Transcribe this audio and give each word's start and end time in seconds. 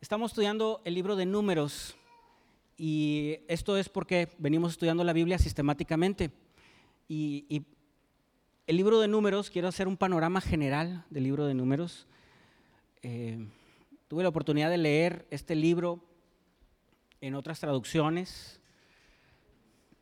Estamos 0.00 0.30
estudiando 0.30 0.80
el 0.84 0.94
libro 0.94 1.16
de 1.16 1.26
números 1.26 1.96
y 2.76 3.40
esto 3.48 3.76
es 3.76 3.88
porque 3.88 4.28
venimos 4.38 4.70
estudiando 4.70 5.02
la 5.02 5.12
Biblia 5.12 5.38
sistemáticamente. 5.38 6.30
Y, 7.08 7.64
el 8.68 8.76
libro 8.76 9.00
de 9.00 9.08
números, 9.08 9.50
quiero 9.50 9.66
hacer 9.66 9.88
un 9.88 9.96
panorama 9.96 10.40
general 10.40 11.04
del 11.10 11.24
libro 11.24 11.46
de 11.46 11.54
números. 11.54 12.06
Eh, 13.02 13.44
tuve 14.06 14.22
la 14.22 14.28
oportunidad 14.28 14.70
de 14.70 14.76
leer 14.76 15.26
este 15.30 15.56
libro 15.56 16.04
en 17.20 17.34
otras 17.34 17.58
traducciones 17.58 18.60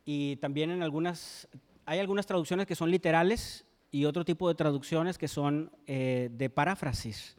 y 0.05 0.35
también 0.35 0.69
en 0.69 0.83
algunas, 0.83 1.47
hay 1.85 1.99
algunas 1.99 2.27
traducciones 2.27 2.67
que 2.67 2.75
son 2.75 2.91
literales 2.91 3.65
y 3.89 4.05
otro 4.05 4.25
tipo 4.25 4.47
de 4.47 4.55
traducciones 4.55 5.17
que 5.17 5.27
son 5.29 5.71
eh, 5.87 6.29
de 6.31 6.49
paráfrasis. 6.49 7.36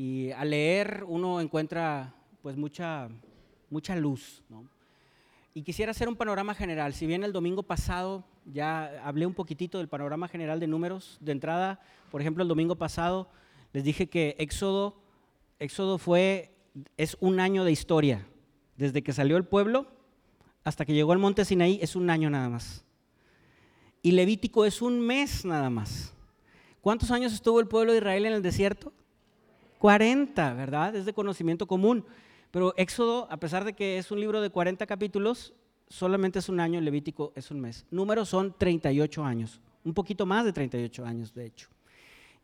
Y 0.00 0.30
al 0.30 0.50
leer 0.50 1.02
uno 1.08 1.40
encuentra 1.40 2.14
pues 2.40 2.56
mucha, 2.56 3.08
mucha 3.68 3.96
luz. 3.96 4.44
Y 5.54 5.62
quisiera 5.62 5.90
hacer 5.90 6.08
un 6.08 6.14
panorama 6.14 6.54
general. 6.54 6.94
Si 6.94 7.04
bien 7.04 7.24
el 7.24 7.32
domingo 7.32 7.64
pasado 7.64 8.22
ya 8.44 9.04
hablé 9.04 9.26
un 9.26 9.34
poquitito 9.34 9.78
del 9.78 9.88
panorama 9.88 10.28
general 10.28 10.60
de 10.60 10.68
números, 10.68 11.18
de 11.20 11.32
entrada, 11.32 11.80
por 12.12 12.20
ejemplo, 12.20 12.42
el 12.44 12.48
domingo 12.48 12.76
pasado 12.76 13.28
les 13.72 13.82
dije 13.82 14.06
que 14.06 14.36
Éxodo, 14.38 15.02
Éxodo 15.58 15.98
fue, 15.98 16.54
es 16.96 17.16
un 17.18 17.40
año 17.40 17.64
de 17.64 17.72
historia. 17.72 18.24
Desde 18.76 19.02
que 19.02 19.12
salió 19.12 19.36
el 19.36 19.46
pueblo 19.46 19.88
hasta 20.62 20.86
que 20.86 20.94
llegó 20.94 21.10
al 21.10 21.18
monte 21.18 21.44
Sinaí 21.44 21.80
es 21.82 21.96
un 21.96 22.08
año 22.08 22.30
nada 22.30 22.48
más. 22.48 22.84
Y 24.00 24.12
Levítico 24.12 24.64
es 24.64 24.80
un 24.80 25.00
mes 25.00 25.44
nada 25.44 25.70
más. 25.70 26.14
¿Cuántos 26.82 27.10
años 27.10 27.32
estuvo 27.32 27.58
el 27.58 27.66
pueblo 27.66 27.90
de 27.90 27.98
Israel 27.98 28.26
en 28.26 28.34
el 28.34 28.42
desierto? 28.42 28.92
40, 29.78 30.54
¿verdad? 30.54 30.94
Es 30.94 31.06
de 31.06 31.12
conocimiento 31.12 31.66
común. 31.66 32.04
Pero 32.50 32.74
Éxodo, 32.76 33.26
a 33.30 33.36
pesar 33.36 33.64
de 33.64 33.74
que 33.74 33.98
es 33.98 34.10
un 34.10 34.20
libro 34.20 34.40
de 34.40 34.50
40 34.50 34.86
capítulos, 34.86 35.54
solamente 35.88 36.38
es 36.38 36.48
un 36.48 36.60
año, 36.60 36.80
Levítico 36.80 37.32
es 37.34 37.50
un 37.50 37.60
mes. 37.60 37.86
Números 37.90 38.28
son 38.28 38.54
38 38.56 39.24
años, 39.24 39.60
un 39.84 39.94
poquito 39.94 40.26
más 40.26 40.44
de 40.44 40.52
38 40.52 41.04
años, 41.04 41.34
de 41.34 41.46
hecho. 41.46 41.68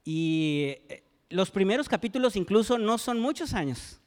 Y 0.05 0.77
eh, 0.89 1.03
los 1.31 1.51
primeros 1.51 1.89
capítulos 1.89 2.37
incluso 2.37 2.79
no 2.79 2.99
son 2.99 3.19
muchos 3.19 3.55
años. 3.55 4.01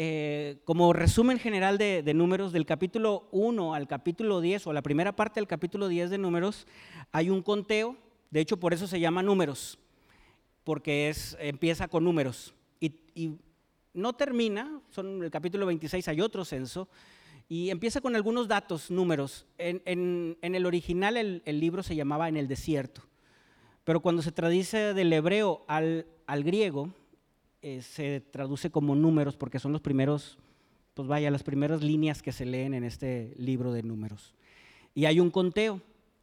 Eh, 0.00 0.60
como 0.64 0.92
resumen 0.92 1.40
general 1.40 1.76
de, 1.76 2.02
de, 2.04 2.14
números, 2.14 2.52
del 2.52 2.66
capítulo 2.66 3.26
1 3.32 3.74
al 3.74 3.88
capítulo 3.88 4.40
10, 4.40 4.68
o 4.68 4.72
la 4.72 4.82
primera 4.82 5.16
parte 5.16 5.40
del 5.40 5.48
capítulo 5.48 5.88
10 5.88 6.10
de 6.10 6.18
números, 6.18 6.66
hay 7.10 7.30
un 7.30 7.42
conteo, 7.42 7.96
de 8.30 8.40
hecho 8.40 8.58
por 8.58 8.74
eso 8.74 8.86
se 8.86 9.00
llama 9.00 9.22
números 9.22 9.78
porque 10.64 11.08
es, 11.08 11.36
empieza 11.40 11.88
con 11.88 12.04
números 12.04 12.54
y, 12.80 13.38
no 13.94 14.12
termina, 14.12 14.80
son 14.90 15.24
el 15.24 15.30
capítulo 15.30 15.66
26 15.66 16.06
hay 16.06 16.20
otro 16.20 16.44
censo, 16.44 16.88
y 17.48 17.70
empieza 17.70 18.00
con 18.00 18.14
algunos 18.14 18.46
datos, 18.46 18.90
números. 18.90 19.46
En, 19.56 20.36
el 20.40 20.66
original 20.66 21.16
el, 21.16 21.42
libro 21.60 21.82
se 21.82 21.96
llamaba 21.96 22.28
En 22.28 22.36
el 22.36 22.46
desierto, 22.46 23.02
pero 23.84 24.00
cuando 24.00 24.22
se 24.22 24.30
traduce 24.30 24.94
del 24.94 25.12
hebreo 25.12 25.64
al, 25.66 26.04
griego, 26.28 26.92
eh, 27.62 27.80
se 27.82 28.20
traduce 28.20 28.70
como 28.70 28.94
números 28.94 29.36
porque 29.36 29.58
son 29.58 29.72
los 29.72 29.80
primeros, 29.80 30.38
pues 30.94 31.08
vaya, 31.08 31.30
las 31.30 31.42
primeras 31.42 31.82
líneas 31.82 32.22
que 32.22 32.32
se 32.32 32.44
leen 32.44 32.74
en 32.74 32.84
este 32.84 33.34
libro 33.36 33.72
de 33.72 33.82
números. 33.82 34.34
Y 34.94 35.06
hay 35.06 35.18
un 35.18 35.30
conteo, 35.30 35.80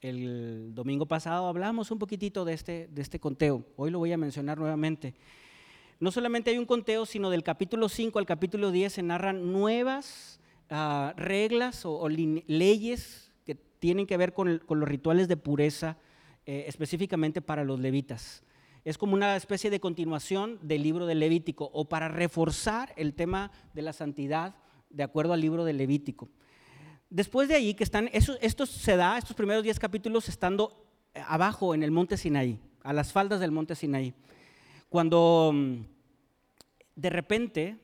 el 0.10 0.76
domingo 0.76 1.08
pasado 1.08 1.48
hablamos 1.48 1.90
un 1.90 1.98
poquitito 1.98 2.46
de 2.46 2.54
este, 2.54 2.88
de 2.92 3.02
este 3.02 3.20
conteo. 3.20 3.66
Hoy 3.76 3.90
lo 3.90 3.98
voy 3.98 4.12
a 4.12 4.18
mencionar 4.18 4.60
nuevamente. 4.60 5.16
No 6.00 6.12
solamente 6.12 6.52
hay 6.52 6.60
un 6.60 6.66
conteo, 6.66 7.06
sino 7.06 7.32
del 7.32 7.42
capítulo 7.42 7.90
5 7.90 8.20
al 8.20 8.26
capítulo 8.26 8.70
10 8.70 8.94
se 8.94 9.02
narran 9.02 9.52
nuevas 9.52 10.40
ah, 10.70 11.14
reglas 11.18 11.86
o, 11.86 12.08
leyes 12.10 13.32
que 13.46 13.56
tienen 13.56 14.06
que 14.06 14.18
ver 14.18 14.34
con, 14.34 14.62
los 14.68 14.88
rituales 14.88 15.28
de 15.28 15.38
pureza, 15.38 15.98
eh, 16.46 16.66
específicamente 16.68 17.42
para 17.42 17.64
los 17.64 17.80
levitas. 17.80 18.44
Es 18.84 19.00
como 19.00 19.16
una 19.16 19.36
especie 19.36 19.72
de 19.72 19.80
continuación 19.80 20.60
del 20.62 20.84
libro 20.84 21.08
de 21.08 21.16
Levítico 21.16 21.72
o 21.74 21.86
para 21.86 22.10
reforzar 22.10 22.94
el 22.98 23.16
tema 23.16 23.52
de 23.74 23.82
la 23.82 23.94
santidad 23.94 24.54
de 24.92 25.02
acuerdo 25.02 25.34
al 25.34 25.42
libro 25.42 25.66
de 25.66 25.74
Levítico. 25.74 26.30
Después 27.16 27.48
de 27.48 27.56
ahí, 27.56 27.74
que 27.76 27.86
están, 27.86 28.10
esto 28.12 28.66
se 28.66 28.98
da, 28.98 29.18
estos 29.18 29.38
primeros 29.38 29.64
10 29.64 29.80
capítulos 29.80 30.28
estando 30.28 30.86
eh, 31.14 31.22
abajo 31.26 31.74
en 31.74 31.82
el 31.82 31.90
monte 31.90 32.18
Sinaí, 32.18 32.60
a 32.84 32.92
las 32.92 33.14
faldas 33.14 33.40
del 33.40 33.52
monte 33.52 33.74
Sinaí. 33.74 34.14
Cuando 34.90 35.54
mm, 35.54 35.76
de 36.94 37.10
repente, 37.10 37.80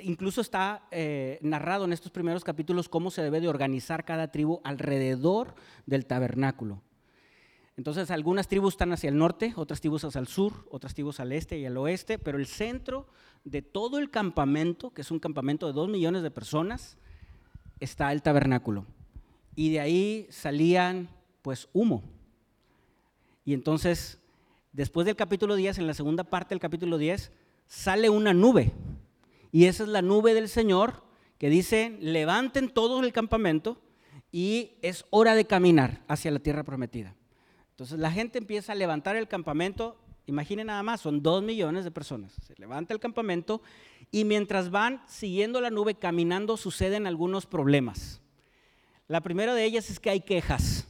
incluso 0.00 0.42
está 0.42 0.86
eh, 0.90 1.38
narrado 1.40 1.86
en 1.86 1.94
estos 1.94 2.12
primeros 2.12 2.44
capítulos 2.44 2.90
cómo 2.90 3.10
se 3.10 3.22
debe 3.22 3.40
de 3.40 3.48
organizar 3.48 4.04
cada 4.04 4.30
tribu 4.30 4.60
alrededor 4.64 5.54
del 5.86 6.04
tabernáculo. 6.04 6.82
Entonces, 7.78 8.10
algunas 8.10 8.48
tribus 8.48 8.74
están 8.74 8.92
hacia 8.92 9.08
el 9.08 9.16
norte, 9.16 9.54
otras 9.56 9.80
tribus 9.80 10.04
hacia 10.04 10.20
el 10.20 10.28
sur, 10.28 10.68
otras 10.70 10.92
tribus 10.92 11.20
al 11.20 11.32
este 11.32 11.56
y 11.56 11.64
al 11.64 11.78
oeste, 11.78 12.18
pero 12.18 12.36
el 12.36 12.46
centro 12.46 13.06
de 13.44 13.62
todo 13.62 13.98
el 13.98 14.10
campamento, 14.10 14.90
que 14.90 15.00
es 15.00 15.10
un 15.10 15.20
campamento 15.20 15.66
de 15.66 15.72
dos 15.72 15.88
millones 15.88 16.22
de 16.22 16.30
personas, 16.30 16.98
está 17.80 18.12
el 18.12 18.22
tabernáculo. 18.22 18.84
Y 19.54 19.70
de 19.70 19.80
ahí 19.80 20.26
salían 20.30 21.08
pues 21.42 21.68
humo. 21.72 22.02
Y 23.44 23.54
entonces, 23.54 24.18
después 24.72 25.06
del 25.06 25.16
capítulo 25.16 25.56
10, 25.56 25.78
en 25.78 25.86
la 25.86 25.94
segunda 25.94 26.24
parte 26.24 26.54
del 26.54 26.60
capítulo 26.60 26.98
10, 26.98 27.32
sale 27.66 28.10
una 28.10 28.34
nube. 28.34 28.72
Y 29.52 29.64
esa 29.64 29.84
es 29.84 29.88
la 29.88 30.02
nube 30.02 30.34
del 30.34 30.48
Señor 30.48 31.02
que 31.38 31.48
dice, 31.48 31.96
levanten 32.00 32.68
todo 32.68 33.02
el 33.02 33.12
campamento 33.12 33.80
y 34.32 34.72
es 34.82 35.06
hora 35.10 35.34
de 35.34 35.46
caminar 35.46 36.02
hacia 36.08 36.30
la 36.30 36.40
tierra 36.40 36.64
prometida. 36.64 37.14
Entonces 37.70 37.98
la 37.98 38.10
gente 38.10 38.38
empieza 38.38 38.72
a 38.72 38.74
levantar 38.74 39.16
el 39.16 39.28
campamento, 39.28 39.96
imaginen 40.26 40.66
nada 40.66 40.82
más, 40.82 41.00
son 41.00 41.22
dos 41.22 41.42
millones 41.42 41.84
de 41.84 41.90
personas. 41.90 42.32
Se 42.44 42.54
levanta 42.58 42.92
el 42.92 43.00
campamento 43.00 43.62
y 44.10 44.24
mientras 44.24 44.70
van 44.70 45.02
siguiendo 45.06 45.60
la 45.60 45.70
nube, 45.70 45.94
caminando, 45.94 46.56
suceden 46.56 47.06
algunos 47.06 47.46
problemas. 47.46 48.20
La 49.06 49.20
primera 49.20 49.54
de 49.54 49.64
ellas 49.64 49.90
es 49.90 50.00
que 50.00 50.10
hay 50.10 50.20
quejas. 50.20 50.86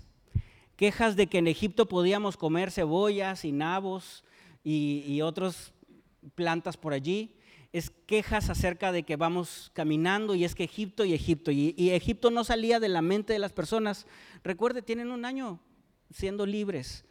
Quejas 0.77 1.17
de 1.17 1.27
que 1.27 1.39
en 1.39 1.49
Egipto 1.49 1.87
podíamos 1.87 2.37
comer 2.37 2.71
cebollas 2.71 3.45
y 3.45 3.53
nabos 3.53 4.25
y, 4.62 5.21
otras 5.23 5.73
plantas 6.34 6.77
por 6.77 6.93
allí. 6.93 7.34
Es 7.73 7.91
quejas 8.06 8.51
acerca 8.51 8.93
de 8.93 9.03
que 9.03 9.17
vamos 9.17 9.71
caminando 9.75 10.35
y 10.35 10.45
es 10.45 10.55
que 10.55 10.65
Egipto 10.65 11.05
y 11.05 11.15
Egipto. 11.15 11.50
Y, 11.50 11.75
y 11.77 11.91
Egipto 11.91 12.31
no 12.31 12.45
salía 12.45 12.81
de 12.81 12.89
la 12.89 13.03
mente 13.03 13.33
de 13.33 13.39
las 13.41 13.53
personas. 13.53 14.06
Recuerde, 14.45 14.83
tienen 14.83 15.11
un 15.11 15.25
año 15.25 15.61
siendo 16.11 16.47
libres. 16.47 17.05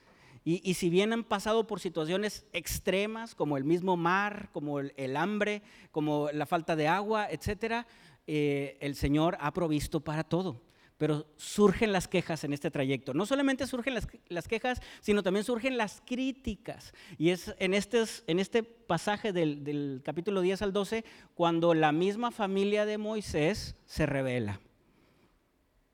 Y, 0.49 0.75
si 0.75 0.89
bien 0.89 1.11
han 1.11 1.25
pasado 1.25 1.67
por 1.67 1.81
situaciones 1.81 2.45
extremas, 2.53 3.35
como 3.35 3.57
el 3.57 3.65
mismo 3.65 3.97
mar, 3.97 4.47
como 4.53 4.79
el, 4.79 5.17
hambre, 5.17 5.61
como 5.91 6.29
la 6.31 6.45
falta 6.45 6.77
de 6.77 6.87
agua, 6.87 7.27
etcétera, 7.29 7.85
eh, 8.27 8.77
el 8.79 8.95
Señor 8.95 9.37
ha 9.41 9.51
provisto 9.51 9.99
para 9.99 10.23
todo. 10.23 10.61
Pero 10.97 11.27
surgen 11.35 11.91
las 11.91 12.07
quejas 12.07 12.45
en 12.45 12.53
este 12.53 12.71
trayecto. 12.71 13.13
No 13.13 13.25
solamente 13.25 13.67
surgen 13.67 13.93
las, 13.93 14.47
quejas, 14.47 14.79
sino 15.01 15.21
también 15.21 15.43
surgen 15.43 15.75
las 15.75 16.01
críticas. 16.05 16.93
Y 17.17 17.31
es 17.31 17.53
en, 17.59 17.73
en 17.73 18.39
este 18.39 18.63
pasaje 18.63 19.33
del, 19.33 20.01
capítulo 20.05 20.39
10 20.39 20.61
al 20.61 20.71
12 20.71 21.03
cuando 21.35 21.73
la 21.73 21.91
misma 21.91 22.31
familia 22.31 22.85
de 22.85 22.97
Moisés 22.97 23.75
se 23.85 24.05
revela. 24.05 24.61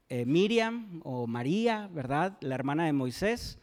Eh, 0.09 0.27
Miriam 0.27 1.01
o 1.03 1.25
María, 1.25 1.89
¿verdad? 1.91 2.37
La 2.41 2.53
hermana 2.53 2.85
de 2.85 2.93
Moisés, 2.93 3.57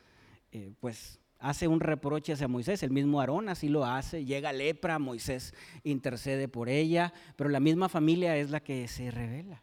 eh, 0.52 0.72
pues 0.80 1.20
hace 1.38 1.68
un 1.68 1.80
reproche 1.80 2.32
hacia 2.32 2.48
Moisés, 2.48 2.82
el 2.82 2.90
mismo 2.90 3.20
Aarón 3.20 3.48
así 3.48 3.68
lo 3.68 3.84
hace, 3.84 4.24
llega 4.24 4.52
lepra, 4.52 4.98
Moisés 4.98 5.54
intercede 5.84 6.48
por 6.48 6.68
ella, 6.68 7.12
pero 7.36 7.48
la 7.48 7.60
misma 7.60 7.88
familia 7.88 8.36
es 8.36 8.50
la 8.50 8.60
que 8.60 8.86
se 8.88 9.10
revela. 9.10 9.62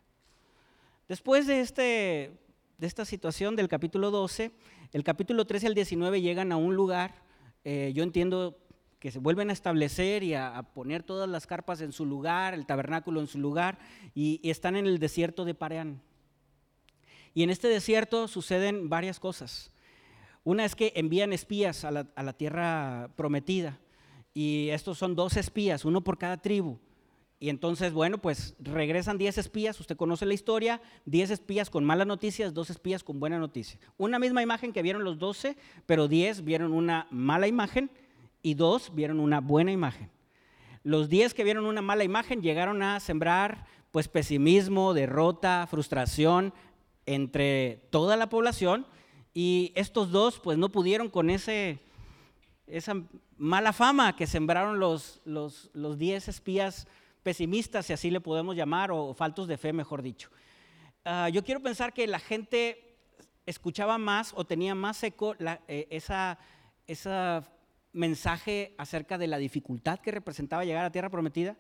Después 1.08 1.46
de, 1.46 1.62
este, 1.62 2.32
de 2.78 2.88
esta 2.88 3.06
situación 3.06 3.56
del 3.56 3.68
capítulo 3.68 4.12
12, 4.12 4.52
el 4.92 5.04
capítulo 5.04 5.46
13 5.46 5.68
al 5.68 5.76
19 5.76 6.22
llegan 6.22 6.52
a 6.52 6.58
un 6.58 6.76
lugar, 6.76 7.16
eh, 7.64 7.92
yo 7.94 8.04
entiendo 8.04 8.58
que 9.00 9.12
se 9.12 9.20
vuelven 9.20 9.52
a 9.52 9.54
establecer 9.54 10.24
y 10.24 10.34
a, 10.34 10.64
poner 10.74 11.04
todas 11.04 11.30
las 11.30 11.46
carpas 11.46 11.82
en 11.82 11.92
su 11.92 12.06
lugar, 12.06 12.56
el 12.56 12.66
tabernáculo 12.66 13.22
en 13.22 13.28
su 13.28 13.38
lugar, 13.38 13.78
y, 14.16 14.40
y 14.42 14.50
están 14.50 14.76
en 14.76 14.88
el 14.88 14.98
desierto 14.98 15.46
de 15.46 15.54
Pareán. 15.54 16.02
Y 17.36 17.44
en 17.44 17.52
este 17.52 17.68
desierto 17.68 18.28
suceden 18.28 18.90
varias 18.90 19.20
cosas. 19.20 19.72
Una 20.48 20.64
es 20.64 20.76
que 20.78 20.94
envían 20.96 21.34
espías 21.34 21.84
a 21.84 21.92
la, 21.92 22.34
tierra 22.38 23.10
prometida 23.18 23.82
y 24.34 24.70
estos 24.70 24.98
son 24.98 25.14
dos 25.14 25.36
espías, 25.36 25.84
uno 25.84 26.06
por 26.06 26.18
cada 26.18 26.38
tribu. 26.38 26.80
Y 27.38 27.50
entonces, 27.50 27.92
bueno, 27.92 28.18
pues 28.18 28.56
regresan 28.58 29.18
10 29.18 29.40
espías, 29.40 29.78
usted 29.78 29.98
conoce 29.98 30.26
la 30.26 30.34
historia, 30.34 30.82
10 31.04 31.32
espías 31.32 31.70
con 31.70 31.84
malas 31.84 32.08
noticias, 32.08 32.54
dos 32.54 32.70
espías 32.70 33.04
con 33.04 33.20
buena 33.20 33.40
noticia. 33.40 33.78
Una 33.98 34.20
misma 34.20 34.42
imagen 34.42 34.72
que 34.72 34.82
vieron 34.82 35.04
los 35.04 35.20
12, 35.20 35.58
pero 35.86 36.08
10 36.08 36.46
vieron 36.46 36.72
una 36.72 37.08
mala 37.12 37.50
imagen 37.50 37.92
y 38.42 38.54
dos 38.54 38.96
vieron 38.96 39.20
una 39.20 39.42
buena 39.42 39.74
imagen. 39.74 40.10
Los 40.82 41.10
diez 41.10 41.34
que 41.34 41.44
vieron 41.44 41.66
una 41.66 41.82
mala 41.82 42.06
imagen 42.06 42.42
llegaron 42.42 42.82
a 42.84 43.02
sembrar 43.02 43.66
pues 43.92 44.08
pesimismo, 44.08 44.94
derrota, 44.94 45.68
frustración 45.70 46.54
entre 47.06 47.82
toda 47.90 48.16
la 48.16 48.30
población 48.30 48.88
y 49.40 49.72
estos 49.76 50.10
dos 50.10 50.40
pues 50.40 50.58
no 50.58 50.72
pudieron 50.72 51.12
con 51.12 51.30
ese, 51.30 51.78
esa 52.66 52.96
mala 53.38 53.72
fama 53.72 54.16
que 54.16 54.26
sembraron 54.26 54.80
los, 54.80 55.22
los, 55.26 55.70
los 55.74 56.00
diez 56.00 56.28
espías 56.28 56.88
pesimistas, 57.22 57.86
si 57.86 57.94
así 57.94 58.10
le 58.10 58.20
podemos 58.20 58.56
llamar, 58.56 58.90
o 58.90 59.14
faltos 59.14 59.48
de 59.48 59.60
fe, 59.60 59.74
mejor 59.74 60.02
dicho. 60.02 60.32
Ah, 61.06 61.30
yo 61.30 61.44
quiero 61.44 61.62
pensar 61.62 61.94
que 61.94 62.08
la 62.08 62.18
gente 62.18 62.98
escuchaba 63.46 64.00
más 64.00 64.34
o 64.36 64.44
tenía 64.44 64.74
más 64.74 65.04
eco 65.04 65.36
eh, 65.68 65.88
esa, 65.92 66.40
esa 66.88 67.48
mensaje 67.94 68.74
acerca 68.80 69.20
de 69.20 69.28
la 69.28 69.38
dificultad 69.38 70.00
que 70.00 70.10
representaba 70.10 70.66
llegar 70.66 70.84
a 70.84 70.92
tierra 70.92 71.12
prometida, 71.12 71.58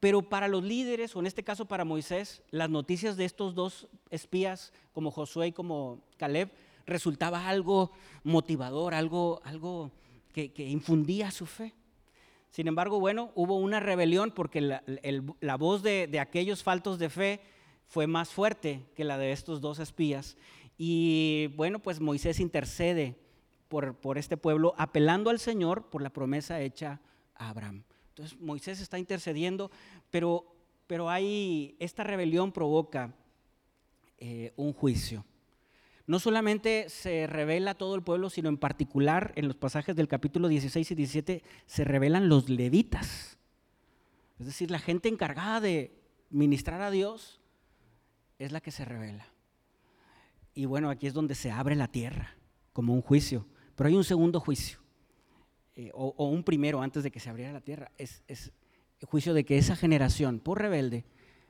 pero 0.00 0.22
para 0.22 0.48
los 0.48 0.64
líderes, 0.64 1.14
o 1.14 1.20
en 1.20 1.26
este 1.26 1.44
caso 1.44 1.66
para 1.66 1.84
Moisés, 1.84 2.42
las 2.50 2.70
noticias 2.70 3.18
de 3.18 3.26
estos 3.26 3.54
dos 3.54 3.88
espías, 4.08 4.72
como 4.94 5.10
Josué 5.10 5.48
y 5.48 5.52
como 5.52 6.02
Caleb, 6.16 6.50
resultaba 6.86 7.48
algo 7.48 7.90
motivador, 8.22 8.94
algo, 8.94 9.40
algo 9.44 9.90
que, 10.32 10.52
infundía 10.56 11.30
su 11.30 11.46
fe. 11.46 11.74
Sin 12.50 12.68
embargo, 12.68 13.00
bueno, 13.00 13.32
hubo 13.34 13.56
una 13.56 13.80
rebelión 13.80 14.30
porque 14.30 14.60
la, 14.60 15.56
voz 15.56 15.82
de, 15.82 16.18
aquellos 16.20 16.62
faltos 16.62 16.98
de 16.98 17.10
fe 17.10 17.40
fue 17.86 18.06
más 18.06 18.30
fuerte 18.30 18.84
que 18.94 19.04
la 19.04 19.18
de 19.18 19.32
estos 19.32 19.60
dos 19.60 19.78
espías. 19.78 20.36
Y 20.78 21.48
bueno, 21.56 21.78
pues 21.78 22.00
Moisés 22.00 22.40
intercede 22.40 23.16
por, 23.68 23.96
por 23.96 24.18
este 24.18 24.36
pueblo, 24.36 24.74
apelando 24.78 25.30
al 25.30 25.38
Señor 25.38 25.90
por 25.90 26.02
la 26.02 26.10
promesa 26.10 26.60
hecha 26.60 27.00
a 27.34 27.50
Abraham. 27.50 27.82
Entonces 28.10 28.40
Moisés 28.40 28.80
está 28.80 28.98
intercediendo, 28.98 29.72
pero, 30.10 30.46
pero 30.86 31.10
hay, 31.10 31.74
esta 31.80 32.04
rebelión 32.04 32.52
provoca 32.52 33.12
eh, 34.18 34.52
un 34.56 34.72
juicio. 34.72 35.24
No 36.06 36.18
solamente 36.18 36.88
se 36.90 37.26
revela 37.26 37.74
todo 37.74 37.94
el 37.94 38.02
pueblo, 38.02 38.28
sino 38.28 38.50
en 38.50 38.58
particular 38.58 39.32
en 39.36 39.48
los 39.48 39.56
pasajes 39.56 39.96
del 39.96 40.08
capítulo 40.08 40.48
16 40.48 40.90
y 40.90 40.94
17 40.94 41.42
se 41.66 41.84
revelan 41.84 42.28
los 42.28 42.48
levitas. 42.50 43.38
Es 44.38 44.46
decir, 44.46 44.70
la 44.70 44.78
gente 44.78 45.08
encargada 45.08 45.60
de 45.60 45.96
ministrar 46.30 46.82
a 46.82 46.90
Dios 46.90 47.40
es 48.38 48.52
la 48.52 48.60
que 48.60 48.70
se 48.70 48.84
revela. 48.84 49.26
Y 50.54 50.66
bueno, 50.66 50.90
aquí 50.90 51.06
es 51.06 51.14
donde 51.14 51.34
se 51.34 51.50
abre 51.50 51.74
la 51.74 51.88
tierra, 51.88 52.36
como 52.72 52.92
un 52.92 53.00
juicio. 53.00 53.46
Pero 53.74 53.88
hay 53.88 53.96
un 53.96 54.04
segundo 54.04 54.40
juicio, 54.40 54.78
eh, 55.74 55.90
o, 55.94 56.28
un 56.28 56.44
primero 56.44 56.82
antes 56.82 57.02
de 57.02 57.10
que 57.10 57.20
se 57.20 57.30
abriera 57.30 57.52
la 57.52 57.60
tierra. 57.60 57.90
Es, 57.96 58.22
es 58.28 58.52
el 59.00 59.08
juicio 59.08 59.34
de 59.34 59.44
que 59.44 59.58
esa 59.58 59.74
generación, 59.74 60.38
por 60.38 60.60
rebelde, 60.60 61.04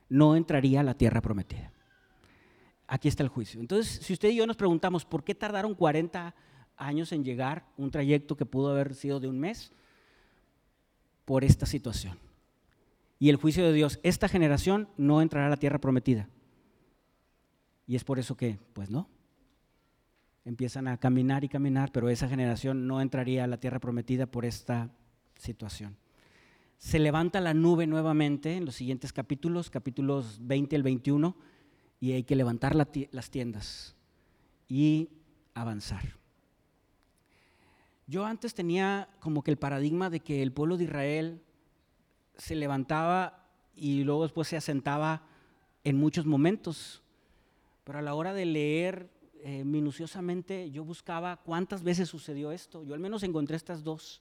no 0.08 0.36
entraría 0.36 0.80
a 0.80 0.84
la 0.84 0.94
tierra 0.94 1.20
prometida. 1.20 1.72
Aquí 2.94 3.08
está 3.08 3.24
el 3.24 3.28
juicio. 3.28 3.60
Entonces, 3.60 3.98
si 4.06 4.12
usted 4.12 4.28
y 4.28 4.36
yo 4.36 4.46
nos 4.46 4.56
preguntamos, 4.56 5.04
¿por 5.04 5.24
qué 5.24 5.34
tardaron 5.34 5.74
40 5.74 6.32
años 6.76 7.10
en 7.10 7.24
llegar 7.24 7.66
un 7.76 7.90
trayecto 7.90 8.36
que 8.36 8.46
pudo 8.46 8.70
haber 8.70 8.94
sido 8.94 9.18
de 9.18 9.26
un 9.26 9.40
mes? 9.40 9.72
Por 11.24 11.42
esta 11.42 11.66
situación. 11.66 12.16
Y 13.18 13.30
el 13.30 13.36
juicio 13.36 13.64
de 13.64 13.72
Dios, 13.72 13.98
esta 14.04 14.28
generación 14.28 14.88
no 14.96 15.22
entrará 15.22 15.48
a 15.48 15.50
la 15.50 15.56
tierra 15.56 15.80
prometida. 15.80 16.28
Y 17.88 17.96
es 17.96 18.04
por 18.04 18.20
eso 18.20 18.36
que, 18.36 18.60
pues 18.74 18.90
no, 18.90 19.08
empiezan 20.44 20.86
a 20.86 20.96
caminar 20.96 21.42
y 21.42 21.48
caminar, 21.48 21.90
pero 21.90 22.08
esa 22.10 22.28
generación 22.28 22.86
no 22.86 23.00
entraría 23.00 23.42
a 23.42 23.48
la 23.48 23.58
tierra 23.58 23.80
prometida 23.80 24.26
por 24.26 24.44
esta 24.44 24.88
situación. 25.36 25.96
Se 26.78 27.00
levanta 27.00 27.40
la 27.40 27.54
nube 27.54 27.88
nuevamente 27.88 28.56
en 28.56 28.64
los 28.64 28.76
siguientes 28.76 29.12
capítulos, 29.12 29.68
capítulos 29.68 30.38
20 30.42 30.76
al 30.76 30.84
21, 30.84 31.36
y 32.04 32.12
hay 32.12 32.22
que 32.22 32.36
levantar 32.36 32.74
las 32.76 33.30
tiendas 33.30 33.96
y 34.68 35.08
avanzar. 35.54 36.18
Yo 38.06 38.26
antes 38.26 38.52
tenía 38.52 39.08
como 39.20 39.42
que 39.42 39.50
el 39.50 39.56
paradigma 39.56 40.10
de 40.10 40.20
que 40.20 40.42
el 40.42 40.52
pueblo 40.52 40.76
de 40.76 40.84
Israel 40.84 41.40
se 42.36 42.56
levantaba 42.56 43.48
y 43.74 44.04
luego 44.04 44.24
después 44.24 44.48
se 44.48 44.58
asentaba 44.58 45.22
en 45.82 45.96
muchos 45.96 46.26
momentos. 46.26 47.02
Pero 47.84 48.00
a 48.00 48.02
la 48.02 48.12
hora 48.12 48.34
de 48.34 48.44
leer 48.44 49.08
eh, 49.42 49.64
minuciosamente, 49.64 50.70
yo 50.70 50.84
buscaba 50.84 51.38
cuántas 51.38 51.82
veces 51.82 52.10
sucedió 52.10 52.52
esto. 52.52 52.84
Yo 52.84 52.92
al 52.92 53.00
menos 53.00 53.22
encontré 53.22 53.56
estas 53.56 53.82
dos. 53.82 54.20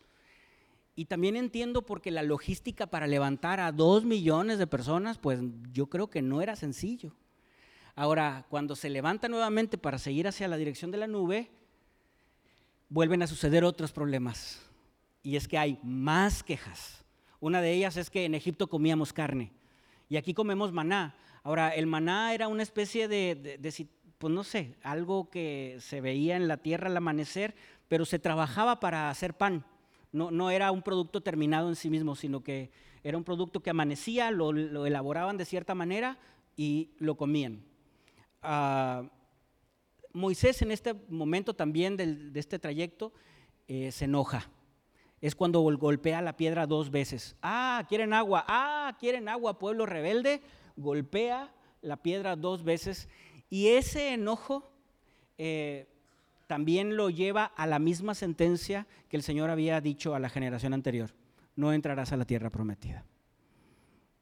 Y 0.95 1.03
también 1.03 1.35
entiendo 1.35 1.81
porque 1.81 2.11
la 2.11 2.23
logística 2.23 2.87
para 2.87 3.07
levantar 3.07 3.59
a 3.59 3.73
dos 3.73 4.05
millones 4.05 4.57
de 4.57 4.67
personas, 4.67 5.17
pues 5.17 5.41
yo 5.73 5.87
creo 5.87 6.09
que 6.09 6.21
no 6.21 6.41
era 6.41 6.55
sencillo. 6.55 7.13
Ahora, 7.95 8.45
cuando 8.49 8.75
se 8.75 8.89
levanta 8.89 9.27
nuevamente 9.27 9.77
para 9.77 9.97
seguir 9.97 10.27
hacia 10.27 10.47
la 10.47 10.57
dirección 10.57 10.91
de 10.91 10.97
la 10.97 11.07
nube, 11.07 11.51
vuelven 12.89 13.21
a 13.21 13.27
suceder 13.27 13.63
otros 13.63 13.91
problemas. 13.91 14.61
Y 15.21 15.35
es 15.35 15.47
que 15.47 15.57
hay 15.57 15.79
más 15.83 16.43
quejas. 16.43 17.03
Una 17.39 17.61
de 17.61 17.71
ellas 17.71 17.97
es 17.97 18.09
que 18.09 18.25
en 18.25 18.35
Egipto 18.35 18.67
comíamos 18.67 19.13
carne 19.13 19.51
y 20.09 20.17
aquí 20.17 20.33
comemos 20.33 20.71
maná. 20.71 21.15
Ahora, 21.43 21.69
el 21.69 21.87
maná 21.87 22.33
era 22.33 22.47
una 22.47 22.63
especie 22.63 23.07
de, 23.07 23.59
pues 24.17 24.33
no 24.33 24.43
sé, 24.43 24.75
algo 24.83 25.29
que 25.29 25.77
se 25.79 26.01
veía 26.01 26.35
en 26.35 26.47
la 26.47 26.57
tierra 26.57 26.87
al 26.87 26.95
amanecer, 26.95 27.55
pero 27.87 28.05
se 28.05 28.19
trabajaba 28.19 28.79
para 28.79 29.09
hacer 29.09 29.33
pan. 29.33 29.65
No, 30.11 30.29
no 30.29 30.51
era 30.51 30.71
un 30.71 30.83
producto 30.83 31.21
terminado 31.21 31.67
en 31.67 31.75
sí 31.75 31.89
mismo, 31.89 32.15
sino 32.15 32.43
que 32.43 32.71
era 33.03 33.17
un 33.17 33.23
producto 33.23 33.61
que 33.61 33.71
amanecía, 33.71 34.31
lo, 34.31 34.51
elaboraban 34.85 35.35
de 35.35 35.45
cierta 35.45 35.75
manera 35.75 36.17
y 36.55 36.91
lo 36.99 37.15
comían. 37.15 37.63
Ah, 38.43 39.03
Moisés 40.11 40.61
en 40.61 40.71
este 40.71 40.93
momento 41.09 41.55
también 41.55 41.97
de 41.97 42.39
este 42.39 42.59
trayecto 42.59 43.13
eh, 43.67 43.91
se 43.91 44.05
enoja. 44.05 44.49
Es 45.21 45.35
cuando 45.35 45.61
golpea 45.61 46.21
la 46.21 46.37
piedra 46.37 46.67
dos 46.67 46.91
veces. 46.91 47.35
Ah, 47.41 47.83
quieren 47.89 48.13
agua. 48.13 48.45
Ah, 48.47 48.95
quieren 48.99 49.27
agua, 49.29 49.57
pueblo 49.57 49.85
rebelde 49.85 50.41
golpea 50.75 51.53
la 51.81 51.97
piedra 51.97 52.35
dos 52.35 52.63
veces 52.63 53.09
y 53.49 53.69
ese 53.69 54.13
enojo 54.13 54.71
eh, 55.37 55.87
también 56.47 56.97
lo 56.97 57.09
lleva 57.09 57.45
a 57.45 57.67
la 57.67 57.79
misma 57.79 58.15
sentencia 58.15 58.87
que 59.09 59.17
el 59.17 59.23
Señor 59.23 59.49
había 59.49 59.81
dicho 59.81 60.15
a 60.15 60.19
la 60.19 60.29
generación 60.29 60.73
anterior. 60.73 61.13
No 61.55 61.73
entrarás 61.73 62.11
a 62.11 62.17
la 62.17 62.25
tierra 62.25 62.49
prometida. 62.49 63.05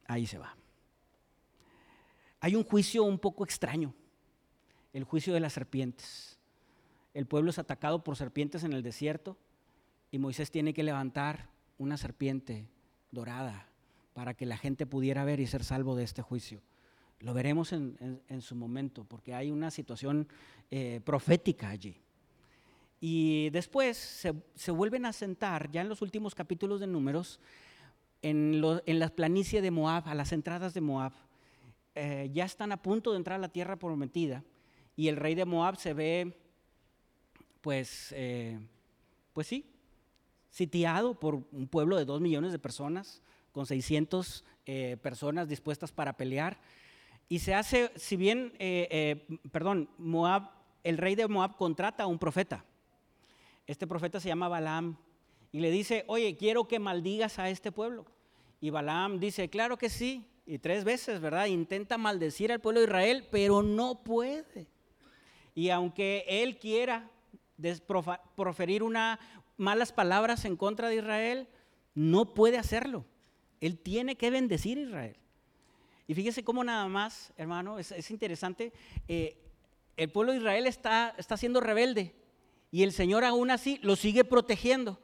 Ahí 0.05 0.25
se 0.25 0.37
va. 0.37 0.55
Hay 2.39 2.55
un 2.55 2.63
juicio 2.63 3.03
un 3.03 3.19
poco 3.19 3.43
extraño, 3.43 3.93
el 4.93 5.03
juicio 5.03 5.33
de 5.33 5.39
las 5.39 5.53
serpientes. 5.53 6.39
El 7.13 7.25
pueblo 7.25 7.49
es 7.49 7.59
atacado 7.59 8.03
por 8.03 8.15
serpientes 8.15 8.63
en 8.63 8.73
el 8.73 8.83
desierto 8.83 9.37
y 10.11 10.19
Moisés 10.19 10.51
tiene 10.51 10.73
que 10.73 10.83
levantar 10.83 11.49
una 11.77 11.97
serpiente 11.97 12.67
dorada 13.11 13.67
para 14.13 14.33
que 14.33 14.45
la 14.45 14.57
gente 14.57 14.85
pudiera 14.85 15.23
ver 15.23 15.39
y 15.39 15.47
ser 15.47 15.63
salvo 15.63 15.95
de 15.95 16.03
este 16.03 16.21
juicio. 16.21 16.61
Lo 17.19 17.33
veremos 17.33 17.71
en, 17.71 18.41
su 18.41 18.55
momento, 18.55 19.03
porque 19.03 19.35
hay 19.35 19.51
una 19.51 19.69
situación 19.69 20.27
eh, 20.71 21.01
profética 21.03 21.69
allí. 21.69 21.95
Y 22.99 23.49
después 23.51 23.97
se, 24.55 24.71
vuelven 24.71 25.05
a 25.05 25.13
sentar, 25.13 25.69
ya 25.71 25.81
en 25.81 25.89
los 25.89 26.01
últimos 26.01 26.33
capítulos 26.33 26.79
de 26.79 26.87
Números, 26.87 27.39
en, 28.21 28.61
la 28.61 29.09
planicie 29.09 29.61
de 29.61 29.71
Moab, 29.71 30.07
a 30.07 30.15
las 30.15 30.31
entradas 30.31 30.73
de 30.73 30.81
Moab. 30.81 31.13
Eh, 31.93 32.29
ya 32.33 32.45
están 32.45 32.71
a 32.71 32.81
punto 32.81 33.11
de 33.11 33.17
entrar 33.17 33.35
a 33.37 33.41
la 33.41 33.49
tierra 33.49 33.75
prometida 33.77 34.43
y 34.95 35.07
el 35.07 35.17
rey 35.17 35.35
de 35.35 35.45
Moab 35.45 35.77
se 35.77 35.93
ve, 35.93 36.37
pues, 37.61 38.13
eh, 38.15 38.59
pues 39.33 39.47
sí, 39.47 39.65
sitiado 40.49 41.19
por 41.19 41.35
un 41.51 41.67
pueblo 41.67 41.97
de 41.97 42.05
dos 42.05 42.21
millones 42.21 42.51
de 42.51 42.59
personas, 42.59 43.21
con 43.51 43.65
600 43.65 44.43
eh, 44.65 44.97
personas 45.01 45.47
dispuestas 45.47 45.91
para 45.91 46.17
pelear. 46.17 46.59
Y 47.29 47.39
se 47.39 47.53
hace, 47.53 47.91
si 47.95 48.17
bien, 48.17 48.53
eh, 48.59 49.25
perdón, 49.51 49.89
Moab, 49.97 50.51
el 50.83 50.97
rey 50.97 51.15
de 51.15 51.27
Moab 51.27 51.55
contrata 51.55 52.03
a 52.03 52.07
un 52.07 52.19
profeta. 52.19 52.65
Este 53.67 53.87
profeta 53.87 54.19
se 54.19 54.27
llama 54.27 54.49
Balaam 54.49 54.97
y 55.51 55.59
le 55.59 55.71
dice, 55.71 56.03
oye, 56.07 56.35
quiero 56.35 56.67
que 56.67 56.79
maldigas 56.79 57.39
a 57.39 57.49
este 57.49 57.71
pueblo. 57.71 58.05
Y 58.59 58.69
Balaam 58.69 59.19
dice, 59.19 59.49
claro 59.49 59.77
que 59.77 59.89
sí. 59.89 60.25
Y 60.45 60.59
tres 60.59 60.83
veces, 60.83 61.19
¿verdad? 61.19 61.45
Intenta 61.45 61.97
maldecir 61.97 62.51
al 62.51 62.59
pueblo 62.59 62.81
de 62.81 62.87
Israel, 62.87 63.27
pero 63.31 63.61
no 63.61 64.03
puede. 64.03 64.67
Y 65.53 65.69
aunque 65.69 66.25
él 66.27 66.57
quiera 66.57 67.09
proferir 68.35 68.83
unas 68.83 69.19
malas 69.57 69.91
palabras 69.91 70.45
en 70.45 70.55
contra 70.55 70.89
de 70.89 70.95
Israel, 70.95 71.47
no 71.93 72.33
puede 72.33 72.57
hacerlo. 72.57 73.05
Él 73.59 73.77
tiene 73.77 74.15
que 74.15 74.31
bendecir 74.31 74.77
a 74.77 74.81
Israel. 74.81 75.15
Y 76.07 76.15
fíjese 76.15 76.43
cómo 76.43 76.63
nada 76.63 76.87
más, 76.87 77.31
hermano, 77.37 77.79
es, 77.79 78.11
interesante, 78.11 78.73
eh, 79.07 79.37
el 79.97 80.11
pueblo 80.11 80.31
de 80.31 80.39
Israel 80.39 80.65
está, 80.65 81.13
está 81.17 81.37
siendo 81.37 81.61
rebelde 81.61 82.15
y 82.71 82.83
el 82.83 82.93
Señor 82.93 83.23
aún 83.25 83.51
así 83.51 83.79
los 83.83 83.99
sigue 83.99 84.23
protegiendo. 84.23 84.99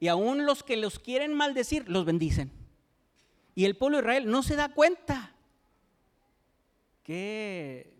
Y 0.00 0.06
aún 0.06 0.46
los 0.46 0.62
que 0.62 0.76
los 0.76 1.00
quieren 1.00 1.34
maldecir, 1.34 1.88
los 1.88 2.04
bendicen. 2.04 2.52
Y 3.56 3.64
el 3.64 3.76
pueblo 3.76 3.96
de 3.98 4.02
Israel 4.02 4.30
no 4.30 4.44
se 4.44 4.54
da 4.54 4.68
cuenta. 4.68 5.34
Qué 7.02 7.97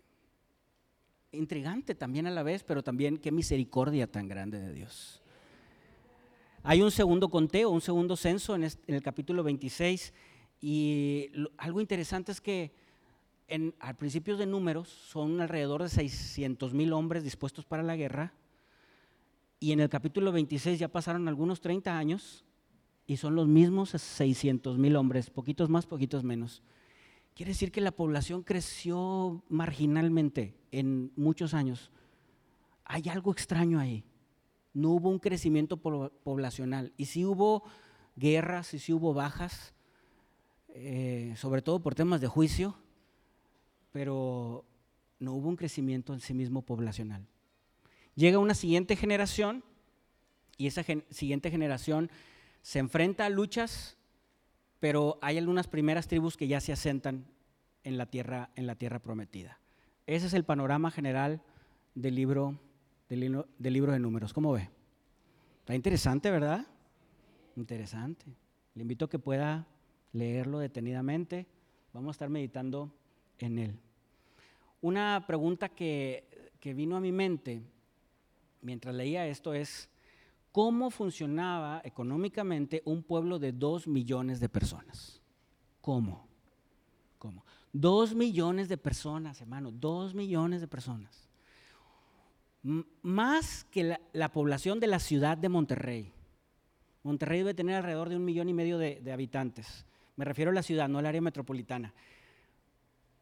intrigante 1.31 1.95
también 1.95 2.27
a 2.27 2.31
la 2.31 2.43
vez, 2.43 2.63
pero 2.63 2.83
también 2.83 3.17
qué 3.17 3.31
misericordia 3.31 4.07
tan 4.07 4.27
grande 4.27 4.59
de 4.59 4.73
Dios. 4.73 5.21
Hay 6.63 6.81
un 6.81 6.91
segundo 6.91 7.29
conteo, 7.29 7.69
un 7.69 7.81
segundo 7.81 8.15
censo 8.15 8.55
en, 8.55 8.67
el 8.87 9.01
capítulo 9.01 9.43
26 9.43 10.13
y 10.61 11.29
algo 11.57 11.79
interesante 11.79 12.31
es 12.31 12.41
que 12.41 12.73
al 13.79 13.95
principio 13.95 14.37
de 14.37 14.45
números 14.45 14.89
son 14.89 15.41
alrededor 15.41 15.83
de 15.83 15.89
600 15.89 16.73
mil 16.73 16.93
hombres 16.93 17.23
dispuestos 17.23 17.65
para 17.65 17.81
la 17.81 17.95
guerra 17.95 18.33
y 19.59 19.71
en 19.71 19.79
el 19.79 19.89
capítulo 19.89 20.31
26 20.31 20.79
ya 20.79 20.87
pasaron 20.87 21.27
algunos 21.27 21.61
30 21.61 21.97
años 21.97 22.45
y 23.07 23.17
son 23.17 23.35
los 23.35 23.47
mismos 23.47 23.89
600 23.89 24.77
mil 24.77 24.95
hombres, 24.95 25.29
poquitos 25.29 25.69
más, 25.69 25.87
poquitos 25.87 26.23
menos. 26.23 26.61
Quiere 27.39 27.51
decir 27.51 27.71
que 27.71 27.79
la 27.79 27.91
población 27.91 28.43
creció 28.43 29.41
marginalmente 29.47 30.57
en 30.73 31.13
muchos 31.15 31.53
años. 31.53 31.89
Hay 32.83 33.07
algo 33.07 33.31
extraño 33.31 33.79
ahí. 33.79 34.03
No 34.73 34.89
hubo 34.89 35.07
un 35.07 35.19
crecimiento 35.19 35.77
poblacional. 35.77 36.91
Y 36.97 37.05
sí 37.05 37.23
hubo 37.23 37.63
guerras 38.17 38.73
y 38.73 38.79
sí 38.79 38.91
hubo 38.91 39.13
bajas, 39.13 39.73
eh, 40.67 41.33
sobre 41.37 41.61
todo 41.61 41.79
por 41.79 41.95
temas 41.95 42.19
de 42.19 42.27
juicio, 42.27 42.75
pero 43.93 44.65
no 45.19 45.31
hubo 45.31 45.47
un 45.47 45.55
crecimiento 45.55 46.13
en 46.13 46.19
sí 46.19 46.33
mismo 46.33 46.61
poblacional. 46.63 47.25
Llega 48.15 48.37
una 48.37 48.53
siguiente 48.53 48.97
generación 48.97 49.63
y 50.57 50.67
esa 50.67 50.83
siguiente 51.09 51.49
generación 51.49 52.11
se 52.63 52.79
enfrenta 52.79 53.27
a 53.27 53.29
luchas 53.29 53.95
pero 54.79 55.19
hay 55.21 55.37
algunas 55.37 55.67
primeras 55.67 56.07
tribus 56.07 56.37
que 56.37 56.47
ya 56.47 56.61
se 56.61 56.71
asentan 56.71 57.25
en 57.83 57.97
la 57.97 58.05
tierra, 58.05 58.49
en 58.55 58.67
la 58.67 58.75
tierra 58.75 58.99
prometida. 58.99 59.59
Ese 60.07 60.27
es 60.27 60.33
el 60.33 60.43
panorama 60.43 60.91
general 60.91 61.41
del 61.95 62.15
libro, 62.15 62.59
del, 63.09 63.45
de 63.57 63.99
números. 63.99 64.33
¿Cómo 64.33 64.53
ve? 64.53 64.69
Está 65.59 65.75
interesante, 65.75 66.31
¿verdad? 66.31 66.65
Interesante. 67.55 68.25
Le 68.73 68.81
invito 68.81 69.05
a 69.05 69.09
que 69.09 69.19
pueda 69.19 69.67
leerlo 70.13 70.59
detenidamente. 70.59 71.45
Vamos 71.93 72.09
a 72.09 72.11
estar 72.11 72.29
meditando 72.29 72.91
en 73.37 73.59
él. 73.59 73.79
Una 74.81 75.25
pregunta 75.27 75.69
que, 75.69 76.51
que 76.59 76.73
vino 76.73 76.95
a 76.97 77.01
mi 77.01 77.11
mente 77.11 77.61
mientras 78.61 78.95
leía 78.95 79.27
esto 79.27 79.53
es, 79.53 79.89
cómo 80.59 80.89
funcionaba 80.89 81.81
económicamente 81.85 82.81
un 82.83 83.01
pueblo 83.01 83.39
de 83.39 83.53
dos 83.53 83.87
millones 83.87 84.41
de 84.41 84.49
personas. 84.49 85.21
¿Cómo? 85.79 86.27
¿Cómo? 87.17 87.45
Dos 87.71 88.13
millones 88.13 88.67
de 88.67 88.77
personas, 88.77 89.39
hermano, 89.39 89.71
dos 89.71 90.13
millones 90.13 90.59
de 90.59 90.67
personas. 90.67 91.29
más 93.01 93.63
que 93.71 93.97
la, 94.11 94.33
población 94.33 94.81
de 94.81 94.87
la 94.87 94.99
ciudad 94.99 95.37
de 95.37 95.47
Monterrey. 95.47 96.11
Monterrey 97.03 97.37
debe 97.37 97.53
tener 97.53 97.77
alrededor 97.77 98.09
de 98.09 98.17
un 98.17 98.25
millón 98.25 98.49
y 98.49 98.53
medio 98.53 98.77
de, 98.77 98.99
de 98.99 99.13
habitantes. 99.13 99.85
Me 100.17 100.25
refiero 100.25 100.51
a 100.51 100.53
la 100.53 100.61
ciudad, 100.61 100.89
no 100.89 100.99
al 100.99 101.05
área 101.05 101.21
metropolitana. 101.21 101.93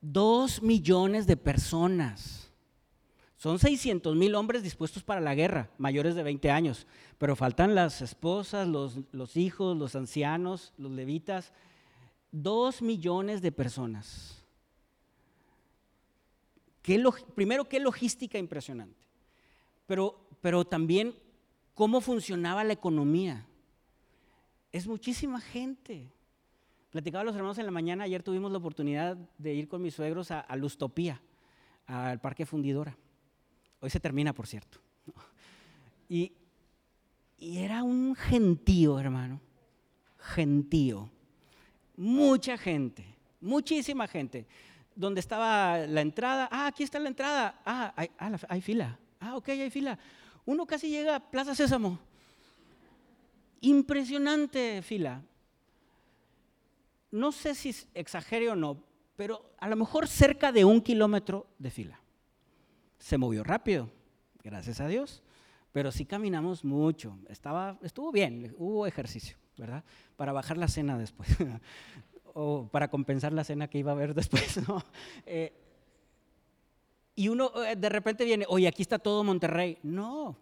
Dos 0.02 0.64
millones 0.64 1.28
de 1.28 1.38
personas. 1.38 2.47
Son 3.38 3.60
600 3.60 4.16
mil 4.16 4.34
hombres 4.34 4.64
dispuestos 4.64 5.04
para 5.04 5.22
la 5.22 5.36
guerra, 5.36 5.70
mayores 5.78 6.16
de 6.16 6.24
20 6.24 6.50
años, 6.50 6.88
pero 7.20 7.36
faltan 7.36 7.76
las 7.76 8.02
esposas, 8.02 8.68
los, 8.68 9.38
hijos, 9.38 9.78
los 9.78 9.96
ancianos, 9.96 10.74
los 10.78 10.92
levitas. 10.92 11.54
Dos 12.32 12.82
millones 12.82 13.44
de 13.44 13.52
personas. 13.52 14.44
primero, 17.36 17.70
qué 17.70 17.80
logística 17.80 18.40
impresionante, 18.40 19.06
pero, 19.86 20.20
pero 20.42 20.66
también 20.66 21.14
cómo 21.76 22.02
funcionaba 22.02 22.64
la 22.64 22.74
economía. 22.74 23.46
Es 24.72 24.88
muchísima 24.88 25.40
gente. 25.40 26.12
Platicaba 26.90 27.22
a 27.22 27.26
los 27.26 27.36
hermanos 27.36 27.60
en 27.60 27.68
la 27.68 27.72
mañana, 27.72 28.06
ayer 28.06 28.24
tuvimos 28.24 28.52
la 28.52 28.58
oportunidad 28.58 29.16
de 29.38 29.54
ir 29.54 29.68
con 29.68 29.84
mis 29.84 29.94
suegros 29.94 30.32
a, 30.32 30.40
a 30.40 30.56
Lustopía, 30.56 31.22
al 31.86 32.20
Parque 32.20 32.44
Fundidora. 32.44 32.98
Hoy 33.80 33.90
se 33.90 34.00
termina, 34.00 34.34
por 34.34 34.48
cierto. 34.48 34.80
Y, 36.10 36.32
era 37.40 37.84
un 37.84 38.16
gentío, 38.16 39.00
hermano. 39.00 39.40
Gentío. 40.18 41.10
Mucha 41.96 42.58
gente, 42.58 43.06
muchísima 43.40 44.08
gente. 44.08 44.48
Donde 44.96 45.20
estaba 45.20 45.78
la 45.78 46.02
entrada, 46.02 46.50
ah, 46.52 46.68
aquí 46.68 46.84
está 46.84 47.00
la 47.00 47.10
entrada, 47.10 47.62
ah, 47.66 47.94
hay, 47.96 48.10
ah, 48.18 48.36
hay 48.50 48.62
fila, 48.62 48.98
ah, 49.20 49.36
ok, 49.36 49.50
hay 49.50 49.70
fila. 49.70 50.00
Uno 50.46 50.66
casi 50.66 50.90
llega 50.90 51.18
a 51.18 51.20
Plaza 51.20 51.54
Sésamo. 51.54 52.00
Impresionante 53.62 54.82
fila. 54.82 55.22
No 57.12 57.32
sé 57.32 57.54
si 57.54 57.76
exagere 57.94 58.50
o 58.50 58.56
no, 58.56 58.84
pero 59.16 59.54
a 59.60 59.70
lo 59.70 59.76
mejor 59.76 60.08
cerca 60.08 60.52
de 60.52 60.66
un 60.66 60.82
kilómetro 60.82 61.46
de 61.60 61.70
fila 61.70 62.00
se 63.00 63.18
movió 63.18 63.44
rápido, 63.44 63.90
gracias 64.44 64.80
a 64.80 64.88
Dios, 64.88 65.24
pero 65.72 65.92
sí 65.92 66.06
caminamos 66.06 66.64
mucho. 66.64 67.18
Estaba, 67.30 67.78
estuvo 67.82 68.12
bien, 68.12 68.56
hubo 68.58 68.88
ejercicio, 68.88 69.38
¿verdad? 69.58 69.84
Para 70.16 70.32
bajar 70.32 70.58
la 70.58 70.68
cena 70.68 70.98
después, 70.98 71.30
o 72.34 72.68
para 72.72 72.90
compensar 72.90 73.34
la 73.34 73.44
cena 73.44 73.68
que 73.68 73.78
iba 73.78 73.92
a 73.92 73.96
haber 73.96 74.14
después, 74.16 74.60
eh, 75.26 75.54
y 77.18 77.30
uno 77.30 77.52
eh, 77.66 77.76
de 77.76 77.90
repente 77.90 78.24
viene, 78.24 78.46
oye, 78.48 78.68
aquí 78.68 78.84
está 78.84 79.00
todo 79.00 79.24
Monterrey. 79.24 79.80
No, 79.82 80.38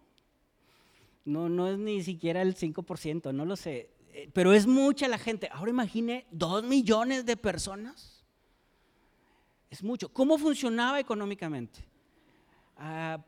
no, 1.23 1.47
no 1.47 1.69
es 1.69 1.79
ni 1.79 2.03
siquiera 2.03 2.41
el 2.41 2.53
5%, 2.53 3.33
no 3.33 3.45
lo 3.45 3.55
sé. 3.55 3.89
Eh, 4.11 4.29
pero 4.33 4.53
es 4.53 4.67
mucha 4.67 5.07
la 5.07 5.17
gente. 5.17 5.47
Ahora 5.53 5.71
imagine 5.71 6.27
dos 6.31 6.65
millones 6.65 7.25
de 7.25 7.37
personas. 7.37 8.25
Es 9.69 9.81
mucho. 9.83 10.09
¿Cómo 10.09 10.37
funcionaba 10.37 10.99
económicamente? 10.99 11.79
Ah, 12.77 13.23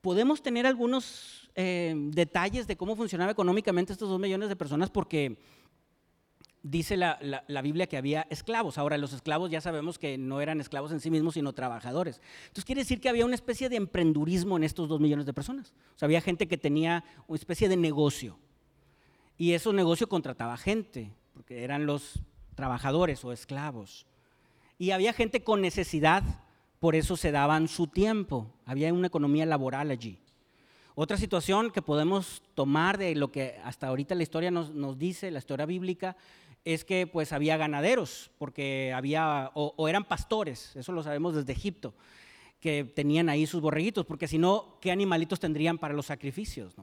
podemos 0.00 0.42
tener 0.42 0.66
algunos 0.66 1.50
eh, 1.54 1.94
detalles 1.96 2.66
de 2.66 2.76
cómo 2.76 2.94
funcionaba 2.96 3.32
económicamente 3.32 3.92
estos 3.92 4.08
dos 4.08 4.20
millones 4.20 4.48
de 4.48 4.56
personas 4.56 4.90
porque 4.90 5.38
dice 6.64 6.96
la, 6.96 7.62
Biblia 7.62 7.86
que 7.86 7.96
había 7.96 8.26
esclavos. 8.30 8.78
Ahora, 8.78 8.98
los 8.98 9.12
esclavos 9.12 9.50
ya 9.50 9.60
sabemos 9.60 9.98
que 9.98 10.18
no 10.18 10.40
eran 10.40 10.60
esclavos 10.60 10.90
en 10.92 11.00
sí 11.00 11.10
mismos, 11.10 11.34
sino 11.34 11.52
trabajadores. 11.52 12.20
Entonces, 12.44 12.64
quiere 12.64 12.80
decir 12.80 13.00
que 13.00 13.08
había 13.08 13.24
una 13.24 13.34
especie 13.34 13.68
de 13.68 13.76
emprendurismo 13.76 14.56
en 14.56 14.64
estos 14.64 14.88
dos 14.88 15.00
millones 15.00 15.26
de 15.26 15.34
personas. 15.34 15.74
O 15.94 15.98
sea, 15.98 16.06
había 16.06 16.20
gente 16.20 16.48
que 16.48 16.58
tenía 16.58 17.04
una 17.28 17.38
especie 17.38 17.68
de 17.68 17.76
negocio. 17.76 18.38
Y 19.36 19.52
ese 19.52 19.72
negocio 19.72 20.08
contrataba 20.08 20.56
gente, 20.56 21.12
porque 21.34 21.64
eran 21.64 21.86
los 21.86 22.20
trabajadores 22.54 23.24
o 23.24 23.32
esclavos. 23.32 24.06
Y 24.78 24.90
había 24.90 25.12
gente 25.12 25.44
con 25.44 25.60
necesidad 25.60 26.22
por 26.84 26.96
eso 26.96 27.16
se 27.16 27.32
daban 27.32 27.66
su 27.66 27.86
tiempo. 27.86 28.52
Había 28.66 28.92
una 28.92 29.06
economía 29.06 29.46
laboral 29.46 29.90
allí. 29.90 30.18
Otra 30.94 31.16
situación 31.16 31.70
que 31.70 31.80
podemos 31.80 32.42
tomar 32.54 32.98
de 32.98 33.14
lo 33.14 33.32
que 33.32 33.58
hasta 33.64 33.86
ahorita 33.86 34.14
la 34.14 34.22
historia 34.22 34.50
nos, 34.50 34.98
dice, 34.98 35.30
la 35.30 35.38
historia 35.38 35.64
bíblica, 35.64 36.14
es 36.62 36.84
que 36.84 37.06
pues 37.06 37.32
había 37.32 37.56
ganaderos, 37.56 38.30
porque 38.36 38.92
había, 38.94 39.50
o, 39.54 39.88
eran 39.88 40.04
pastores, 40.04 40.76
eso 40.76 40.92
lo 40.92 41.02
sabemos 41.02 41.34
desde 41.34 41.54
Egipto, 41.54 41.94
que 42.60 42.84
tenían 42.84 43.30
ahí 43.30 43.46
sus 43.46 43.62
borreguitos, 43.62 44.04
porque 44.04 44.28
si 44.28 44.36
no, 44.36 44.76
¿qué 44.82 44.92
animalitos 44.92 45.40
tendrían 45.40 45.78
para 45.78 45.94
los 45.94 46.04
sacrificios? 46.04 46.74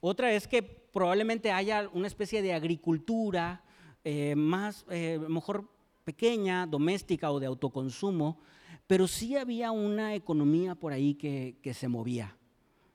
Otra 0.00 0.32
es 0.32 0.48
que 0.48 0.64
probablemente 0.64 1.52
haya 1.52 1.88
una 1.92 2.08
especie 2.08 2.42
de 2.42 2.52
agricultura 2.52 3.62
eh, 4.02 4.34
más, 4.34 4.84
eh, 4.90 5.20
mejor 5.28 5.68
pequeña, 6.02 6.66
doméstica 6.66 7.30
o 7.30 7.38
de 7.38 7.46
autoconsumo, 7.46 8.40
pero 8.88 9.06
sí 9.06 9.36
había 9.36 9.70
una 9.70 10.14
economía 10.14 10.74
por 10.74 10.92
ahí 10.92 11.14
que, 11.14 11.74
se 11.74 11.88
movía. 11.88 12.36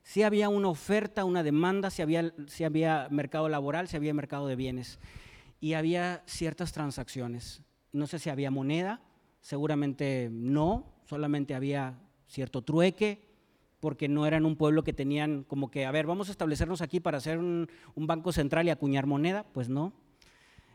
Sí 0.02 0.24
había 0.24 0.50
una 0.50 0.68
oferta, 0.68 1.24
una 1.24 1.44
demanda, 1.44 1.92
sí 1.92 2.02
había, 2.02 2.34
había 2.66 3.08
mercado 3.12 3.48
laboral, 3.48 3.88
sí 3.88 3.96
había 3.96 4.14
mercado 4.14 4.48
de 4.48 4.58
bienes 4.58 5.00
y 5.62 5.76
había 5.76 6.24
ciertas 6.26 6.74
transacciones. 6.74 7.62
No 7.94 8.08
sé 8.08 8.18
si 8.18 8.32
había 8.32 8.50
moneda, 8.50 9.02
seguramente 9.40 10.30
no, 10.32 10.92
solamente 11.06 11.54
había 11.54 12.00
cierto 12.26 12.64
trueque, 12.64 13.30
porque 13.80 14.10
no 14.10 14.26
eran 14.26 14.46
un 14.46 14.56
pueblo 14.56 14.84
que 14.84 14.94
tenían 14.94 15.44
como 15.44 15.70
que, 15.70 15.86
a 15.86 15.92
ver, 15.92 16.08
vamos 16.08 16.28
a 16.28 16.32
establecernos 16.32 16.82
aquí 16.82 17.02
para 17.02 17.20
hacer 17.20 17.38
un, 17.38 17.70
banco 17.96 18.32
central 18.32 18.66
y 18.66 18.72
acuñar 18.72 19.06
moneda, 19.06 19.46
pues 19.54 19.70
no. 19.70 19.94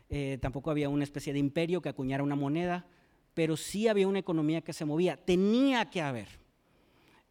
Eh, 0.09 0.37
tampoco 0.41 0.71
había 0.71 0.87
una 0.87 1.03
especie 1.03 1.33
de 1.33 1.39
imperio 1.39 1.81
que 1.81 1.89
acuñara 1.89 2.23
una 2.23 2.35
moneda 2.35 2.87
pero 3.33 3.57
sí 3.57 3.87
había 3.87 4.07
una 4.07 4.19
economía 4.19 4.61
que 4.61 4.73
se 4.73 4.85
movía, 4.85 5.17
tenía 5.17 5.89
que 5.89 6.01
haber. 6.01 6.27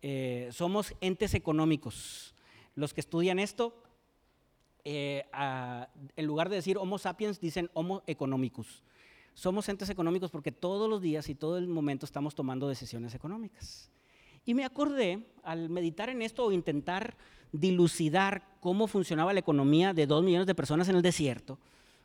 Eh, 0.03 0.49
somos 0.53 0.95
entes 1.01 1.35
económicos. 1.35 2.35
Los 2.75 2.95
que 2.95 3.01
estudian 3.01 3.39
esto, 3.39 3.83
eh, 4.85 5.25
en 6.17 6.27
lugar 6.27 6.49
de 6.49 6.57
decir 6.57 6.79
Homo 6.79 6.99
sapiens, 6.99 7.41
dicen 7.41 7.71
Homo 7.75 8.03
economicus, 8.07 8.83
somos 9.35 9.69
entes 9.69 9.91
económicos 9.91 10.31
porque 10.31 10.53
todos 10.53 10.89
los 10.89 11.01
días 11.01 11.29
y 11.29 11.35
todo 11.35 11.59
el 11.59 11.69
momento 11.69 12.07
estamos 12.07 12.35
tomando 12.35 12.69
decisiones 12.69 13.15
económicas. 13.15 13.91
Y 14.45 14.55
me 14.55 14.65
acordé, 14.65 15.27
al 15.43 15.69
meditar 15.69 16.09
en 16.09 16.23
esto 16.23 16.45
o 16.45 16.53
intentar 16.53 17.17
dilucidar 17.53 18.57
cómo 18.61 18.87
funcionaba 18.87 19.33
la 19.33 19.41
economía 19.41 19.93
de 19.93 20.07
dos 20.07 20.25
millones 20.25 20.47
de 20.47 20.55
personas 20.55 20.89
en 20.89 20.97
el 20.97 21.03
desierto, 21.03 21.59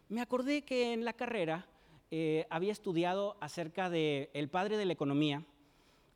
me 0.09 0.21
acordé 0.21 0.63
que 0.63 0.93
en 0.93 1.05
la 1.05 1.13
carrera 1.13 1.65
eh, 2.15 2.45
había 2.51 2.71
estudiado 2.71 3.37
acerca 3.41 3.89
del 3.89 4.29
el 4.35 4.47
padre 4.47 4.77
de 4.77 4.85
la 4.85 4.93
economía, 4.93 5.43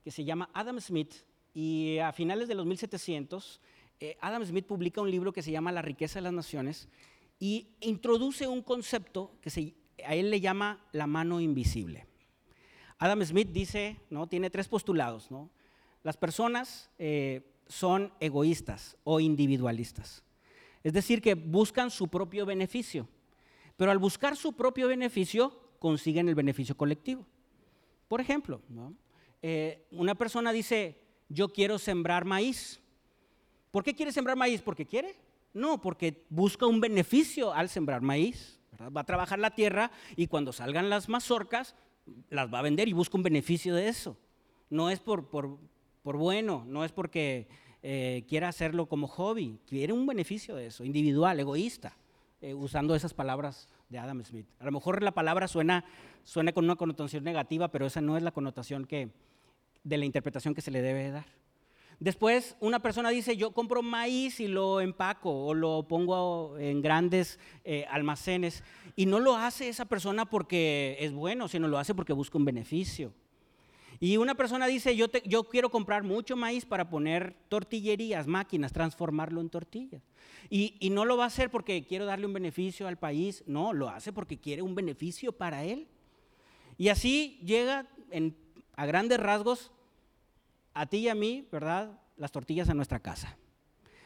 que 0.03 0.11
se 0.11 0.23
llama 0.23 0.47
Adam 0.53 0.79
Smith, 0.79 1.11
y 1.55 1.97
a 1.97 2.11
finales 2.11 2.47
de 2.47 2.53
los 2.53 2.67
1700, 2.67 3.59
eh, 3.99 4.15
Adam 4.21 4.45
Smith 4.45 4.67
publica 4.67 5.01
un 5.01 5.09
libro 5.09 5.33
que 5.33 5.41
se 5.41 5.49
llama 5.49 5.71
La 5.71 5.81
riqueza 5.81 6.19
de 6.19 6.25
las 6.25 6.33
naciones 6.33 6.87
y 7.39 7.69
introduce 7.81 8.45
un 8.45 8.61
concepto 8.61 9.31
que 9.41 9.73
a 10.05 10.13
él 10.13 10.29
le 10.29 10.39
llama 10.39 10.85
la 10.91 11.07
mano 11.07 11.41
invisible. 11.41 12.05
Adam 12.99 13.23
Smith 13.23 13.49
dice, 13.51 13.99
¿no? 14.11 14.27
tiene 14.27 14.51
tres 14.51 14.67
postulados. 14.67 15.31
¿no? 15.31 15.49
Las 16.03 16.15
personas 16.15 16.91
eh, 16.99 17.41
son 17.65 18.13
egoístas 18.19 18.97
o 19.03 19.19
individualistas. 19.19 20.23
Es 20.83 20.93
decir, 20.93 21.23
que 21.23 21.33
buscan 21.33 21.89
su 21.89 22.07
propio 22.07 22.45
beneficio. 22.45 23.07
Pero 23.77 23.89
al 23.89 23.97
buscar 23.97 24.35
su 24.35 24.53
propio 24.53 24.87
beneficio, 24.87 25.66
consiguen 25.79 26.29
el 26.29 26.35
beneficio 26.35 26.75
colectivo. 26.75 27.25
Por 28.07 28.21
ejemplo, 28.21 28.61
eh, 29.41 29.85
una 29.91 30.15
persona 30.15 30.51
dice, 30.51 30.97
yo 31.29 31.49
quiero 31.49 31.77
sembrar 31.77 32.25
maíz. 32.25 32.79
¿Por 33.71 33.83
qué 33.83 33.93
quiere 33.93 34.11
sembrar 34.11 34.37
maíz? 34.37 34.61
¿Porque 34.61 34.85
quiere? 34.85 35.15
No, 35.53 35.81
porque 35.81 36.25
busca 36.29 36.65
un 36.65 36.79
beneficio 36.79 37.53
al 37.53 37.69
sembrar 37.69 38.01
maíz. 38.01 38.59
Va 38.95 39.01
a 39.01 39.05
trabajar 39.05 39.39
la 39.39 39.55
tierra 39.55 39.91
y 40.15 40.27
cuando 40.27 40.53
salgan 40.53 40.89
las 40.89 41.09
mazorcas, 41.09 41.75
las 42.29 42.53
va 42.53 42.59
a 42.59 42.61
vender 42.61 42.87
y 42.87 42.93
busca 42.93 43.17
un 43.17 43.23
beneficio 43.23 43.73
de 43.75 43.87
eso. 43.87 44.17
No 44.69 44.89
es 44.89 44.99
por, 44.99 45.29
por, 45.29 45.57
por 46.03 46.17
bueno, 46.17 46.63
no 46.67 46.85
es 46.85 46.91
porque 46.91 47.47
eh, 47.81 48.23
quiera 48.27 48.49
hacerlo 48.49 48.87
como 48.87 49.07
hobby, 49.07 49.59
quiere 49.67 49.93
un 49.93 50.05
beneficio 50.05 50.55
de 50.55 50.67
eso, 50.67 50.83
individual, 50.83 51.39
egoísta, 51.39 51.97
eh, 52.47 52.53
usando 52.53 52.95
esas 52.95 53.13
palabras 53.13 53.67
de 53.89 53.99
Adam 53.99 54.23
Smith. 54.23 54.47
A 54.59 54.63
lo 54.63 54.71
mejor 54.71 55.03
la 55.03 55.11
palabra 55.11 55.49
suena, 55.49 55.83
suena 56.23 56.53
con 56.53 56.63
una 56.63 56.77
connotación 56.77 57.25
negativa, 57.25 57.67
pero 57.67 57.85
esa 57.85 57.99
no 57.99 58.15
es 58.15 58.23
la 58.23 58.31
connotación 58.31 58.85
que, 58.85 59.09
de 59.83 59.97
la 59.97 60.05
interpretación 60.05 60.55
que 60.55 60.61
se 60.61 60.71
le 60.71 60.81
debe 60.81 61.11
dar. 61.11 61.25
Después 61.99 62.55
una 62.61 62.79
persona 62.79 63.09
dice, 63.09 63.35
yo 63.35 63.51
compro 63.51 63.81
maíz 63.81 64.39
y 64.39 64.47
lo 64.47 64.79
empaco 64.79 65.29
o 65.29 65.53
lo 65.53 65.89
pongo 65.89 66.57
en 66.57 66.81
grandes 66.81 67.37
eh, 67.65 67.85
almacenes. 67.89 68.63
Y 68.95 69.07
no 69.07 69.19
lo 69.19 69.35
hace 69.35 69.67
esa 69.67 69.83
persona 69.83 70.23
porque 70.25 70.95
es 71.01 71.11
bueno, 71.11 71.49
sino 71.49 71.67
lo 71.67 71.77
hace 71.77 71.93
porque 71.95 72.13
busca 72.13 72.37
un 72.37 72.45
beneficio. 72.45 73.13
Y 73.99 74.17
una 74.17 74.35
persona 74.35 74.67
dice, 74.67 74.95
yo, 74.95 75.07
yo 75.25 75.43
quiero 75.45 75.69
comprar 75.69 76.03
mucho 76.03 76.35
maíz 76.35 76.65
para 76.65 76.89
poner 76.89 77.35
tortillerías, 77.49 78.27
máquinas, 78.27 78.71
transformarlo 78.71 79.41
en 79.41 79.49
tortillas. 79.49 80.03
Y, 80.49 80.75
y, 80.79 80.89
no 80.91 81.03
lo 81.03 81.17
va 81.17 81.25
a 81.25 81.27
hacer 81.27 81.49
porque 81.49 81.85
quiero 81.85 82.05
darle 82.05 82.25
un 82.25 82.33
beneficio 82.33 82.87
al 82.87 82.97
país, 82.97 83.43
no, 83.47 83.73
lo 83.73 83.89
hace 83.89 84.13
porque 84.13 84.37
quiere 84.37 84.61
un 84.61 84.75
beneficio 84.75 85.31
para 85.31 85.63
él. 85.63 85.87
Y 86.77 86.89
así 86.89 87.39
llega 87.43 87.87
en, 88.11 88.37
a 88.75 88.85
grandes 88.85 89.19
rasgos 89.19 89.71
a 90.73 90.85
ti 90.85 90.97
y 90.97 91.09
a 91.09 91.15
mí, 91.15 91.47
¿verdad? 91.51 91.99
Las 92.17 92.31
tortillas 92.31 92.69
a 92.69 92.75
nuestra 92.75 92.99
casa. 92.99 93.35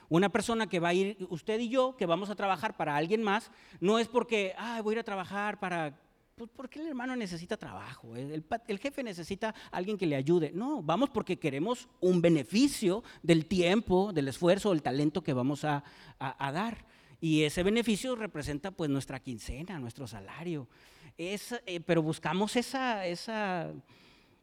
Una 0.07 0.29
persona 0.29 0.67
que 0.67 0.79
va 0.79 0.89
a 0.89 0.93
ir, 0.93 1.17
usted 1.29 1.59
y 1.59 1.69
yo, 1.69 1.95
que 1.97 2.05
vamos 2.05 2.29
a 2.29 2.35
trabajar 2.35 2.75
para 2.75 2.95
alguien 2.95 3.23
más, 3.23 3.51
no 3.79 3.99
es 3.99 4.07
porque, 4.07 4.53
ah, 4.57 4.81
voy 4.81 4.93
a 4.93 4.95
ir 4.95 4.99
a 4.99 5.03
trabajar 5.03 5.59
para 5.59 5.99
pues 6.41 6.49
porque 6.55 6.79
el 6.79 6.87
hermano 6.87 7.15
necesita 7.15 7.55
trabajo, 7.55 8.15
el, 8.15 8.79
jefe 8.79 9.03
necesita 9.03 9.53
alguien 9.69 9.95
que 9.95 10.07
le 10.07 10.15
ayude. 10.15 10.51
No, 10.51 10.81
vamos 10.81 11.11
porque 11.11 11.37
queremos 11.37 11.87
un 11.99 12.19
beneficio 12.19 13.03
del 13.21 13.45
tiempo, 13.45 14.11
del 14.11 14.27
esfuerzo, 14.27 14.71
del 14.71 14.81
talento 14.81 15.21
que 15.21 15.33
vamos 15.33 15.63
a, 15.63 15.83
dar. 16.19 16.83
Y 17.19 17.43
ese 17.43 17.61
beneficio 17.61 18.15
representa 18.15 18.71
pues 18.71 18.89
nuestra 18.89 19.19
quincena, 19.19 19.77
nuestro 19.77 20.07
salario. 20.07 20.67
Es, 21.15 21.53
eh, 21.67 21.79
pero 21.79 22.01
buscamos 22.01 22.55
esa, 22.55 23.05
esa 23.05 23.71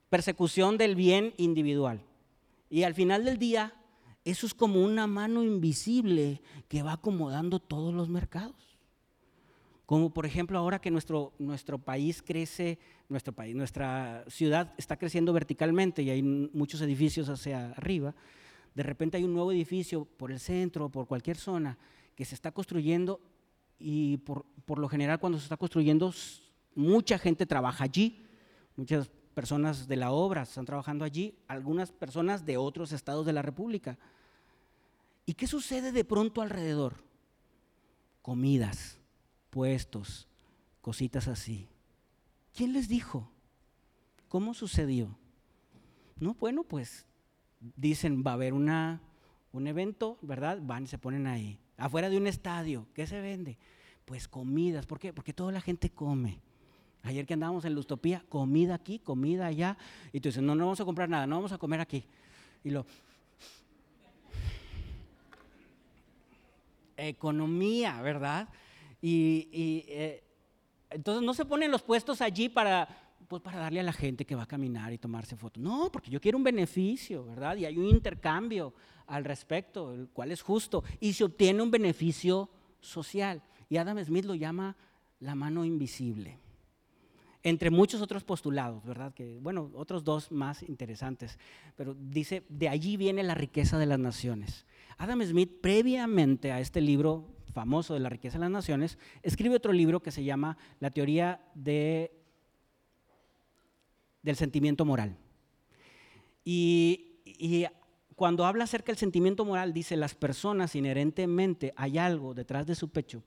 persecución 0.09 0.79
del 0.79 0.95
bien 0.95 1.35
individual. 1.37 2.01
Y 2.71 2.85
al 2.85 2.95
final 2.95 3.25
del 3.25 3.39
día, 3.39 3.75
eso 4.25 4.47
es 4.47 4.55
como 4.55 4.85
una 4.85 5.09
mano 5.09 5.43
invisible 5.43 6.43
que 6.69 6.85
va 6.85 6.93
acomodando 6.93 7.59
todos 7.59 7.93
los 7.93 8.09
mercados. 8.09 8.68
Como 9.89 10.13
por 10.13 10.27
ejemplo 10.27 10.59
ahora 10.59 10.83
que 10.83 10.91
nuestro, 10.91 11.33
nuestro 11.39 11.79
país 11.79 12.21
crece, 12.21 12.79
nuestro 13.09 13.33
país, 13.33 13.57
nuestra 13.57 14.23
ciudad 14.29 14.75
está 14.77 14.99
creciendo 14.99 15.33
verticalmente 15.33 16.03
y 16.03 16.11
hay 16.11 16.23
muchos 16.23 16.83
edificios 16.83 17.31
hacia 17.31 17.71
arriba, 17.71 18.15
de 18.75 18.83
repente 18.83 19.17
hay 19.17 19.25
un 19.25 19.33
nuevo 19.33 19.51
edificio 19.51 20.05
por 20.05 20.31
el 20.31 20.41
centro, 20.41 20.91
por 20.91 21.07
cualquier 21.07 21.39
zona, 21.39 21.79
que 22.15 22.27
se 22.27 22.35
está 22.35 22.53
construyendo 22.53 23.19
y 23.79 24.19
por, 24.19 24.45
por 24.67 24.79
lo 24.79 24.91
general 24.91 25.21
cuando 25.21 25.39
se 25.39 25.45
está 25.45 25.57
construyendo 25.57 26.13
mucha 26.75 27.19
gente 27.19 27.47
trabaja 27.47 27.85
allí, 27.85 28.27
muchas 28.77 29.11
personas 29.33 29.89
de 29.89 29.97
la 29.97 30.11
obra 30.11 30.43
están 30.43 30.67
trabajando 30.67 31.03
allí, 31.03 31.35
algunas 31.49 31.93
personas 31.93 32.45
de 32.45 32.59
otros 32.59 32.93
estados 32.93 33.25
de 33.25 33.33
la 33.33 33.41
República. 33.41 33.99
¿Y 35.25 35.33
qué 35.33 35.47
sucede 35.47 35.93
de 35.93 36.05
pronto 36.05 36.43
alrededor? 36.43 37.03
Comidas 38.21 38.98
puestos, 39.59 40.29
cositas 40.81 41.27
así. 41.27 41.67
¿Quién 42.55 42.73
les 42.73 42.89
dijo? 42.89 43.29
¿Cómo 44.29 44.55
sucedió? 44.55 45.19
No, 46.21 46.35
bueno, 46.35 46.63
pues 46.63 47.07
dicen, 47.75 48.23
va 48.25 48.31
a 48.31 48.35
haber 48.35 48.53
una, 48.55 49.01
un 49.51 49.67
evento, 49.67 50.17
¿verdad? 50.23 50.61
Van 50.63 50.85
y 50.85 50.87
se 50.87 50.97
ponen 50.97 51.27
ahí. 51.27 51.59
Afuera 51.77 52.09
de 52.09 52.17
un 52.17 52.29
estadio, 52.29 52.87
¿qué 52.95 53.09
se 53.09 53.21
vende? 53.21 53.59
Pues 54.05 54.29
comidas, 54.29 54.87
¿por 54.87 55.01
qué? 55.01 55.13
Porque 55.13 55.33
toda 55.33 55.51
la 55.51 55.61
gente 55.61 55.91
come. 55.91 56.41
Ayer 57.03 57.27
que 57.27 57.35
andábamos 57.35 57.65
en 57.65 57.75
la 57.75 57.81
utopía, 57.81 58.25
comida 58.29 58.77
aquí, 58.77 59.01
comida 59.01 59.47
allá, 59.47 59.77
y 60.13 60.21
tú 60.21 60.29
dices, 60.29 60.41
no, 60.41 60.55
no 60.55 60.67
vamos 60.67 60.81
a 60.81 60.85
comprar 60.85 61.09
nada, 61.09 61.27
no 61.27 61.35
vamos 61.35 61.51
a 61.51 61.59
comer 61.59 61.81
aquí. 61.81 62.05
Y 62.63 62.71
lo... 62.71 62.87
Economía, 66.97 68.01
¿verdad? 68.03 68.49
Y, 69.01 69.85
eh, 69.89 70.25
entonces 70.91 71.23
no 71.23 71.35
se 71.35 71.45
ponen 71.45 71.71
los 71.71 71.83
puestos 71.83 72.21
allí 72.21 72.49
para, 72.49 72.89
pues 73.29 73.43
para 73.43 73.59
darle 73.59 73.81
a 73.81 73.83
la 73.83 73.93
gente 73.93 74.25
que 74.25 74.35
va 74.35 74.45
a 74.45 74.47
caminar 74.47 74.93
y 74.93 74.99
tomarse 74.99 75.37
fotos. 75.37 75.63
No, 75.63 75.91
porque 75.93 76.11
yo 76.11 76.21
quiero 76.21 76.39
un 76.39 76.45
beneficio, 76.45 77.25
¿verdad? 77.25 77.57
Y 77.57 77.65
hay 77.65 77.77
un 77.77 77.87
intercambio 77.87 78.73
al 79.07 79.25
respecto, 79.25 79.93
el 79.93 80.09
cual 80.09 80.33
es 80.33 80.43
justo. 80.43 80.83
Y 81.01 81.13
se 81.13 81.25
obtiene 81.25 81.63
un 81.63 81.71
beneficio 81.71 82.49
social. 82.81 83.43
Y 83.69 83.77
Adam 83.77 84.03
Smith 84.03 84.25
lo 84.25 84.35
llama 84.35 84.77
la 85.21 85.35
mano 85.35 85.65
invisible. 85.65 86.39
Entre 87.43 87.71
muchos 87.71 88.03
otros 88.03 88.25
postulados, 88.25 88.85
¿verdad? 88.85 89.15
Que, 89.15 89.39
bueno, 89.41 89.71
otros 89.75 90.05
dos 90.05 90.33
más 90.33 90.63
interesantes. 90.63 91.39
Pero 91.77 91.95
dice, 91.95 92.45
de 92.49 92.69
allí 92.69 92.97
viene 92.97 93.23
la 93.23 93.35
riqueza 93.35 93.79
de 93.79 93.87
las 93.87 93.99
naciones. 93.99 94.67
Adam 94.97 95.23
Smith, 95.23 95.61
previamente 95.61 96.51
a 96.51 96.61
este 96.61 96.81
libro, 96.81 97.27
famoso 97.59 97.93
de 97.93 97.99
la 97.99 98.09
riqueza 98.09 98.39
de 98.39 98.43
las 98.43 98.53
naciones, 98.53 98.99
escribe 99.25 99.57
otro 99.57 99.73
libro 99.73 100.01
que 100.01 100.13
se 100.13 100.23
llama 100.23 100.57
La 100.79 100.93
teoría 100.93 101.41
de, 101.57 102.13
del 104.23 104.37
sentimiento 104.37 104.85
moral. 104.85 105.17
Y, 106.45 107.67
cuando 108.15 108.47
habla 108.47 108.63
acerca 108.63 108.93
del 108.93 108.97
sentimiento 108.97 109.45
moral, 109.45 109.73
dice, 109.73 109.97
las 109.97 110.15
personas 110.15 110.77
inherentemente 110.77 111.73
hay 111.75 111.99
algo 111.99 112.33
detrás 112.33 112.65
de 112.67 112.77
su 112.77 112.91
pecho 112.91 113.25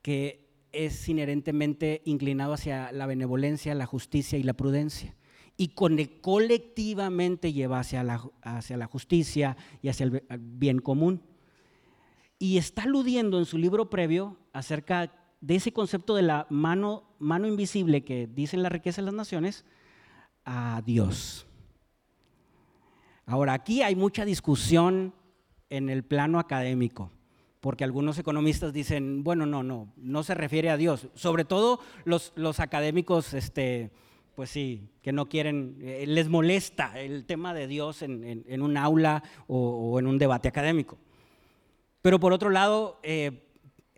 que 0.00 0.48
es 0.72 1.06
inherentemente 1.06 2.00
inclinado 2.06 2.54
hacia 2.54 2.92
la 2.92 3.06
benevolencia, 3.06 3.74
la 3.74 3.86
justicia 3.86 4.38
y 4.38 4.42
la 4.42 4.54
prudencia. 4.54 5.14
Y 5.58 5.68
colectivamente 5.68 7.52
lleva 7.52 7.80
hacia 7.80 8.02
la, 8.02 8.22
hacia 8.40 8.78
la 8.78 8.86
justicia 8.86 9.56
y 9.82 9.88
hacia 9.88 10.04
el 10.04 10.22
bien 10.38 10.78
común. 10.78 11.22
Y 12.38 12.58
está 12.58 12.82
aludiendo 12.82 13.38
en 13.38 13.46
su 13.46 13.58
libro 13.58 13.88
previo 13.88 14.36
acerca 14.52 15.12
de 15.40 15.56
ese 15.56 15.72
concepto 15.72 16.14
de 16.14 16.22
la 16.22 16.46
mano, 16.50 17.04
mano 17.18 17.46
invisible 17.46 18.04
que 18.04 18.26
dice 18.26 18.56
en 18.56 18.62
la 18.62 18.68
riqueza 18.68 19.00
de 19.00 19.06
las 19.06 19.14
naciones 19.14 19.64
a 20.44 20.82
Dios. 20.84 21.46
Ahora, 23.26 23.54
aquí 23.54 23.82
hay 23.82 23.96
mucha 23.96 24.24
discusión 24.24 25.14
en 25.70 25.88
el 25.88 26.04
plano 26.04 26.38
académico, 26.38 27.10
porque 27.60 27.84
algunos 27.84 28.18
economistas 28.18 28.72
dicen, 28.72 29.24
bueno, 29.24 29.46
no, 29.46 29.62
no, 29.62 29.92
no 29.96 30.22
se 30.22 30.34
refiere 30.34 30.70
a 30.70 30.76
Dios. 30.76 31.08
Sobre 31.14 31.44
todo 31.44 31.80
los, 32.04 32.32
los 32.36 32.60
académicos, 32.60 33.34
este, 33.34 33.90
pues 34.36 34.50
sí, 34.50 34.90
que 35.02 35.12
no 35.12 35.28
quieren, 35.28 35.78
eh, 35.80 36.04
les 36.06 36.28
molesta 36.28 37.00
el 37.00 37.24
tema 37.24 37.52
de 37.52 37.66
Dios 37.66 38.02
en, 38.02 38.62
un 38.62 38.76
aula 38.76 39.24
o 39.48 39.98
en 39.98 40.06
un 40.06 40.18
debate 40.18 40.48
académico. 40.48 40.98
Pero 42.06 42.20
por 42.20 42.32
otro 42.32 42.50
lado, 42.50 43.00
eh, 43.02 43.50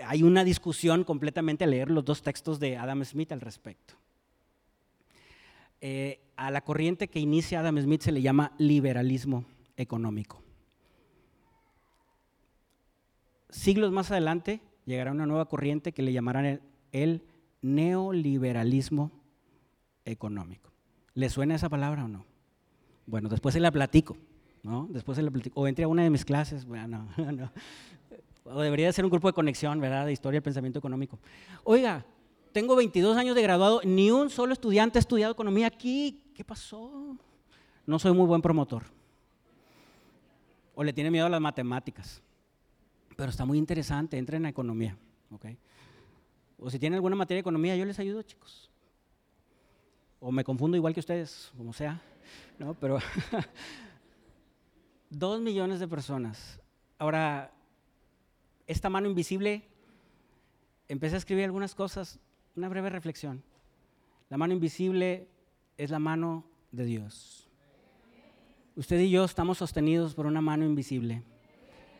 hay 0.03 0.23
una 0.23 0.42
discusión 0.42 1.05
completamente 1.05 1.64
a 1.64 1.66
leer 1.66 1.90
los 1.90 2.07
dos 2.07 2.23
textos 2.23 2.59
de 2.59 2.79
Adam 2.79 3.05
Smith 3.05 3.33
al 3.33 3.42
respecto. 3.42 3.97
eh, 5.83 6.18
a 6.35 6.51
la 6.51 6.62
corriente 6.62 7.09
que 7.09 7.21
inicia 7.21 7.61
Adam 7.61 7.79
Smith 7.79 8.01
se 8.01 8.12
le 8.12 8.23
llama 8.23 8.55
liberalismo 8.57 9.44
económico. 9.77 10.42
Siglos 13.51 13.92
más 13.92 14.11
adelante 14.11 14.62
llegará 14.87 15.12
una 15.12 15.27
nueva 15.27 15.44
corriente 15.44 15.92
que 15.92 16.01
le 16.01 16.14
llamarán 16.14 16.62
el, 16.92 17.23
neoliberalismo 17.61 19.12
económico. 20.07 20.73
¿Le 21.12 21.29
suena 21.29 21.57
esa 21.57 21.68
palabra 21.68 22.07
o 22.07 22.09
no? 22.09 22.25
Bueno, 23.05 23.29
después 23.29 23.53
se 23.53 23.61
la 23.61 23.71
platico, 23.71 24.16
¿no? 24.62 24.88
Después 24.90 25.16
se 25.16 25.23
la 25.23 25.31
platico. 25.31 25.61
O 25.61 25.68
entre 25.68 25.85
a 25.85 25.88
una 25.88 26.05
de 26.05 26.09
mis 26.09 26.25
clases, 26.25 26.64
bueno, 26.64 27.07
no. 27.18 27.53
O 28.51 28.61
debería 28.61 28.93
ser 28.93 29.05
un 29.05 29.11
grupo 29.11 29.29
de 29.29 29.35
conexión, 29.35 29.81
¿verdad? 29.81 30.07
De 30.07 30.13
historia 30.13 30.39
y 30.39 30.41
pensamiento 30.41 30.79
económico. 30.79 31.19
Oiga, 31.65 32.05
tengo 32.53 32.77
22 32.77 33.17
años 33.17 33.35
de 33.35 33.43
graduado, 33.43 33.81
ni 33.85 34.11
un 34.11 34.31
solo 34.31 34.53
estudiante 34.53 34.99
ha 34.99 35.01
estudiado 35.01 35.33
economía 35.33 35.67
aquí. 35.67 36.23
¿Qué 36.35 36.45
pasó? 36.45 37.17
No 37.87 37.99
soy 37.99 38.13
muy 38.13 38.27
buen 38.27 38.43
promotor. 38.43 38.85
O 40.75 40.83
le 40.83 40.93
tiene 40.93 41.11
miedo 41.11 41.27
a 41.27 41.29
las 41.29 41.41
matemáticas. 41.41 42.23
Pero 43.17 43.31
está 43.31 43.45
muy 43.45 43.59
interesante, 43.59 44.17
entren 44.17 44.47
a 44.47 44.49
economía. 44.49 44.97
O 46.59 46.71
si 46.71 46.79
tienen 46.79 46.97
alguna 46.97 47.17
materia 47.17 47.39
de 47.39 47.43
economía, 47.43 47.77
yo 47.77 47.85
les 47.85 47.99
ayudo, 47.99 48.23
chicos. 48.23 48.71
O 50.21 50.33
me 50.33 50.43
confundo 50.43 50.77
igual 50.77 50.95
que 50.95 51.01
ustedes, 51.01 51.53
como 51.57 51.73
sea. 51.73 52.01
¿no? 52.59 52.75
Pero 52.75 52.99
dos 55.11 55.41
millones 55.41 55.81
de 55.81 55.89
personas. 55.89 56.61
Ahora, 56.99 57.53
esta 58.69 58.91
mano 58.91 59.09
invisible, 59.09 59.65
empecé 60.89 61.17
a 61.17 61.19
escribir 61.19 61.45
algunas 61.45 61.75
cosas, 61.75 62.21
una 62.55 62.69
breve 62.69 62.91
reflexión. 62.91 63.43
La 64.29 64.37
mano 64.37 64.53
invisible 64.53 65.27
es 65.79 65.91
la 65.91 65.99
mano 65.99 66.45
de 66.71 66.85
Dios. 66.85 67.49
Usted 68.77 69.01
y 69.01 69.11
yo 69.11 69.25
estamos 69.25 69.59
sostenidos 69.59 70.15
por 70.15 70.27
una 70.27 70.43
mano 70.43 70.67
invisible, 70.67 71.23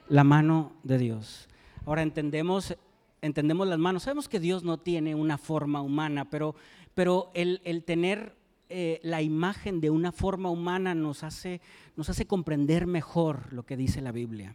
la 0.09 0.25
mano 0.25 0.73
de 0.83 0.99
Dios. 0.99 1.49
Ahora 1.87 2.03
entendemos, 2.03 2.77
entendemos 3.23 3.67
las 3.67 3.79
manos. 3.79 4.03
Sabemos 4.03 4.29
que 4.29 4.39
Dios 4.39 4.63
no 4.63 4.79
tiene 4.79 5.15
una 5.15 5.39
forma 5.39 5.81
humana, 5.81 6.29
pero, 6.29 6.55
pero 6.95 7.31
el, 7.33 7.83
tener 7.85 8.37
eh, 8.69 9.01
la 9.03 9.23
imagen 9.23 9.81
de 9.81 9.89
una 9.89 10.13
forma 10.13 10.51
humana 10.51 10.95
nos 10.95 11.25
hace, 11.25 11.63
nos 11.97 12.11
hace 12.11 12.27
comprender 12.27 12.87
mejor 12.87 13.55
lo 13.55 13.65
que 13.65 13.79
dice 13.79 14.03
la 14.03 14.13
Biblia. 14.13 14.55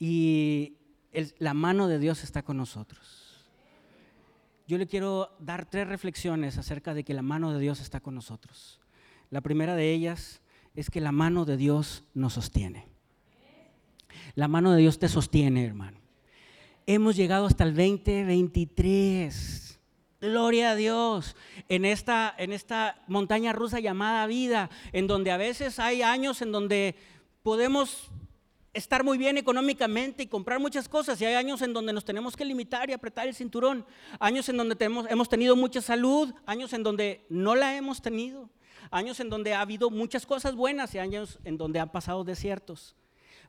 Y 0.00 0.78
la 1.38 1.54
mano 1.54 1.88
de 1.88 1.98
Dios 1.98 2.24
está 2.24 2.42
con 2.42 2.56
nosotros. 2.56 3.44
Yo 4.66 4.78
le 4.78 4.86
quiero 4.86 5.36
dar 5.38 5.66
tres 5.66 5.86
reflexiones 5.88 6.58
acerca 6.58 6.94
de 6.94 7.04
que 7.04 7.14
la 7.14 7.22
mano 7.22 7.52
de 7.52 7.60
Dios 7.60 7.80
está 7.80 8.00
con 8.00 8.14
nosotros. 8.14 8.80
La 9.30 9.40
primera 9.40 9.76
de 9.76 9.92
ellas 9.92 10.40
es 10.74 10.90
que 10.90 11.00
la 11.00 11.12
mano 11.12 11.44
de 11.44 11.56
Dios 11.56 12.04
nos 12.14 12.34
sostiene. 12.34 12.88
La 14.34 14.48
mano 14.48 14.72
de 14.72 14.80
Dios 14.80 14.98
te 14.98 15.08
sostiene, 15.08 15.64
hermano. 15.64 15.98
Hemos 16.86 17.16
llegado 17.16 17.46
hasta 17.46 17.64
el 17.64 17.74
2023 17.74 19.64
Gloria 20.24 20.70
a 20.70 20.74
Dios. 20.74 21.36
En 21.68 21.84
esta, 21.84 22.34
en 22.38 22.54
esta 22.54 23.02
montaña 23.08 23.52
rusa 23.52 23.78
llamada 23.80 24.26
vida, 24.26 24.70
en 24.92 25.06
donde 25.06 25.30
a 25.30 25.36
veces 25.36 25.78
hay 25.78 26.00
años 26.00 26.40
en 26.40 26.50
donde 26.50 26.96
podemos 27.42 28.10
estar 28.74 29.04
muy 29.04 29.16
bien 29.16 29.38
económicamente 29.38 30.24
y 30.24 30.26
comprar 30.26 30.60
muchas 30.60 30.88
cosas 30.88 31.20
y 31.20 31.24
hay 31.24 31.34
años 31.34 31.62
en 31.62 31.72
donde 31.72 31.92
nos 31.92 32.04
tenemos 32.04 32.36
que 32.36 32.44
limitar 32.44 32.90
y 32.90 32.92
apretar 32.92 33.26
el 33.26 33.34
cinturón, 33.34 33.86
años 34.18 34.48
en 34.48 34.56
donde 34.56 34.76
tenemos, 34.76 35.06
hemos 35.08 35.28
tenido 35.28 35.56
mucha 35.56 35.80
salud, 35.80 36.34
años 36.44 36.72
en 36.72 36.82
donde 36.82 37.24
no 37.28 37.54
la 37.54 37.76
hemos 37.76 38.02
tenido, 38.02 38.50
años 38.90 39.20
en 39.20 39.30
donde 39.30 39.54
ha 39.54 39.60
habido 39.60 39.90
muchas 39.90 40.26
cosas 40.26 40.54
buenas 40.54 40.94
y 40.94 40.98
años 40.98 41.38
en 41.44 41.56
donde 41.56 41.80
han 41.80 41.90
pasado 41.90 42.24
desiertos. 42.24 42.94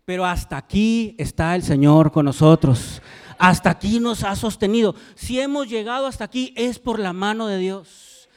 Pero 0.05 0.23
hasta 0.23 0.55
aquí 0.55 1.15
está 1.17 1.55
el 1.55 1.63
Señor 1.63 2.11
con 2.11 2.25
nosotros. 2.25 3.01
Hasta 3.39 3.71
aquí 3.71 3.99
nos 3.99 4.23
ha 4.23 4.35
sostenido. 4.35 4.95
Si 5.15 5.39
hemos 5.39 5.67
llegado 5.67 6.05
hasta 6.05 6.23
aquí 6.23 6.53
es 6.55 6.77
por 6.77 6.99
la 6.99 7.11
mano 7.11 7.47
de 7.47 7.57
Dios. 7.57 8.29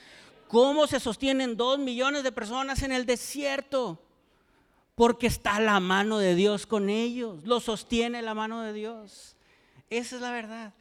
¿Cómo 0.48 0.86
se 0.86 0.98
sostienen 0.98 1.58
dos 1.58 1.78
millones 1.78 2.22
de 2.22 2.32
personas 2.32 2.82
en 2.82 2.92
el 2.92 3.04
desierto? 3.04 4.02
Porque 4.98 5.28
está 5.28 5.60
la 5.60 5.78
mano 5.78 6.18
de 6.18 6.34
Dios 6.34 6.66
con 6.66 6.90
ellos. 6.90 7.44
Lo 7.44 7.60
sostiene 7.60 8.20
la 8.20 8.34
mano 8.34 8.62
de 8.62 8.72
Dios. 8.72 9.36
Esa 9.90 10.16
es 10.16 10.20
la 10.22 10.32
verdad. 10.32 10.74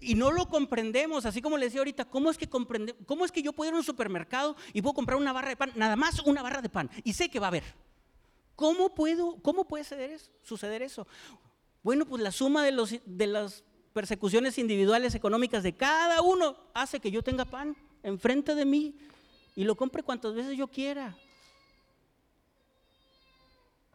Y 0.00 0.16
no 0.16 0.32
lo 0.32 0.48
comprendemos, 0.48 1.24
así 1.24 1.40
como 1.40 1.56
le 1.56 1.66
decía 1.66 1.78
ahorita, 1.78 2.04
¿cómo 2.04 2.32
es 2.32 2.36
que 2.36 2.48
comprende, 2.48 2.96
cómo 3.06 3.24
es 3.24 3.30
que 3.30 3.42
yo 3.42 3.52
puedo 3.52 3.68
ir 3.68 3.74
a 3.74 3.78
un 3.78 3.84
supermercado 3.84 4.56
y 4.72 4.82
puedo 4.82 4.94
comprar 4.94 5.18
una 5.18 5.32
barra 5.32 5.50
de 5.50 5.56
pan, 5.56 5.70
nada 5.76 5.94
más 5.94 6.18
una 6.26 6.42
barra 6.42 6.62
de 6.62 6.68
pan, 6.68 6.90
y 7.04 7.12
sé 7.12 7.28
que 7.28 7.38
va 7.38 7.46
a 7.46 7.48
haber? 7.50 7.62
¿Cómo, 8.56 8.92
puedo, 8.92 9.36
cómo 9.40 9.68
puede 9.68 9.84
suceder 10.42 10.82
eso? 10.82 11.06
Bueno, 11.84 12.06
pues 12.06 12.24
la 12.24 12.32
suma 12.32 12.64
de, 12.64 12.72
los, 12.72 12.96
de 13.06 13.26
las 13.28 13.62
persecuciones 13.92 14.58
individuales 14.58 15.14
económicas 15.14 15.62
de 15.62 15.76
cada 15.76 16.22
uno 16.22 16.56
hace 16.74 16.98
que 16.98 17.12
yo 17.12 17.22
tenga 17.22 17.44
pan 17.44 17.76
enfrente 18.02 18.56
de 18.56 18.64
mí 18.64 18.96
y 19.54 19.62
lo 19.62 19.76
compre 19.76 20.02
cuantas 20.02 20.34
veces 20.34 20.58
yo 20.58 20.66
quiera. 20.66 21.16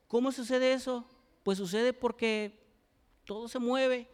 ¿Cómo 0.09 0.31
sucede 0.31 0.73
eso? 0.73 1.05
Pues 1.43 1.59
sucede 1.59 1.93
porque 1.93 2.59
todo 3.25 3.47
se 3.47 3.59
mueve 3.59 4.09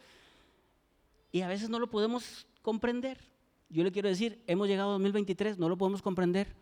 y 1.32 1.42
a 1.42 1.48
veces 1.48 1.70
no 1.70 1.80
lo 1.80 1.90
podemos 1.90 2.46
comprender. 2.62 3.18
Yo 3.70 3.82
le 3.82 3.94
quiero 3.94 4.10
decir, 4.10 4.44
hemos 4.46 4.68
llegado 4.68 4.90
a 4.90 4.94
2023, 4.94 5.58
no 5.58 5.70
lo 5.70 5.78
podemos 5.78 6.02
comprender 6.02 6.54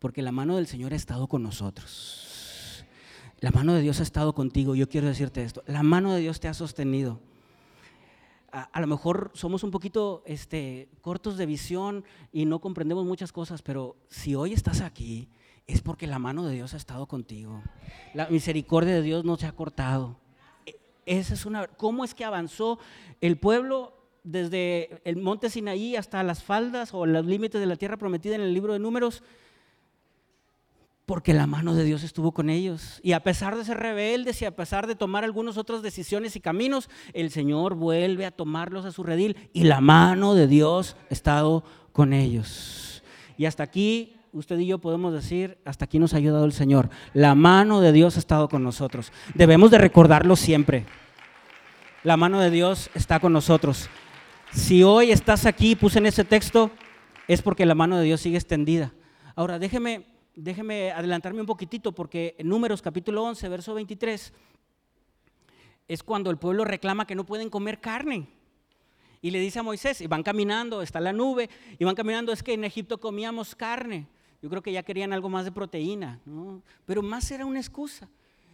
porque 0.00 0.20
la 0.20 0.32
mano 0.32 0.56
del 0.56 0.66
Señor 0.66 0.92
ha 0.92 0.96
estado 0.96 1.28
con 1.28 1.44
nosotros. 1.44 2.84
La 3.38 3.52
mano 3.52 3.72
de 3.72 3.82
Dios 3.82 4.00
ha 4.00 4.02
estado 4.02 4.34
contigo. 4.34 4.74
Yo 4.74 4.88
quiero 4.88 5.06
decirte 5.06 5.44
esto. 5.44 5.62
La 5.68 5.84
mano 5.84 6.12
de 6.12 6.20
Dios 6.20 6.40
te 6.40 6.48
ha 6.48 6.54
sostenido. 6.54 7.20
A, 8.50 8.80
lo 8.80 8.88
mejor 8.88 9.30
somos 9.34 9.62
un 9.62 9.70
poquito 9.70 10.24
este, 10.26 10.88
cortos 11.02 11.36
de 11.36 11.46
visión 11.46 12.04
y 12.32 12.46
no 12.46 12.60
comprendemos 12.60 13.04
muchas 13.04 13.30
cosas, 13.30 13.62
pero 13.62 13.96
si 14.08 14.34
hoy 14.34 14.54
estás 14.54 14.80
aquí 14.80 15.28
es 15.68 15.82
porque 15.82 16.06
la 16.06 16.18
mano 16.18 16.44
de 16.46 16.54
Dios 16.54 16.74
ha 16.74 16.78
estado 16.78 17.06
contigo. 17.06 17.62
La 18.14 18.26
misericordia 18.26 18.94
de 18.94 19.02
Dios 19.02 19.24
no 19.24 19.36
se 19.36 19.46
ha 19.46 19.52
cortado. 19.52 20.18
E, 20.66 20.76
esa 21.06 21.34
es 21.34 21.46
una. 21.46 21.68
¿Cómo 21.68 22.04
es 22.04 22.14
que 22.14 22.24
avanzó 22.24 22.80
el 23.20 23.38
pueblo 23.38 23.92
desde 24.24 25.00
el 25.04 25.16
monte 25.18 25.50
Sinaí 25.50 25.94
hasta 25.94 26.22
las 26.22 26.42
faldas 26.42 26.92
o 26.92 27.06
los 27.06 27.24
límites 27.24 27.60
de 27.60 27.66
la 27.66 27.76
tierra 27.76 27.98
prometida 27.98 28.34
en 28.34 28.40
el 28.40 28.54
libro 28.54 28.72
de 28.72 28.80
Números? 28.80 29.22
porque 31.08 31.32
la 31.32 31.46
mano 31.46 31.74
de 31.74 31.84
Dios 31.84 32.02
estuvo 32.02 32.32
con 32.32 32.50
ellos. 32.50 33.00
Y 33.02 33.12
a 33.12 33.22
pesar 33.22 33.56
de 33.56 33.64
ser 33.64 33.78
rebeldes 33.78 34.42
y 34.42 34.44
a 34.44 34.54
pesar 34.54 34.86
de 34.86 34.94
tomar 34.94 35.24
algunas 35.24 35.56
otras 35.56 35.80
decisiones 35.80 36.36
y 36.36 36.40
caminos, 36.42 36.90
el 37.14 37.30
Señor 37.30 37.76
vuelve 37.76 38.26
a 38.26 38.30
tomarlos 38.30 38.84
a 38.84 38.92
su 38.92 39.02
redil 39.02 39.34
y 39.54 39.64
la 39.64 39.80
mano 39.80 40.34
de 40.34 40.46
Dios 40.46 40.96
ha 41.10 41.14
estado 41.14 41.64
con 41.92 42.12
ellos. 42.12 43.02
Y 43.38 43.46
hasta 43.46 43.62
aquí, 43.62 44.17
usted 44.32 44.58
y 44.58 44.66
yo 44.66 44.78
podemos 44.78 45.12
decir, 45.12 45.58
hasta 45.64 45.84
aquí 45.84 45.98
nos 45.98 46.14
ha 46.14 46.18
ayudado 46.18 46.44
el 46.44 46.52
Señor. 46.52 46.90
La 47.14 47.34
mano 47.34 47.80
de 47.80 47.92
Dios 47.92 48.16
ha 48.16 48.20
estado 48.20 48.48
con 48.48 48.62
nosotros. 48.62 49.12
Debemos 49.34 49.70
de 49.70 49.78
recordarlo 49.78 50.36
siempre. 50.36 50.84
La 52.04 52.16
mano 52.16 52.40
de 52.40 52.50
Dios 52.50 52.90
está 52.94 53.20
con 53.20 53.32
nosotros. 53.32 53.88
Si 54.52 54.82
hoy 54.82 55.10
estás 55.10 55.46
aquí, 55.46 55.76
puse 55.76 55.98
en 55.98 56.06
ese 56.06 56.24
texto, 56.24 56.70
es 57.26 57.42
porque 57.42 57.66
la 57.66 57.74
mano 57.74 57.98
de 57.98 58.04
Dios 58.04 58.20
sigue 58.20 58.36
extendida. 58.36 58.92
Ahora, 59.34 59.58
déjeme 59.58 60.06
déjeme 60.38 60.92
adelantarme 60.92 61.40
un 61.40 61.46
poquitito 61.46 61.92
porque 61.92 62.36
en 62.38 62.48
Números 62.48 62.80
capítulo 62.80 63.24
11, 63.24 63.48
verso 63.48 63.74
23, 63.74 64.32
es 65.88 66.02
cuando 66.02 66.30
el 66.30 66.36
pueblo 66.38 66.64
reclama 66.64 67.06
que 67.06 67.16
no 67.16 67.26
pueden 67.26 67.50
comer 67.50 67.80
carne. 67.80 68.28
Y 69.20 69.32
le 69.32 69.40
dice 69.40 69.58
a 69.58 69.64
Moisés, 69.64 70.00
y 70.00 70.06
van 70.06 70.22
caminando, 70.22 70.80
está 70.80 71.00
la 71.00 71.12
nube, 71.12 71.50
y 71.76 71.84
van 71.84 71.96
caminando, 71.96 72.32
es 72.32 72.44
que 72.44 72.52
en 72.52 72.62
Egipto 72.62 72.98
comíamos 72.98 73.56
carne. 73.56 74.06
Yo 74.42 74.48
creo 74.48 74.62
que 74.62 74.72
ya 74.72 74.82
querían 74.82 75.12
algo 75.12 75.28
más 75.28 75.44
de 75.44 75.52
proteína, 75.52 76.20
pero 76.86 77.02
más 77.02 77.30
era 77.30 77.44
una 77.44 77.58
excusa. 77.58 78.08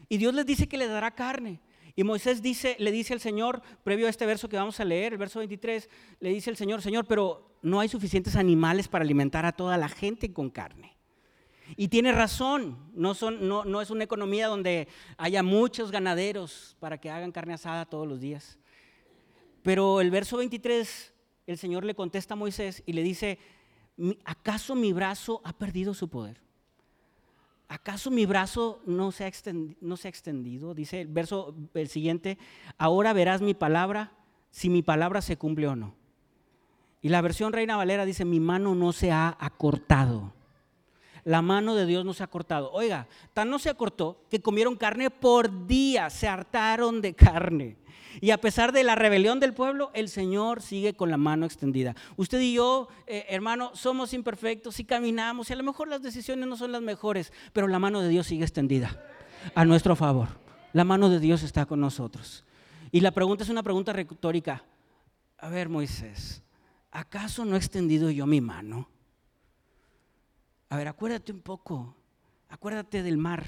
Y 0.09 0.17
Dios 0.17 0.35
les 0.35 0.47
dice 0.47 0.67
que 0.67 0.79
les 0.79 0.89
dará 0.89 1.11
carne. 1.11 1.61
Y 1.97 2.03
Moisés 2.03 2.43
le 2.79 2.91
dice 2.93 3.13
al 3.13 3.21
Señor, 3.21 3.63
previo 3.85 4.07
a 4.07 4.11
este 4.11 4.27
verso 4.27 4.49
que 4.49 4.57
vamos 4.57 4.81
a 4.81 4.85
leer, 4.85 5.13
el 5.13 5.19
verso 5.19 5.39
23, 5.39 5.89
le 6.21 6.31
dice 6.31 6.51
el 6.51 6.57
Señor, 6.57 6.83
Señor, 6.83 7.05
pero 7.07 7.57
no 7.63 7.81
hay 7.81 7.89
suficientes 7.89 8.35
animales 8.35 8.89
para 8.89 9.05
alimentar 9.05 9.47
a 9.47 9.53
toda 9.53 9.79
la 9.79 9.89
gente 9.89 10.33
con 10.33 10.51
carne. 10.51 10.97
Y 11.77 11.89
tiene 11.89 12.13
razón, 12.13 12.79
no, 12.95 13.15
no, 13.41 13.65
no, 13.65 13.81
es 13.81 13.91
una 13.91 14.05
economía 14.05 14.49
donde 14.49 14.89
haya 15.17 15.43
muchos 15.43 15.91
ganaderos 15.91 16.77
para 16.81 16.99
que 16.99 17.11
hagan 17.11 17.33
carne 17.33 17.55
asada 17.55 17.87
todos 17.87 18.07
los 18.07 18.21
días. 18.21 18.59
Pero 19.63 20.01
el 20.01 20.11
verso 20.11 20.37
23, 20.37 21.15
el 21.47 21.59
Señor 21.59 21.85
le 21.85 21.95
contesta 21.95 22.35
a 22.35 22.37
Moisés 22.37 22.83
y 22.87 22.93
le 22.93 23.03
dice, 23.03 23.39
¿acaso 24.25 24.75
mi 24.75 24.93
brazo 24.93 25.41
ha 25.45 25.53
perdido 25.53 25.95
su 25.95 26.09
poder? 26.09 26.41
¿Acaso 27.69 28.11
mi 28.11 28.27
brazo 28.27 28.81
no 28.87 29.11
se 29.13 29.25
ha 29.25 29.27
extendido? 29.27 29.79
No 29.81 29.97
se 29.97 30.09
ha 30.09 30.11
extendido? 30.11 30.75
Dice 30.75 31.01
el 31.01 31.09
verso 31.09 31.55
el 31.75 31.89
siguiente, 31.89 32.39
ahora 32.79 33.13
verás 33.13 33.41
mi 33.41 33.55
palabra, 33.55 34.13
si 34.51 34.69
mi 34.69 34.83
palabra 34.83 35.23
se 35.23 35.37
cumple 35.37 35.69
o 35.69 35.77
no. 35.77 35.95
Y 37.03 37.09
la 37.09 37.21
versión 37.21 37.53
Reina 37.53 37.77
Valera 37.77 38.05
dice, 38.05 38.25
mi 38.25 38.41
mano 38.41 38.75
no 38.75 38.93
se 38.93 39.13
ha 39.13 39.37
acortado 39.39 40.33
la 41.25 41.41
mano 41.41 41.75
de 41.75 41.87
Dios 41.87 42.05
no 42.05 42.13
se 42.13 42.23
ha 42.23 42.29
cortado. 42.29 42.71
Oiga, 42.73 43.09
tan 43.33 43.49
no 43.49 43.59
se 43.59 43.71
acortó 43.71 44.21
que 44.31 44.41
comieron 44.41 44.77
carne 44.77 45.11
por 45.11 45.67
día, 45.67 46.11
se 46.11 46.29
hartaron 46.29 47.01
de 47.01 47.15
carne. 47.15 47.77
Y 48.21 48.31
a 48.31 48.39
pesar 48.39 48.73
de 48.73 48.85
la 48.85 48.95
rebelión 48.95 49.41
del 49.41 49.55
pueblo, 49.55 49.91
el 49.95 50.09
Señor 50.09 50.63
sigue 50.63 50.95
con 50.95 51.11
la 51.11 51.17
mano 51.17 51.47
extendida. 51.47 51.95
Usted 52.17 52.41
y 52.41 52.55
yo, 52.55 52.89
eh, 53.07 53.27
hermano, 53.29 53.71
somos 53.75 54.13
imperfectos 54.13 54.81
y 54.81 54.85
caminamos 54.85 55.51
y 55.51 55.53
a 55.53 55.57
lo 55.57 55.63
mejor 55.63 55.89
las 55.89 56.03
decisiones 56.03 56.49
no 56.49 56.57
son 56.57 56.73
las 56.73 56.83
mejores, 56.83 57.33
pero 57.53 57.69
la 57.69 57.79
mano 57.79 58.01
de 58.01 58.09
Dios 58.09 58.27
sigue 58.27 58.45
extendida 58.45 59.03
a 59.55 59.65
nuestro 59.65 59.97
favor. 59.97 60.29
La 60.73 60.85
mano 60.85 61.09
de 61.09 61.21
Dios 61.21 61.43
está 61.43 61.67
con 61.67 61.81
nosotros. 61.81 62.45
Y 62.91 63.01
la 63.01 63.11
pregunta 63.11 63.45
es 63.45 63.51
una 63.51 63.63
pregunta 63.63 63.93
retórica. 63.93 64.65
A 65.39 65.49
ver, 65.49 65.69
Moisés, 65.69 66.43
¿acaso 66.91 67.45
no 67.45 67.55
he 67.55 67.59
extendido 67.59 68.11
yo 68.11 68.27
mi 68.27 68.41
mano? 68.41 68.89
A 70.69 70.77
ver, 70.77 70.89
acuérdate 70.89 71.33
un 71.33 71.41
poco, 71.41 71.97
acuérdate 72.49 73.03
del 73.03 73.17
mar 73.17 73.45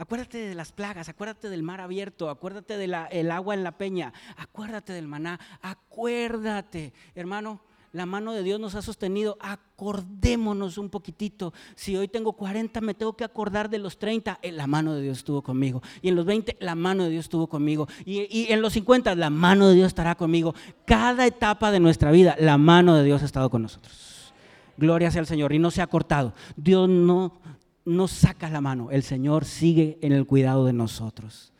Acuérdate 0.00 0.38
de 0.38 0.54
las 0.54 0.70
plagas, 0.70 1.08
acuérdate 1.08 1.50
del 1.50 1.64
mar 1.64 1.80
abierto, 1.80 2.30
acuérdate 2.30 2.78
del 2.78 2.94
agua 3.32 3.54
en 3.54 3.64
la 3.64 3.72
peña, 3.72 4.12
acuérdate 4.36 4.92
del 4.92 5.08
maná, 5.08 5.40
acuérdate, 5.60 6.92
hermano. 7.16 7.60
La 7.92 8.04
mano 8.06 8.32
de 8.32 8.42
Dios 8.42 8.60
nos 8.60 8.74
ha 8.74 8.82
sostenido. 8.82 9.38
Acordémonos 9.40 10.76
un 10.76 10.90
poquitito. 10.90 11.54
Si 11.74 11.96
hoy 11.96 12.06
tengo 12.06 12.34
40, 12.34 12.82
me 12.82 12.92
tengo 12.92 13.14
que 13.14 13.24
acordar 13.24 13.70
de 13.70 13.78
los 13.78 13.98
30. 13.98 14.38
La 14.52 14.66
mano 14.66 14.94
de 14.94 15.00
Dios 15.00 15.18
estuvo 15.18 15.40
conmigo. 15.40 15.82
Y 16.02 16.10
en 16.10 16.14
los 16.14 16.26
20, 16.26 16.58
la 16.60 16.74
mano 16.74 17.04
de 17.04 17.10
Dios 17.10 17.24
estuvo 17.24 17.48
conmigo. 17.48 17.88
Y, 18.04 18.28
y 18.30 18.52
en 18.52 18.60
los 18.60 18.74
50, 18.74 19.14
la 19.14 19.30
mano 19.30 19.68
de 19.68 19.74
Dios 19.74 19.86
estará 19.86 20.16
conmigo. 20.16 20.54
Cada 20.84 21.26
etapa 21.26 21.72
de 21.72 21.80
nuestra 21.80 22.10
vida, 22.10 22.36
la 22.38 22.58
mano 22.58 22.94
de 22.94 23.04
Dios 23.04 23.22
ha 23.22 23.24
estado 23.24 23.48
con 23.48 23.62
nosotros. 23.62 24.34
Gloria 24.76 25.10
sea 25.10 25.20
al 25.20 25.26
Señor. 25.26 25.54
Y 25.54 25.58
no 25.58 25.70
se 25.70 25.80
ha 25.80 25.86
cortado. 25.86 26.34
Dios 26.56 26.90
no 26.90 27.40
no 27.88 28.06
saca 28.06 28.50
la 28.50 28.60
mano, 28.60 28.90
el 28.90 29.02
Señor 29.02 29.46
sigue 29.46 29.98
en 30.02 30.12
el 30.12 30.26
cuidado 30.26 30.66
de 30.66 30.74
nosotros. 30.74 31.52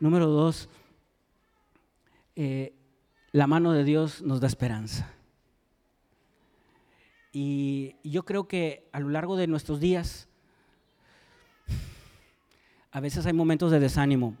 Número 0.00 0.26
dos, 0.26 0.68
eh, 2.34 2.74
la 3.30 3.46
mano 3.46 3.72
de 3.72 3.84
Dios 3.84 4.20
nos 4.22 4.40
da 4.40 4.48
esperanza. 4.48 5.12
Y 7.32 7.94
yo 8.02 8.24
creo 8.24 8.48
que 8.48 8.88
a 8.92 8.98
lo 8.98 9.08
largo 9.08 9.36
de 9.36 9.46
nuestros 9.46 9.78
días, 9.78 10.28
a 12.90 12.98
veces 12.98 13.24
hay 13.26 13.32
momentos 13.32 13.70
de 13.70 13.78
desánimo. 13.78 14.34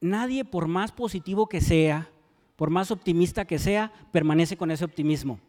Nadie, 0.00 0.44
por 0.44 0.68
más 0.68 0.92
positivo 0.92 1.48
que 1.48 1.60
sea, 1.60 2.10
por 2.54 2.70
más 2.70 2.92
optimista 2.92 3.44
que 3.44 3.58
sea, 3.58 3.92
permanece 4.12 4.56
con 4.56 4.70
ese 4.70 4.84
optimismo. 4.84 5.40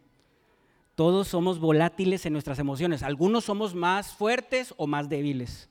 Todos 0.96 1.28
somos 1.28 1.60
volátiles 1.60 2.24
en 2.24 2.32
nuestras 2.32 2.58
emociones. 2.58 3.02
Algunos 3.02 3.44
somos 3.44 3.74
más 3.74 4.14
fuertes 4.14 4.72
o 4.78 4.86
más 4.86 5.10
débiles. 5.10 5.68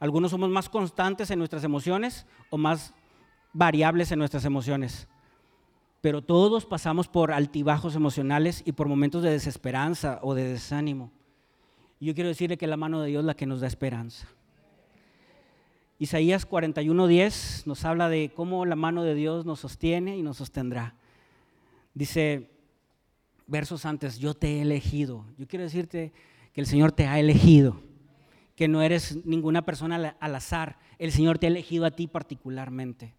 Algunos 0.00 0.32
somos 0.32 0.50
más 0.50 0.68
constantes 0.68 1.30
en 1.30 1.38
nuestras 1.38 1.62
emociones 1.62 2.26
o 2.50 2.58
más 2.58 2.92
variables 3.52 4.10
en 4.10 4.18
nuestras 4.18 4.44
emociones. 4.44 5.06
Pero 6.00 6.22
todos 6.22 6.66
pasamos 6.66 7.06
por 7.06 7.30
altibajos 7.30 7.94
emocionales 7.94 8.64
y 8.66 8.72
por 8.72 8.88
momentos 8.88 9.22
de 9.22 9.30
desesperanza 9.30 10.18
o 10.22 10.34
de 10.34 10.42
desánimo. 10.42 11.12
Yo 12.00 12.12
quiero 12.12 12.28
decirle 12.28 12.58
que 12.58 12.66
la 12.66 12.76
mano 12.76 13.00
de 13.00 13.10
Dios 13.10 13.20
es 13.20 13.26
la 13.26 13.34
que 13.34 13.46
nos 13.46 13.60
da 13.60 13.68
esperanza. 13.68 14.26
Isaías 16.00 16.46
41:10 16.48 17.64
nos 17.66 17.84
habla 17.84 18.08
de 18.08 18.32
cómo 18.34 18.66
la 18.66 18.74
mano 18.74 19.04
de 19.04 19.14
Dios 19.14 19.46
nos 19.46 19.60
sostiene 19.60 20.16
y 20.16 20.22
nos 20.22 20.38
sostendrá. 20.38 20.96
Dice, 21.94 22.50
versos 23.46 23.84
antes, 23.84 24.18
yo 24.18 24.34
te 24.34 24.56
he 24.56 24.62
elegido. 24.62 25.24
Yo 25.38 25.46
quiero 25.46 25.64
decirte 25.64 26.12
que 26.52 26.60
el 26.60 26.66
Señor 26.66 26.92
te 26.92 27.06
ha 27.06 27.18
elegido, 27.18 27.80
que 28.56 28.68
no 28.68 28.82
eres 28.82 29.24
ninguna 29.24 29.64
persona 29.64 30.16
al 30.18 30.34
azar, 30.34 30.78
el 30.98 31.12
Señor 31.12 31.38
te 31.38 31.46
ha 31.46 31.50
elegido 31.50 31.84
a 31.84 31.90
ti 31.90 32.06
particularmente. 32.06 33.14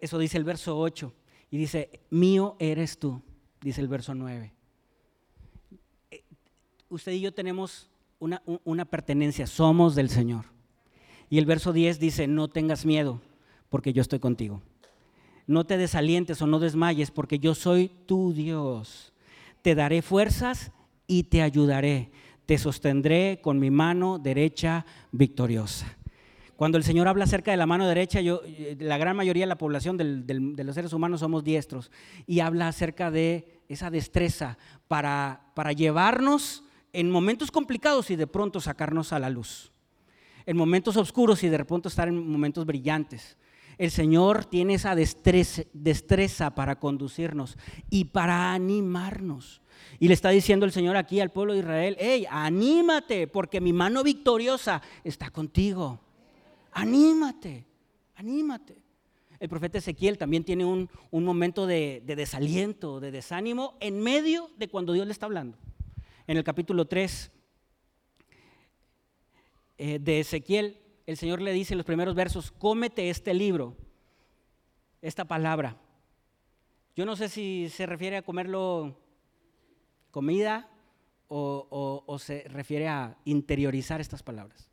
Eso 0.00 0.18
dice 0.18 0.38
el 0.38 0.44
verso 0.44 0.78
8 0.78 1.12
y 1.50 1.58
dice, 1.58 2.00
mío 2.10 2.56
eres 2.58 2.98
tú, 2.98 3.22
dice 3.60 3.80
el 3.80 3.88
verso 3.88 4.14
9. 4.14 4.52
Eh, 6.10 6.24
usted 6.88 7.12
y 7.12 7.20
yo 7.20 7.32
tenemos 7.32 7.90
una, 8.18 8.42
una 8.64 8.84
pertenencia, 8.84 9.46
somos 9.46 9.94
del 9.94 10.10
Señor. 10.10 10.46
Y 11.30 11.38
el 11.38 11.46
verso 11.46 11.72
10 11.72 11.98
dice, 11.98 12.26
no 12.26 12.48
tengas 12.48 12.86
miedo, 12.86 13.20
porque 13.68 13.92
yo 13.92 14.02
estoy 14.02 14.18
contigo. 14.18 14.62
No 15.46 15.64
te 15.64 15.76
desalientes 15.76 16.40
o 16.42 16.46
no 16.46 16.58
desmayes, 16.58 17.10
porque 17.10 17.38
yo 17.38 17.54
soy 17.54 17.90
tu 18.06 18.32
Dios 18.32 19.12
te 19.68 19.74
daré 19.74 20.00
fuerzas 20.00 20.72
y 21.06 21.24
te 21.24 21.42
ayudaré. 21.42 22.10
Te 22.46 22.56
sostendré 22.56 23.38
con 23.42 23.58
mi 23.58 23.70
mano 23.70 24.18
derecha 24.18 24.86
victoriosa. 25.12 25.86
Cuando 26.56 26.78
el 26.78 26.84
Señor 26.84 27.06
habla 27.06 27.24
acerca 27.24 27.50
de 27.50 27.58
la 27.58 27.66
mano 27.66 27.86
derecha, 27.86 28.22
yo, 28.22 28.40
la 28.78 28.96
gran 28.96 29.14
mayoría 29.14 29.42
de 29.42 29.48
la 29.48 29.58
población 29.58 29.98
de 29.98 30.64
los 30.64 30.74
seres 30.74 30.94
humanos 30.94 31.20
somos 31.20 31.44
diestros 31.44 31.90
y 32.26 32.40
habla 32.40 32.68
acerca 32.68 33.10
de 33.10 33.60
esa 33.68 33.90
destreza 33.90 34.56
para, 34.88 35.52
para 35.52 35.72
llevarnos 35.72 36.64
en 36.94 37.10
momentos 37.10 37.50
complicados 37.50 38.10
y 38.10 38.16
de 38.16 38.26
pronto 38.26 38.62
sacarnos 38.62 39.12
a 39.12 39.18
la 39.18 39.28
luz. 39.28 39.70
En 40.46 40.56
momentos 40.56 40.96
oscuros 40.96 41.44
y 41.44 41.50
de 41.50 41.62
pronto 41.66 41.90
estar 41.90 42.08
en 42.08 42.26
momentos 42.26 42.64
brillantes. 42.64 43.36
El 43.78 43.92
Señor 43.92 44.44
tiene 44.44 44.74
esa 44.74 44.96
destreza, 44.96 46.50
para 46.50 46.80
conducirnos 46.80 47.56
y 47.88 48.06
para 48.06 48.52
animarnos. 48.52 49.62
Y 50.00 50.08
le 50.08 50.14
está 50.14 50.30
diciendo 50.30 50.66
el 50.66 50.72
Señor 50.72 50.96
aquí 50.96 51.20
al 51.20 51.30
pueblo 51.30 51.52
de 51.52 51.60
Israel, 51.60 51.96
hey, 52.00 52.26
anímate, 52.28 53.28
porque 53.28 53.60
mi 53.60 53.72
mano 53.72 54.02
victoriosa 54.02 54.82
está 55.04 55.30
contigo. 55.30 56.00
Anímate, 56.72 57.64
anímate. 58.16 58.82
El 59.38 59.48
profeta 59.48 59.78
Ezequiel 59.78 60.18
también 60.18 60.42
tiene 60.42 60.64
un, 60.64 60.88
momento 61.12 61.64
de, 61.64 62.02
desaliento, 62.04 62.98
de 62.98 63.12
desánimo, 63.12 63.76
en 63.78 64.00
medio 64.00 64.50
de 64.56 64.68
cuando 64.68 64.92
Dios 64.92 65.06
le 65.06 65.12
está 65.12 65.26
hablando. 65.26 65.56
En 66.26 66.36
el 66.36 66.42
capítulo 66.42 66.86
3 66.86 67.30
eh, 69.78 69.98
de 70.00 70.20
Ezequiel, 70.20 70.80
el 71.08 71.16
Señor 71.16 71.40
le 71.40 71.54
dice 71.54 71.72
en 71.72 71.78
los 71.78 71.86
primeros 71.86 72.14
versos, 72.14 72.50
cómete 72.50 73.08
este 73.08 73.32
libro, 73.32 73.74
esta 75.00 75.24
palabra. 75.24 75.74
Yo 76.94 77.06
no 77.06 77.16
sé 77.16 77.30
si 77.30 77.70
se 77.70 77.86
refiere 77.86 78.18
a 78.18 78.22
comerlo 78.22 78.94
comida 80.10 80.68
o, 81.28 82.18
se 82.20 82.44
refiere 82.48 82.88
a 82.88 83.16
interiorizar 83.24 84.02
estas 84.02 84.22
palabras. 84.22 84.68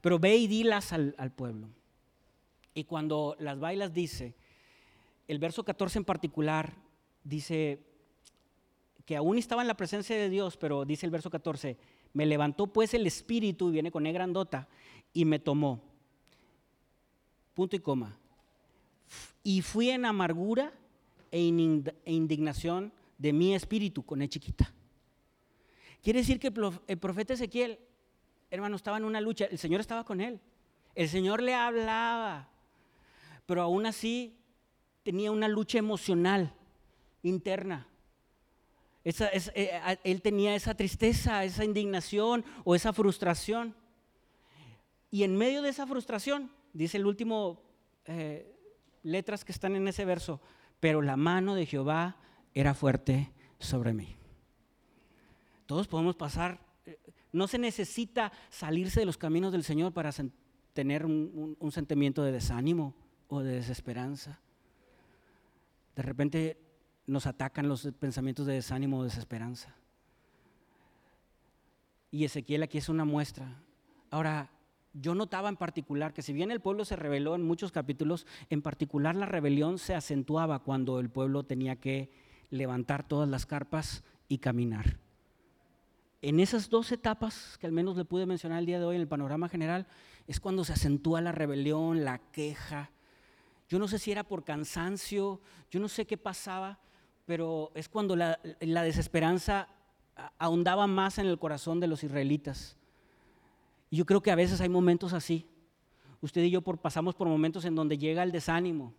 Pero 0.00 0.20
ve 0.20 0.36
y 0.36 0.46
dilas 0.46 0.92
al, 0.92 1.32
pueblo. 1.34 1.68
Y 2.74 2.84
cuando 2.84 3.34
las 3.40 3.58
bailas 3.58 3.92
dice, 3.92 4.36
el 5.26 5.40
verso 5.40 5.64
14 5.64 5.98
en 5.98 6.04
particular 6.04 6.74
dice 7.24 7.80
que 9.04 9.16
aún 9.16 9.36
estaba 9.36 9.62
en 9.62 9.68
la 9.68 9.76
presencia 9.76 10.14
de 10.14 10.30
Dios, 10.30 10.56
pero 10.56 10.84
dice 10.84 11.06
el 11.06 11.10
verso 11.10 11.28
14, 11.28 11.76
me 12.12 12.24
levantó 12.24 12.68
pues 12.68 12.94
el 12.94 13.04
espíritu, 13.04 13.70
y 13.70 13.72
viene 13.72 13.90
con 13.90 14.06
E 14.06 14.12
grandota, 14.12 14.68
y 15.12 15.24
me 15.24 15.38
tomó. 15.38 15.82
Punto 17.54 17.76
y 17.76 17.80
coma. 17.80 18.16
Y 19.42 19.62
fui 19.62 19.90
en 19.90 20.04
amargura 20.04 20.72
e, 21.30 21.38
e 22.04 22.12
indignación 22.12 22.92
de 23.18 23.32
mi 23.32 23.54
espíritu 23.54 24.04
con 24.04 24.22
E 24.22 24.28
chiquita. 24.28 24.72
Quiere 26.02 26.20
decir 26.20 26.40
que 26.40 26.52
el 26.88 26.98
profeta 26.98 27.34
Ezequiel, 27.34 27.78
hermano, 28.50 28.76
estaba 28.76 28.96
en 28.96 29.04
una 29.04 29.20
lucha. 29.20 29.44
El 29.44 29.58
Señor 29.58 29.80
estaba 29.80 30.04
con 30.04 30.20
él. 30.20 30.40
El 30.94 31.08
Señor 31.08 31.42
le 31.42 31.54
hablaba. 31.54 32.48
Pero 33.46 33.62
aún 33.62 33.86
así 33.86 34.36
tenía 35.02 35.30
una 35.30 35.48
lucha 35.48 35.78
emocional 35.78 36.52
interna. 37.22 37.86
Eh, 39.04 39.98
él 40.04 40.22
tenía 40.22 40.54
esa 40.54 40.74
tristeza, 40.74 41.44
esa 41.44 41.64
indignación 41.64 42.44
o 42.64 42.74
esa 42.74 42.92
frustración. 42.92 43.74
Y 45.12 45.24
en 45.24 45.36
medio 45.36 45.60
de 45.60 45.68
esa 45.68 45.86
frustración, 45.86 46.50
dice 46.72 46.96
el 46.96 47.04
último 47.04 47.60
eh, 48.06 48.50
letras 49.02 49.44
que 49.44 49.52
están 49.52 49.76
en 49.76 49.86
ese 49.86 50.06
verso, 50.06 50.40
pero 50.80 51.02
la 51.02 51.18
mano 51.18 51.54
de 51.54 51.66
Jehová 51.66 52.16
era 52.54 52.72
fuerte 52.72 53.30
sobre 53.58 53.92
mí. 53.92 54.16
Todos 55.66 55.86
podemos 55.86 56.16
pasar, 56.16 56.60
eh, 56.86 56.98
no 57.30 57.46
se 57.46 57.58
necesita 57.58 58.32
salirse 58.48 59.00
de 59.00 59.06
los 59.06 59.18
caminos 59.18 59.52
del 59.52 59.64
Señor 59.64 59.92
para 59.92 60.10
tener 60.72 61.04
un, 61.04 61.58
un 61.60 61.72
sentimiento 61.72 62.22
de 62.22 62.32
desánimo 62.32 62.94
o 63.28 63.40
de 63.40 63.56
desesperanza. 63.56 64.40
De 65.94 66.02
repente 66.02 66.58
nos 67.06 67.26
atacan 67.26 67.68
los 67.68 67.86
pensamientos 67.98 68.46
de 68.46 68.54
desánimo 68.54 69.00
o 69.00 69.04
desesperanza. 69.04 69.76
Y 72.10 72.24
Ezequiel 72.24 72.62
aquí 72.62 72.78
es 72.78 72.88
una 72.88 73.04
muestra. 73.04 73.62
Ahora, 74.10 74.50
yo 74.94 75.14
notaba 75.14 75.48
en 75.48 75.56
particular 75.56 76.12
que 76.12 76.22
si 76.22 76.32
bien 76.32 76.50
el 76.50 76.60
pueblo 76.60 76.84
se 76.84 76.96
rebeló 76.96 77.34
en 77.34 77.42
muchos 77.42 77.72
capítulos, 77.72 78.26
en 78.50 78.62
particular 78.62 79.16
la 79.16 79.26
rebelión 79.26 79.78
se 79.78 79.94
acentuaba 79.94 80.58
cuando 80.60 81.00
el 81.00 81.10
pueblo 81.10 81.44
tenía 81.44 81.76
que 81.76 82.10
levantar 82.50 83.06
todas 83.06 83.28
las 83.28 83.46
carpas 83.46 84.04
y 84.28 84.38
caminar. 84.38 84.98
en 86.20 86.38
esas 86.38 86.70
dos 86.70 86.92
etapas 86.92 87.58
que 87.58 87.66
al 87.66 87.72
menos 87.72 87.96
le 87.96 88.04
pude 88.04 88.26
mencionar 88.26 88.60
el 88.60 88.66
día 88.66 88.78
de 88.78 88.84
hoy 88.84 88.94
en 88.94 89.02
el 89.02 89.08
panorama 89.08 89.48
general, 89.48 89.86
es 90.28 90.38
cuando 90.38 90.64
se 90.64 90.72
acentúa 90.72 91.20
la 91.20 91.32
rebelión, 91.32 92.04
la 92.04 92.18
queja. 92.30 92.92
Yo 93.68 93.80
no 93.80 93.88
sé 93.88 93.98
si 93.98 94.12
era 94.12 94.22
por 94.22 94.44
cansancio, 94.44 95.40
yo 95.70 95.80
no 95.80 95.88
sé 95.88 96.06
qué 96.06 96.16
pasaba, 96.16 96.78
pero 97.26 97.72
es 97.74 97.88
cuando 97.88 98.14
la, 98.14 98.38
la 98.60 98.82
desesperanza 98.82 99.68
ahondaba 100.38 100.86
más 100.86 101.18
en 101.18 101.26
el 101.26 101.38
corazón 101.38 101.80
de 101.80 101.88
los 101.88 102.04
israelitas. 102.04 102.76
Y 103.92 103.96
yo 103.96 104.06
creo 104.06 104.22
que 104.22 104.30
a 104.30 104.36
veces 104.36 104.62
hay 104.62 104.70
momentos 104.70 105.12
así. 105.12 105.46
Usted 106.22 106.42
y 106.44 106.50
yo 106.50 106.62
pasamos 106.62 107.14
por 107.14 107.28
momentos 107.28 107.66
en 107.66 107.74
donde 107.74 107.98
llega 107.98 108.22
el 108.22 108.32
desánimo, 108.32 108.94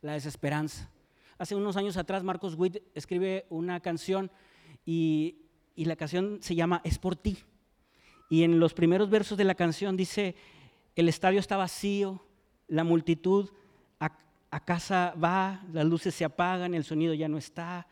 la 0.00 0.14
desesperanza. 0.14 0.90
Hace 1.36 1.54
unos 1.54 1.76
años 1.76 1.98
atrás 1.98 2.24
Marcos 2.24 2.54
Witt 2.54 2.78
escribe 2.94 3.44
una 3.50 3.80
canción 3.80 4.30
y, 4.86 5.42
la 5.76 5.94
canción 5.94 6.38
se 6.40 6.54
llama 6.54 6.80
Es 6.84 6.98
por 6.98 7.16
ti. 7.16 7.36
Y 8.30 8.42
en 8.44 8.58
los 8.58 8.72
primeros 8.72 9.10
versos 9.10 9.36
de 9.36 9.44
la 9.44 9.54
canción 9.54 9.94
dice, 9.94 10.34
el 10.96 11.10
estadio 11.10 11.38
está 11.38 11.58
vacío, 11.58 12.24
la 12.66 12.82
multitud 12.82 13.50
a, 13.98 14.64
casa 14.64 15.12
va, 15.22 15.66
las 15.70 15.84
luces 15.84 16.14
se 16.14 16.24
apagan, 16.24 16.72
el 16.72 16.84
sonido 16.84 17.12
ya 17.12 17.28
no 17.28 17.36
está, 17.36 17.86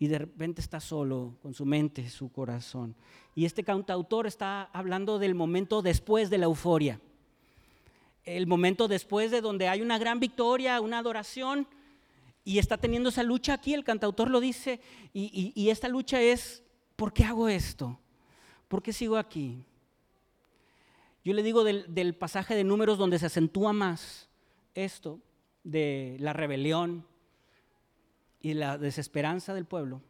y 0.00 0.08
de 0.08 0.18
repente 0.18 0.62
está 0.62 0.80
solo 0.80 1.36
con 1.42 1.52
su 1.52 1.66
mente, 1.66 2.08
su 2.08 2.32
corazón. 2.32 2.96
Y 3.34 3.44
este 3.44 3.62
cantautor 3.62 4.26
está 4.26 4.62
hablando 4.72 5.18
del 5.18 5.34
momento 5.34 5.82
después 5.82 6.30
de 6.30 6.38
la 6.38 6.46
euforia, 6.46 6.98
el 8.24 8.46
momento 8.46 8.88
después 8.88 9.30
de 9.30 9.42
donde 9.42 9.68
hay 9.68 9.82
una 9.82 9.98
gran 9.98 10.18
victoria, 10.18 10.80
una 10.80 10.98
adoración, 10.98 11.68
y 12.44 12.58
está 12.58 12.78
teniendo 12.78 13.10
esa 13.10 13.22
lucha 13.22 13.52
aquí, 13.52 13.74
el 13.74 13.84
cantautor 13.84 14.30
lo 14.30 14.40
dice, 14.40 14.80
y, 15.12 15.68
esta 15.68 15.86
lucha 15.86 16.22
es, 16.22 16.62
¿por 16.96 17.12
qué 17.12 17.24
hago 17.24 17.46
esto? 17.50 18.00
¿Por 18.68 18.82
qué 18.82 18.94
sigo 18.94 19.18
aquí? 19.18 19.66
Yo 21.22 21.34
le 21.34 21.42
digo 21.42 21.62
del, 21.62 22.14
pasaje 22.14 22.54
de 22.54 22.64
números 22.64 22.96
donde 22.96 23.18
se 23.18 23.26
acentúa 23.26 23.74
más 23.74 24.30
esto 24.74 25.20
de 25.62 26.16
la 26.20 26.32
rebelión 26.32 27.04
y 28.40 28.54
la 28.54 28.78
desesperanza 28.78 29.54
del 29.54 29.66
pueblo, 29.66 30.00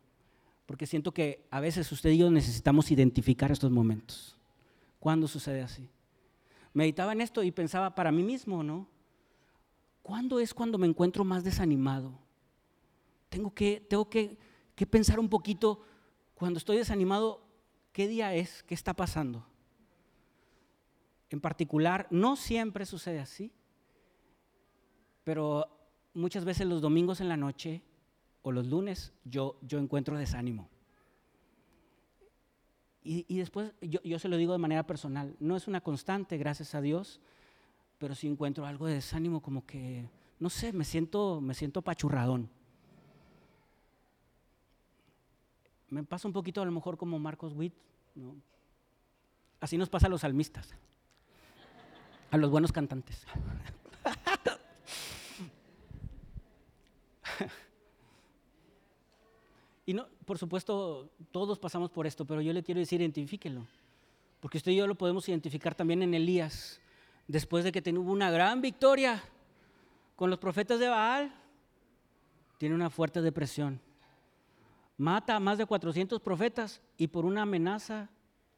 porque 0.67 0.87
siento 0.87 1.13
que 1.13 1.47
a 1.51 1.61
veces 1.61 1.91
usted 1.91 2.11
y 2.11 2.19
yo 2.19 2.31
necesitamos 2.31 2.91
identificar 2.91 3.51
estos 3.51 3.71
momentos. 3.71 4.37
¿Cuándo 5.01 5.27
sucede 5.27 5.63
así? 5.63 5.89
Meditaba 6.73 7.13
en 7.13 7.21
esto 7.21 7.43
y 7.43 7.51
pensaba 7.51 7.95
para 7.95 8.13
mí 8.13 8.23
mismo, 8.23 8.63
¿no? 8.63 8.87
¿Cuándo 10.03 10.39
es 10.39 10.55
cuando 10.55 10.79
me 10.79 10.87
encuentro 10.87 11.25
más 11.25 11.43
desanimado? 11.43 12.13
Tengo 13.29 13.53
que, 13.53 13.85
tengo 13.89 14.09
que, 14.09 14.39
que 14.77 14.87
pensar 14.87 15.19
un 15.19 15.29
poquito, 15.29 15.83
cuando 16.35 16.59
estoy 16.59 16.77
desanimado, 16.77 17.43
¿qué 17.93 18.07
día 18.07 18.35
es? 18.35 18.63
¿Qué 18.63 18.75
está 18.75 18.95
pasando? 18.95 19.45
En 21.31 21.41
particular, 21.41 22.07
no 22.11 22.37
siempre 22.37 22.87
sucede 22.87 23.21
así, 23.21 23.53
pero 25.25 25.69
muchas 26.15 26.45
veces 26.45 26.67
los 26.67 26.81
domingos 26.81 27.21
en 27.21 27.29
la 27.29 27.37
noche 27.37 27.83
o 28.43 28.53
los 28.53 28.67
lunes 28.67 29.13
yo, 29.25 29.59
yo 29.63 29.79
encuentro 29.79 30.17
desánimo. 30.17 30.69
Y, 33.03 33.25
y 33.29 33.39
después 33.39 33.73
yo, 33.81 34.01
yo, 34.03 34.19
se 34.19 34.29
lo 34.29 34.37
digo 34.37 34.53
de 34.53 34.59
manera 34.59 34.87
personal, 34.87 35.35
no 35.41 35.57
es 35.57 35.69
una 35.69 35.81
constante, 35.81 36.37
gracias 36.37 36.75
a 36.75 36.81
Dios, 36.81 37.21
pero 37.99 38.15
si 38.15 38.27
encuentro 38.27 38.67
algo 38.67 38.87
de 38.87 38.95
desánimo, 38.95 39.41
como 39.41 39.65
que, 39.65 40.09
no 40.39 40.51
sé, 40.51 40.73
me 40.73 40.85
siento, 40.85 41.41
me 41.41 41.55
siento 41.55 41.83
pachurradón. 41.83 42.51
Me 45.89 46.05
pasa 46.05 46.29
un 46.29 46.35
poquito 46.35 46.63
a 46.63 46.65
lo 46.65 46.73
mejor 46.73 46.97
como 46.97 47.19
Marcos 47.19 47.53
Witt. 47.55 47.75
Así 49.61 49.77
nos 49.77 49.89
pasa 49.89 50.07
a 50.07 50.11
los 50.11 50.21
salmistas 50.21 50.75
a 52.31 52.37
los 52.37 52.51
buenos 52.51 52.73
cantantes. 52.73 53.27
Y 59.91 59.97
por 60.25 60.39
supuesto, 60.39 61.11
todos 61.33 61.59
pasamos 61.59 61.91
por 61.91 62.07
esto, 62.07 62.25
pero 62.25 62.41
yo 62.41 62.53
le 62.53 62.63
quiero 62.63 62.79
decir, 62.79 63.01
identifíquenlo. 63.01 63.67
Porque 64.39 64.59
usted 64.59 64.71
y 64.71 64.77
yo 64.77 64.87
lo 64.87 64.95
podemos 64.95 65.29
identificar 65.29 65.75
también 65.75 66.05
en 66.05 66.15
Elías, 66.15 66.81
después 67.27 67.65
de 67.65 67.73
que 67.73 67.83
tuvo 67.83 68.13
una 68.13 68.31
gran 68.31 68.61
victoria 68.61 69.21
con 70.15 70.31
los 70.31 70.39
profetas 70.39 70.79
de 70.79 70.89
Baal, 70.89 71.35
tiene 72.59 72.77
una 72.77 72.89
fuerte 72.89 73.21
depresión. 73.21 73.81
Mata 74.97 75.35
a 75.35 75.41
más 75.41 75.59
de 75.59 75.67
400 75.67 76.21
profetas 76.21 76.81
y 76.97 77.09
por 77.09 77.25
una 77.25 77.43
amenaza 77.43 78.11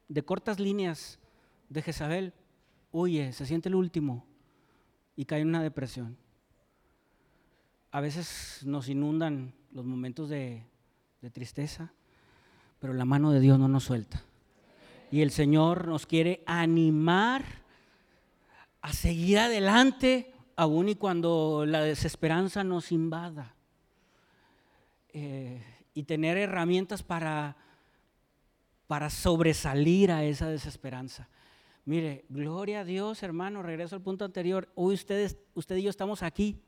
de 0.09 0.23
cortas 0.23 0.59
líneas 0.59 1.17
de 1.67 1.81
Jezabel 1.81 2.33
huye, 2.91 3.33
se 3.33 3.47
siente 3.47 3.69
el 3.69 3.75
último 3.75 4.23
y 5.15 5.25
cae 5.25 5.41
en 5.41 5.47
una 5.47 5.63
depresión. 5.63 6.15
A 7.89 8.01
veces 8.01 8.61
nos 8.65 8.87
inundan 8.87 9.55
los 9.71 9.83
momentos 9.83 10.29
de, 10.29 10.63
de 11.23 11.29
tristeza, 11.29 11.93
pero 12.81 12.93
la 12.93 13.05
mano 13.05 13.31
de 13.31 13.39
Dios 13.39 13.57
no 13.57 13.69
nos 13.69 13.85
suelta. 13.85 14.21
Y 15.09 15.21
el 15.21 15.31
Señor 15.31 15.87
nos 15.87 16.05
quiere 16.05 16.43
animar 16.45 17.45
a 18.81 18.91
seguir 18.91 19.39
adelante, 19.39 20.33
aun 20.57 20.89
y 20.89 20.95
cuando 20.95 21.63
la 21.65 21.81
desesperanza 21.81 22.65
nos 22.65 22.91
invada. 22.91 23.55
Eh, 25.13 25.63
y 25.93 26.03
tener 26.03 26.37
herramientas 26.37 27.03
para, 27.03 27.55
para 28.87 29.09
sobresalir 29.09 30.11
a 30.11 30.25
esa 30.25 30.49
desesperanza. 30.49 31.29
Mire, 31.85 32.25
gloria 32.27 32.81
a 32.81 32.83
Dios, 32.83 33.23
hermano, 33.23 33.63
regreso 33.63 33.95
al 33.95 34.01
punto 34.01 34.25
anterior. 34.25 34.67
Hoy 34.75 34.95
ustedes, 34.95 35.37
usted 35.53 35.77
y 35.77 35.83
yo 35.83 35.89
estamos 35.89 36.21
aquí 36.21 36.61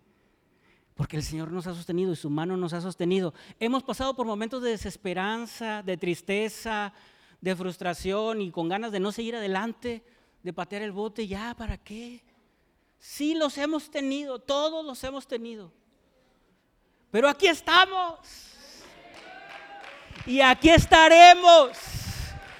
porque 0.95 1.17
el 1.17 1.23
Señor 1.23 1.51
nos 1.51 1.67
ha 1.67 1.73
sostenido 1.73 2.12
y 2.12 2.15
su 2.15 2.29
mano 2.29 2.58
nos 2.58 2.73
ha 2.73 2.81
sostenido. 2.81 3.34
Hemos 3.60 3.84
pasado 3.84 4.15
por 4.15 4.25
momentos 4.25 4.63
de 4.63 4.71
desesperanza, 4.71 5.84
de 5.84 5.97
tristeza, 5.97 6.93
de 7.41 7.55
frustración 7.55 8.41
y 8.41 8.51
con 8.51 8.67
ganas 8.67 8.91
de 8.91 8.99
no 8.99 9.12
seguir 9.12 9.36
adelante, 9.36 10.03
de 10.41 10.53
patear 10.53 10.81
el 10.81 10.91
bote, 10.91 11.27
ya, 11.27 11.53
¿para 11.55 11.77
qué? 11.77 12.23
Sí 12.97 13.36
los 13.36 13.58
hemos 13.58 13.91
tenido, 13.91 14.39
todos 14.39 14.86
los 14.86 15.03
hemos 15.03 15.27
tenido. 15.27 15.71
Pero 17.12 17.29
aquí 17.29 17.47
estamos. 17.47 18.19
Y 20.25 20.41
aquí 20.41 20.69
estaremos. 20.69 21.71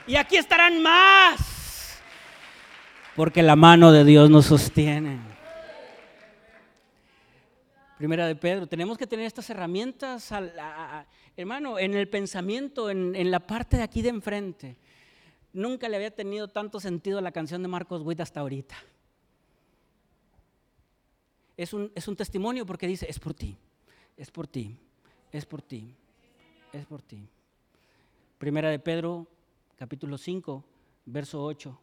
Y 0.08 0.16
aquí 0.16 0.38
estarán 0.38 0.84
más 0.84 1.56
porque 3.16 3.42
la 3.42 3.56
mano 3.56 3.92
de 3.92 4.04
Dios 4.04 4.30
nos 4.30 4.48
sostiene. 4.48 5.20
Primera 8.06 8.28
de 8.28 8.36
Pedro, 8.36 8.68
tenemos 8.68 9.00
que 9.00 9.08
tener 9.08 9.26
estas 9.26 9.50
herramientas, 9.50 10.32
a, 10.32 11.08
hermano, 11.36 11.80
en 11.80 11.96
el 11.96 12.08
pensamiento, 12.08 12.92
en, 12.92 13.16
en, 13.16 13.32
la 13.32 13.40
parte 13.40 13.78
de 13.78 13.82
aquí 13.82 14.04
de 14.04 14.10
enfrente. 14.10 14.78
Nunca 15.54 15.90
le 15.90 15.96
había 15.96 16.14
tenido 16.14 16.48
tanto 16.48 16.80
sentido 16.80 17.20
la 17.20 17.32
canción 17.32 17.64
de 17.64 17.68
Marcos 17.68 18.04
Witt 18.04 18.20
hasta 18.20 18.42
ahorita. 18.42 18.76
Es 21.58 21.74
un, 21.74 21.92
es 21.96 22.08
un 22.08 22.16
testimonio 22.16 22.64
porque 22.64 22.86
dice, 22.86 23.08
es 23.10 23.18
por 23.18 23.34
ti, 23.34 23.58
es 24.16 24.30
por 24.30 24.46
ti, 24.46 24.78
es 25.32 25.48
por 25.48 25.64
ti, 25.64 25.92
es 26.74 26.86
por 26.86 27.02
ti. 27.02 27.28
Primera 28.38 28.70
de 28.70 28.78
Pedro, 28.78 29.26
capítulo 29.80 30.20
5, 30.20 30.64
verso 31.08 31.44
8. 31.44 31.80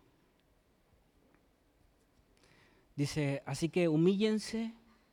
Dice, 2.94 3.42
así 3.44 3.68
que 3.68 3.88
humíllense 3.88 4.72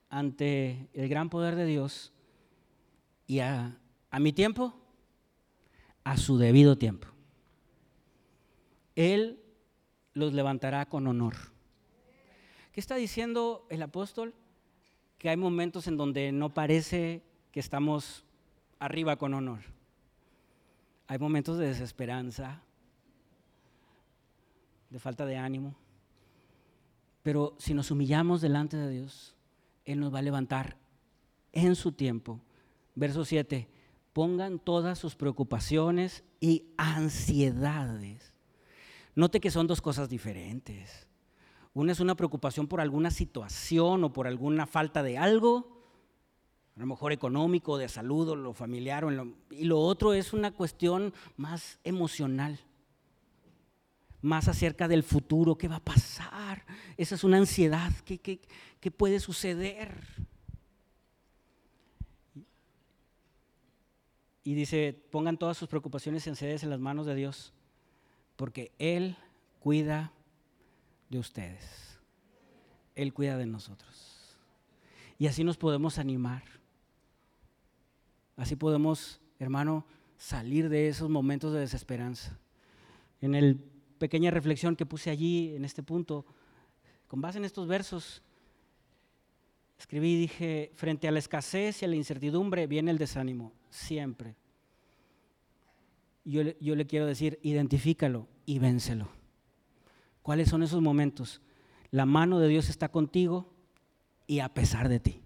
ante 0.09 0.89
el 0.93 1.09
gran 1.09 1.29
poder 1.29 1.55
de 1.55 1.65
Dios 1.65 2.11
y 3.27 3.39
a, 3.39 3.77
a 4.09 4.19
mi 4.19 4.33
tiempo, 4.33 4.73
a 6.03 6.17
su 6.17 6.37
debido 6.37 6.77
tiempo. 6.77 7.07
Él 8.95 9.39
los 10.13 10.33
levantará 10.33 10.87
con 10.87 11.07
honor. 11.07 11.35
¿Qué 12.71 12.79
está 12.79 12.95
diciendo 12.95 13.65
el 13.69 13.81
apóstol? 13.81 14.33
Que 15.17 15.29
hay 15.29 15.37
momentos 15.37 15.87
en 15.87 15.97
donde 15.97 16.31
no 16.31 16.53
parece 16.53 17.23
que 17.51 17.59
estamos 17.59 18.25
arriba 18.79 19.17
con 19.17 19.33
honor. 19.33 19.59
Hay 21.07 21.17
momentos 21.17 21.57
de 21.57 21.67
desesperanza, 21.67 22.61
de 24.89 24.99
falta 24.99 25.25
de 25.25 25.37
ánimo. 25.37 25.75
Pero 27.23 27.55
si 27.57 27.73
nos 27.73 27.91
humillamos 27.91 28.41
delante 28.41 28.77
de 28.77 28.89
Dios, 28.89 29.35
Él 29.91 29.99
nos 29.99 30.13
va 30.13 30.19
a 30.19 30.21
levantar 30.21 30.77
en 31.51 31.75
su 31.75 31.91
tiempo. 31.91 32.39
Verso 32.93 33.25
7, 33.25 33.67
pongan 34.13 34.59
todas 34.59 34.99
sus 34.99 35.15
preocupaciones 35.15 36.23
y 36.39 36.65
ansiedades. 36.77 38.33
Note 39.15 39.39
que 39.39 39.49
son 39.49 39.65
dos 39.65 39.81
cosas 39.81 40.07
diferentes. 40.07 41.07
Una 41.73 41.91
es 41.91 41.99
una 41.99 42.15
preocupación 42.15 42.67
por 42.67 42.81
alguna 42.81 43.09
situación 43.09 44.03
o 44.03 44.13
por 44.13 44.27
alguna 44.27 44.67
falta 44.67 45.01
de 45.01 45.17
algo, 45.17 45.81
a 46.75 46.79
lo 46.81 46.85
mejor 46.85 47.11
económico, 47.11 47.79
de 47.79 47.89
salud 47.89 48.29
o 48.29 48.35
lo 48.35 48.53
familiar, 48.53 49.05
o 49.05 49.09
lo, 49.09 49.33
y 49.49 49.65
lo 49.65 49.79
otro 49.79 50.13
es 50.13 50.33
una 50.33 50.51
cuestión 50.51 51.13
más 51.35 51.79
emocional. 51.83 52.59
más 54.21 54.49
acerca 54.49 54.87
del 54.87 55.01
futuro, 55.01 55.57
qué 55.57 55.67
va 55.67 55.77
a 55.77 55.83
pasar. 55.83 56.38
Esa 56.97 57.15
es 57.15 57.23
una 57.23 57.37
ansiedad, 57.37 57.91
¿qué, 58.05 58.17
qué 58.17 58.91
puede 58.91 59.19
suceder? 59.19 59.93
Y 64.43 64.53
dice, 64.55 64.99
pongan 65.11 65.37
todas 65.37 65.57
sus 65.57 65.69
preocupaciones 65.69 66.25
y 66.25 66.29
ansiedades 66.29 66.63
en 66.63 66.69
las 66.69 66.79
manos 66.79 67.05
de 67.05 67.15
Dios, 67.15 67.53
porque 68.35 68.71
Él 68.79 69.15
cuida 69.59 70.11
de 71.09 71.19
ustedes. 71.19 71.99
Él 72.95 73.13
cuida 73.13 73.37
de 73.37 73.45
nosotros. 73.45 74.37
Y 75.17 75.27
así 75.27 75.43
nos 75.43 75.57
podemos 75.57 75.99
animar. 75.99 76.43
Así 78.37 78.55
podemos, 78.55 79.21
hermano, 79.37 79.85
salir 80.17 80.69
de 80.69 80.87
esos 80.87 81.09
momentos 81.09 81.53
de 81.53 81.59
desesperanza. 81.59 82.37
En 83.21 83.33
la 83.33 83.55
pequeña 83.97 84.31
reflexión 84.31 84.75
que 84.75 84.85
puse 84.85 85.09
allí, 85.09 85.55
en 85.55 85.65
este 85.65 85.83
punto, 85.83 86.25
con 87.09 87.21
base 87.21 87.39
en 87.39 87.45
estos 87.45 87.67
versos, 87.67 88.21
escribí 89.79 90.13
y 90.13 90.19
dije, 90.21 90.71
frente 90.75 91.07
a 91.07 91.11
la 91.11 91.17
escasez 91.17 91.81
y 91.81 91.85
a 91.85 91.87
la 91.87 91.95
incertidumbre 91.95 92.67
viene 92.67 92.91
el 92.91 92.99
desánimo, 92.99 93.51
siempre. 93.71 94.35
Yo, 96.23 96.43
yo 96.61 96.75
le 96.75 96.85
quiero 96.85 97.07
decir, 97.07 97.39
identifícalo 97.41 98.27
y 98.45 98.59
vénselo. 98.59 99.09
¿Cuáles 100.21 100.49
son 100.49 100.61
esos 100.61 100.83
momentos? 100.83 101.41
La 101.89 102.05
mano 102.05 102.39
de 102.39 102.47
Dios 102.47 102.69
está 102.69 102.89
contigo 102.89 103.51
y 104.27 104.41
a 104.41 104.53
pesar 104.53 104.87
de 104.87 104.99
ti. 104.99 105.21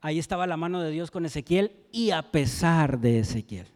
Ahí 0.00 0.20
estaba 0.20 0.46
la 0.46 0.56
mano 0.56 0.80
de 0.82 0.92
Dios 0.92 1.10
con 1.10 1.26
Ezequiel 1.26 1.72
y 1.90 2.12
a 2.12 2.30
pesar 2.30 3.00
de 3.00 3.18
Ezequiel. 3.18 3.66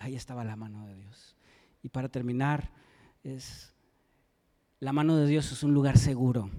Ahí 0.00 0.16
estaba 0.16 0.42
la 0.42 0.56
mano 0.56 0.84
de 0.88 0.96
Dios. 0.96 1.36
Y 1.84 1.90
para 1.90 2.08
terminar, 2.08 2.72
es 3.22 3.72
la 4.80 4.92
mano 4.92 5.16
de 5.16 5.26
Dios 5.26 5.50
es 5.52 5.62
un 5.62 5.74
lugar 5.74 5.98
seguro, 5.98 6.50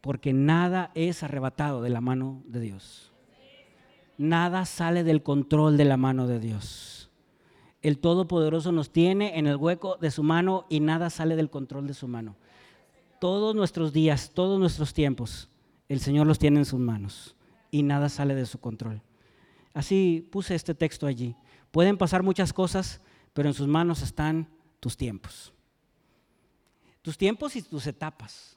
porque 0.00 0.32
nada 0.32 0.90
es 0.94 1.22
arrebatado 1.22 1.82
de 1.82 1.90
la 1.90 2.00
mano 2.00 2.42
de 2.46 2.60
Dios. 2.60 3.12
Nada 4.16 4.64
sale 4.64 5.02
del 5.02 5.22
control 5.22 5.76
de 5.76 5.84
la 5.84 5.96
mano 5.96 6.28
de 6.28 6.38
Dios. 6.38 7.10
El 7.82 7.98
Todopoderoso 7.98 8.70
nos 8.70 8.92
tiene 8.92 9.38
en 9.38 9.46
el 9.46 9.56
hueco 9.56 9.98
de 10.00 10.10
su 10.10 10.22
mano 10.22 10.66
y 10.70 10.80
nada 10.80 11.10
sale 11.10 11.36
del 11.36 11.50
control 11.50 11.86
de 11.86 11.94
su 11.94 12.06
mano. 12.06 12.36
Todos 13.20 13.54
nuestros 13.54 13.92
días, 13.92 14.30
todos 14.32 14.60
nuestros 14.60 14.94
tiempos, 14.94 15.50
el 15.88 16.00
Señor 16.00 16.26
los 16.26 16.38
tiene 16.38 16.60
en 16.60 16.64
sus 16.64 16.80
manos 16.80 17.36
y 17.70 17.82
nada 17.82 18.08
sale 18.08 18.34
de 18.34 18.46
su 18.46 18.58
control. 18.58 19.02
Así 19.74 20.28
puse 20.30 20.54
este 20.54 20.74
texto 20.74 21.06
allí. 21.06 21.34
Pueden 21.72 21.98
pasar 21.98 22.22
muchas 22.22 22.52
cosas, 22.52 23.00
pero 23.32 23.48
en 23.48 23.54
sus 23.54 23.66
manos 23.66 24.00
están 24.02 24.48
tus 24.78 24.96
tiempos. 24.96 25.52
Tus 27.04 27.18
tiempos 27.18 27.54
y 27.54 27.60
tus 27.60 27.86
etapas. 27.86 28.56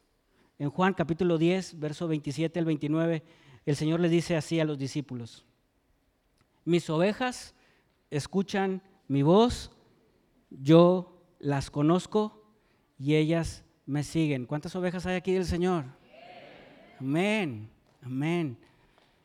En 0.57 0.69
Juan 0.69 0.93
capítulo 0.93 1.37
10, 1.37 1.81
verso 1.81 2.07
27 2.07 2.57
al 2.57 2.63
29, 2.63 3.21
el 3.65 3.75
Señor 3.75 3.99
le 3.99 4.07
dice 4.07 4.37
así 4.37 4.57
a 4.61 4.63
los 4.63 4.77
discípulos. 4.77 5.45
Mis 6.63 6.89
ovejas 6.89 7.53
escuchan 8.09 8.81
mi 9.09 9.21
voz, 9.21 9.69
yo 10.49 11.21
las 11.39 11.69
conozco 11.69 12.41
y 12.97 13.15
ellas 13.15 13.65
me 13.85 14.01
siguen. 14.01 14.45
¿Cuántas 14.45 14.73
ovejas 14.77 15.05
hay 15.05 15.17
aquí 15.17 15.33
del 15.33 15.45
Señor? 15.45 15.83
Amén, 17.01 17.69
amén. 18.01 18.57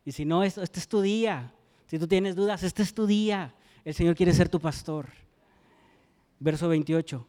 Y 0.05 0.11
si 0.11 0.25
no, 0.25 0.43
este 0.43 0.65
es 0.65 0.89
tu 0.89 1.01
día. 1.01 1.55
Si 1.87 1.97
tú 1.97 2.09
tienes 2.09 2.35
dudas, 2.35 2.65
este 2.65 2.83
es 2.83 2.93
tu 2.93 3.07
día. 3.07 3.55
El 3.85 3.95
Señor 3.95 4.17
quiere 4.17 4.33
ser 4.33 4.49
tu 4.49 4.59
pastor. 4.59 5.11
Verso 6.41 6.69
28. 6.69 7.25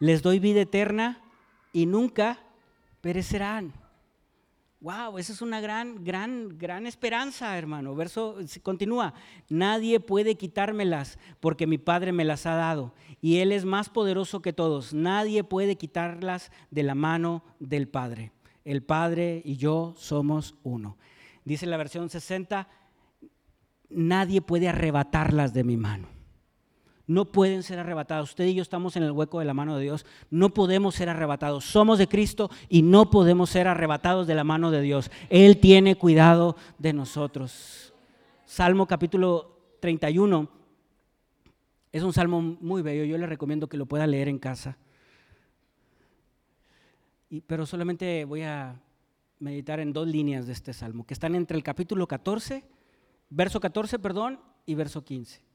Les 0.00 0.20
doy 0.20 0.40
vida 0.40 0.62
eterna 0.62 1.22
y 1.72 1.86
nunca 1.86 2.38
perecerán. 3.00 3.72
Wow, 4.80 5.18
esa 5.18 5.32
es 5.32 5.42
una 5.42 5.60
gran, 5.60 6.04
gran, 6.04 6.56
gran 6.56 6.86
esperanza, 6.86 7.58
hermano. 7.58 7.96
Verso 7.96 8.36
continúa. 8.62 9.12
Nadie 9.48 9.98
puede 9.98 10.36
quitármelas 10.36 11.18
porque 11.40 11.66
mi 11.66 11.78
Padre 11.78 12.12
me 12.12 12.24
las 12.24 12.46
ha 12.46 12.54
dado 12.54 12.94
y 13.20 13.38
Él 13.38 13.50
es 13.50 13.64
más 13.64 13.88
poderoso 13.88 14.40
que 14.40 14.52
todos. 14.52 14.94
Nadie 14.94 15.42
puede 15.42 15.76
quitarlas 15.76 16.52
de 16.70 16.84
la 16.84 16.94
mano 16.94 17.42
del 17.58 17.88
Padre. 17.88 18.30
El 18.64 18.84
Padre 18.84 19.42
y 19.44 19.56
yo 19.56 19.94
somos 19.96 20.54
uno. 20.62 20.96
Dice 21.44 21.66
la 21.66 21.76
versión 21.76 22.08
60, 22.08 22.68
nadie 23.88 24.42
puede 24.42 24.68
arrebatarlas 24.68 25.52
de 25.54 25.64
mi 25.64 25.76
mano. 25.76 26.17
No 27.08 27.24
pueden 27.24 27.62
ser 27.62 27.78
arrebatadas. 27.78 28.28
Usted 28.28 28.44
y 28.44 28.54
yo 28.54 28.62
estamos 28.62 28.94
en 28.94 29.02
el 29.02 29.12
hueco 29.12 29.38
de 29.38 29.46
la 29.46 29.54
mano 29.54 29.76
de 29.76 29.82
Dios. 29.82 30.04
No 30.30 30.50
podemos 30.50 30.94
ser 30.94 31.08
arrebatados. 31.08 31.64
Somos 31.64 31.98
de 31.98 32.06
Cristo 32.06 32.50
y 32.68 32.82
no 32.82 33.08
podemos 33.08 33.48
ser 33.48 33.66
arrebatados 33.66 34.26
de 34.26 34.34
la 34.34 34.44
mano 34.44 34.70
de 34.70 34.82
Dios. 34.82 35.10
Él 35.30 35.58
tiene 35.58 35.96
cuidado 35.96 36.54
de 36.78 36.92
nosotros. 36.92 37.94
Salmo 38.44 38.86
capítulo 38.86 39.58
31 39.80 40.50
es 41.92 42.02
un 42.02 42.12
salmo 42.12 42.42
muy 42.42 42.82
bello. 42.82 43.04
Yo 43.04 43.16
le 43.16 43.26
recomiendo 43.26 43.70
que 43.70 43.78
lo 43.78 43.86
pueda 43.86 44.06
leer 44.06 44.28
en 44.28 44.38
casa. 44.38 44.76
pero 47.46 47.64
solamente 47.64 48.26
voy 48.26 48.42
a 48.42 48.78
meditar 49.38 49.80
en 49.80 49.94
dos 49.94 50.06
líneas 50.06 50.46
de 50.46 50.52
este 50.52 50.74
salmo, 50.74 51.06
que 51.06 51.14
están 51.14 51.34
entre 51.34 51.56
el 51.56 51.62
capítulo 51.62 52.06
14, 52.06 52.64
verso 53.30 53.60
14, 53.60 53.98
perdón, 53.98 54.40
y 54.66 54.74
verso 54.74 55.02
15. 55.02 55.47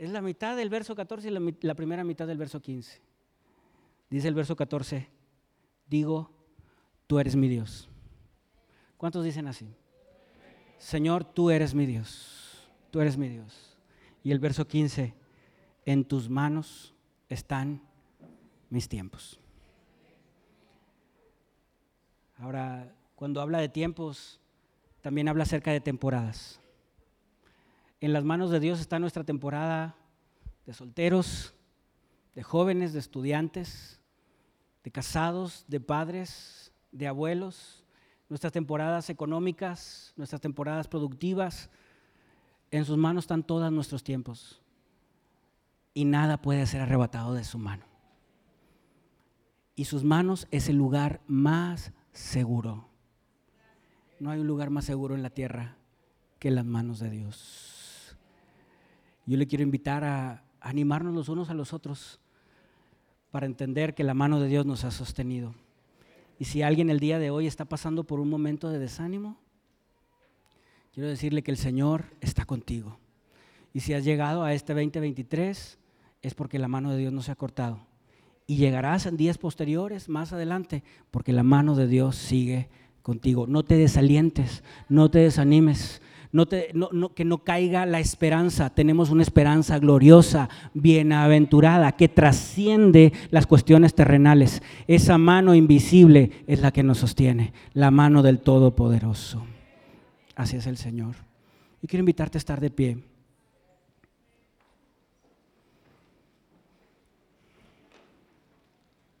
Es 0.00 0.08
la 0.08 0.22
mitad 0.22 0.56
del 0.56 0.70
verso 0.70 0.96
14 0.96 1.28
y 1.28 1.30
la, 1.30 1.42
la 1.60 1.74
primera 1.74 2.04
mitad 2.04 2.26
del 2.26 2.38
verso 2.38 2.62
15. 2.62 3.02
Dice 4.08 4.28
el 4.28 4.34
verso 4.34 4.56
14, 4.56 5.06
digo, 5.86 6.30
tú 7.06 7.18
eres 7.18 7.36
mi 7.36 7.48
Dios. 7.48 7.86
¿Cuántos 8.96 9.26
dicen 9.26 9.46
así? 9.46 9.68
Señor, 10.78 11.24
tú 11.24 11.50
eres 11.50 11.74
mi 11.74 11.84
Dios, 11.84 12.66
tú 12.90 13.02
eres 13.02 13.18
mi 13.18 13.28
Dios. 13.28 13.76
Y 14.24 14.32
el 14.32 14.38
verso 14.38 14.66
15, 14.66 15.12
en 15.84 16.04
tus 16.06 16.30
manos 16.30 16.94
están 17.28 17.82
mis 18.70 18.88
tiempos. 18.88 19.38
Ahora, 22.38 22.94
cuando 23.16 23.42
habla 23.42 23.58
de 23.58 23.68
tiempos, 23.68 24.40
también 25.02 25.28
habla 25.28 25.42
acerca 25.42 25.72
de 25.72 25.80
temporadas. 25.82 26.59
En 28.00 28.12
las 28.12 28.24
manos 28.24 28.50
de 28.50 28.60
Dios 28.60 28.80
está 28.80 28.98
nuestra 28.98 29.24
temporada 29.24 29.94
de 30.64 30.72
solteros, 30.72 31.54
de 32.34 32.42
jóvenes, 32.42 32.92
de 32.94 32.98
estudiantes, 32.98 34.00
de 34.82 34.90
casados, 34.90 35.64
de 35.68 35.80
padres, 35.80 36.72
de 36.92 37.06
abuelos, 37.06 37.84
nuestras 38.30 38.52
temporadas 38.52 39.10
económicas, 39.10 40.14
nuestras 40.16 40.40
temporadas 40.40 40.88
productivas. 40.88 41.68
En 42.70 42.86
sus 42.86 42.96
manos 42.96 43.24
están 43.24 43.42
todos 43.42 43.70
nuestros 43.70 44.02
tiempos 44.02 44.62
y 45.92 46.04
nada 46.06 46.40
puede 46.40 46.64
ser 46.66 46.80
arrebatado 46.80 47.34
de 47.34 47.44
su 47.44 47.58
mano. 47.58 47.84
Y 49.74 49.84
sus 49.84 50.04
manos 50.04 50.46
es 50.50 50.68
el 50.68 50.76
lugar 50.76 51.20
más 51.26 51.92
seguro. 52.12 52.88
No 54.20 54.30
hay 54.30 54.40
un 54.40 54.46
lugar 54.46 54.70
más 54.70 54.84
seguro 54.84 55.14
en 55.14 55.22
la 55.22 55.30
tierra 55.30 55.76
que 56.38 56.50
las 56.50 56.64
manos 56.64 56.98
de 57.00 57.10
Dios. 57.10 57.79
Yo 59.26 59.36
le 59.36 59.46
quiero 59.46 59.62
invitar 59.62 60.04
a 60.04 60.44
animarnos 60.60 61.14
los 61.14 61.28
unos 61.28 61.50
a 61.50 61.54
los 61.54 61.72
otros 61.72 62.20
para 63.30 63.46
entender 63.46 63.94
que 63.94 64.04
la 64.04 64.14
mano 64.14 64.40
de 64.40 64.48
Dios 64.48 64.66
nos 64.66 64.84
ha 64.84 64.90
sostenido. 64.90 65.54
Y 66.38 66.46
si 66.46 66.62
alguien 66.62 66.90
el 66.90 67.00
día 67.00 67.18
de 67.18 67.30
hoy 67.30 67.46
está 67.46 67.64
pasando 67.64 68.04
por 68.04 68.18
un 68.18 68.28
momento 68.28 68.70
de 68.70 68.78
desánimo, 68.78 69.38
quiero 70.92 71.08
decirle 71.08 71.42
que 71.42 71.50
el 71.50 71.56
Señor 71.56 72.06
está 72.20 72.44
contigo. 72.44 72.98
Y 73.72 73.80
si 73.80 73.94
has 73.94 74.04
llegado 74.04 74.42
a 74.42 74.52
este 74.52 74.74
2023, 74.74 75.78
es 76.22 76.34
porque 76.34 76.58
la 76.58 76.68
mano 76.68 76.90
de 76.90 76.98
Dios 76.98 77.12
no 77.12 77.22
se 77.22 77.30
ha 77.30 77.36
cortado 77.36 77.90
y 78.50 78.56
llegarás 78.56 79.06
en 79.06 79.16
días 79.16 79.38
posteriores, 79.38 80.08
más 80.08 80.32
adelante, 80.32 80.82
porque 81.12 81.32
la 81.32 81.44
mano 81.44 81.76
de 81.76 81.86
Dios 81.86 82.16
sigue 82.16 82.68
contigo. 83.00 83.46
No 83.46 83.62
te 83.62 83.76
desalientes, 83.76 84.64
no 84.88 85.08
te 85.08 85.20
desanimes, 85.20 86.02
no 86.32 86.46
te, 86.46 86.72
que 87.14 87.24
no 87.24 87.38
caiga 87.38 87.86
la 87.86 88.00
esperanza. 88.00 88.70
Tenemos 88.70 89.10
una 89.10 89.22
esperanza 89.22 89.78
gloriosa, 89.78 90.48
bienaventurada, 90.74 91.92
que 91.92 92.08
trasciende 92.08 93.12
las 93.30 93.46
cuestiones 93.46 93.94
terrenales. 93.94 94.62
Esa 94.86 95.18
mano 95.18 95.54
invisible 95.54 96.44
es 96.46 96.60
la 96.60 96.72
que 96.72 96.82
nos 96.82 96.98
sostiene, 96.98 97.52
la 97.72 97.90
mano 97.90 98.22
del 98.22 98.38
Todopoderoso. 98.38 99.44
Así 100.36 100.56
es 100.56 100.66
el 100.66 100.76
Señor. 100.76 101.16
Y 101.82 101.86
quiero 101.86 102.02
invitarte 102.02 102.38
a 102.38 102.40
estar 102.40 102.60
de 102.60 102.70
pie. 102.70 102.98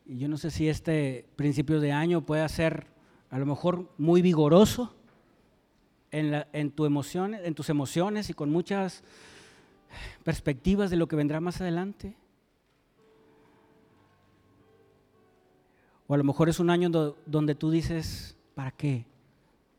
Y 0.06 0.18
yo 0.18 0.28
no 0.28 0.36
sé 0.36 0.50
si 0.50 0.68
este 0.68 1.26
principio 1.36 1.80
de 1.80 1.92
año 1.92 2.22
puede 2.22 2.48
ser 2.48 2.86
a 3.30 3.38
lo 3.38 3.46
mejor 3.46 3.92
muy 3.96 4.22
vigoroso 4.22 4.92
en, 6.12 6.70
tu 6.70 6.84
emoción, 6.84 7.34
en 7.34 7.54
tus 7.54 7.68
emociones 7.70 8.30
y 8.30 8.34
con 8.34 8.50
muchas 8.50 9.02
perspectivas 10.24 10.90
de 10.90 10.96
lo 10.96 11.08
que 11.08 11.16
vendrá 11.16 11.40
más 11.40 11.60
adelante. 11.60 12.16
O 16.06 16.14
a 16.14 16.16
lo 16.16 16.24
mejor 16.24 16.48
es 16.48 16.58
un 16.58 16.70
año 16.70 16.90
donde 17.26 17.54
tú 17.54 17.70
dices, 17.70 18.36
¿para 18.54 18.72
qué? 18.72 19.06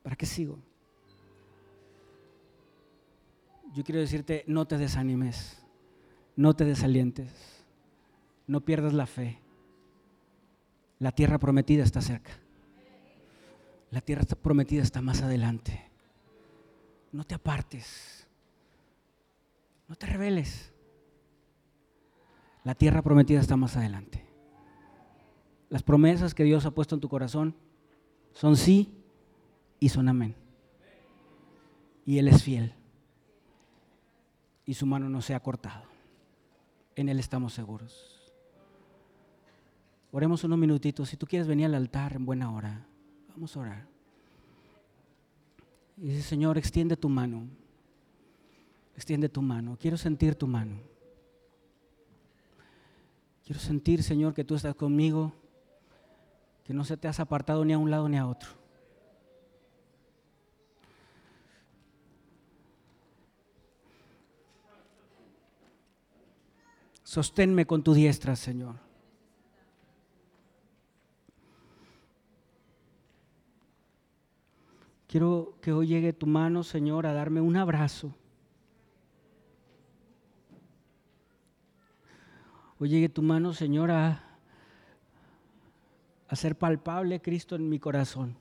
¿Para 0.04 0.16
qué 0.16 0.26
sigo? 0.26 0.60
Yo 3.74 3.84
quiero 3.84 4.00
decirte, 4.00 4.44
no 4.48 4.66
te 4.66 4.78
desanimes, 4.78 5.62
no 6.36 6.56
te 6.56 6.66
desalientes, 6.66 7.66
no 8.48 8.62
pierdas 8.62 8.94
la 8.94 9.06
fe. 9.06 9.40
La 11.00 11.12
tierra 11.12 11.40
prometida 11.40 11.84
está 11.84 12.02
cerca. 12.02 12.32
La 13.90 14.02
tierra 14.02 14.24
prometida 14.42 14.84
está 14.84 15.02
más 15.02 15.22
adelante. 15.22 15.91
No 17.12 17.24
te 17.24 17.36
apartes. 17.36 18.28
No 19.88 19.96
te 19.96 20.06
rebeles. 20.06 20.72
La 22.64 22.76
tierra 22.76 23.02
prometida 23.02 23.40
está 23.40 23.58
más 23.58 23.76
adelante. 23.76 24.26
Las 25.70 25.84
promesas 25.84 26.34
que 26.34 26.44
Dios 26.44 26.66
ha 26.66 26.72
puesto 26.72 26.96
en 26.96 27.02
tu 27.02 27.10
corazón 27.10 27.56
son 28.34 28.56
sí 28.56 29.04
y 29.80 29.90
son 29.90 30.10
amén. 30.10 30.36
Y 32.06 32.20
Él 32.20 32.28
es 32.28 32.44
fiel. 32.44 32.74
Y 34.66 34.74
su 34.74 34.86
mano 34.86 35.10
no 35.10 35.22
se 35.22 35.34
ha 35.34 35.40
cortado. 35.42 35.86
En 36.96 37.10
Él 37.10 37.20
estamos 37.20 37.54
seguros. 37.54 38.34
Oremos 40.12 40.44
unos 40.44 40.60
minutitos. 40.60 41.10
Si 41.10 41.18
tú 41.18 41.26
quieres 41.26 41.48
venir 41.48 41.66
al 41.66 41.76
altar 41.76 42.14
en 42.14 42.26
buena 42.26 42.54
hora, 42.54 42.86
vamos 43.30 43.56
a 43.56 43.60
orar. 43.62 43.91
Y 46.02 46.08
dice, 46.08 46.24
Señor, 46.24 46.58
extiende 46.58 46.98
tu 46.98 47.10
mano. 47.10 47.48
Extiende 48.96 49.30
tu 49.30 49.44
mano. 49.44 49.78
Quiero 49.80 49.98
sentir 49.98 50.34
tu 50.34 50.48
mano. 50.48 50.80
Quiero 53.46 53.60
sentir, 53.62 54.02
Señor, 54.02 54.34
que 54.34 54.44
tú 54.44 54.56
estás 54.56 54.74
conmigo, 54.74 55.32
que 56.64 56.74
no 56.74 56.84
se 56.86 56.98
te 56.98 57.08
has 57.08 57.20
apartado 57.20 57.64
ni 57.64 57.74
a 57.74 57.78
un 57.78 57.92
lado 57.92 58.10
ni 58.10 58.18
a 58.18 58.26
otro. 58.26 58.50
Sosténme 67.04 67.68
con 67.68 67.84
tu 67.84 67.94
diestra, 67.94 68.36
Señor. 68.36 68.91
Quiero 75.12 75.58
que 75.60 75.74
hoy 75.74 75.88
llegue 75.88 76.14
tu 76.14 76.26
mano, 76.26 76.64
Señor, 76.64 77.06
a 77.06 77.12
darme 77.12 77.42
un 77.42 77.58
abrazo. 77.58 78.16
Hoy 82.80 82.88
llegue 82.88 83.10
tu 83.10 83.22
mano, 83.22 83.52
Señor, 83.54 83.92
a 83.92 84.24
hacer 86.30 86.58
palpable 86.58 87.22
Cristo 87.22 87.58
en 87.58 87.68
mi 87.68 87.78
corazón. 87.78 88.38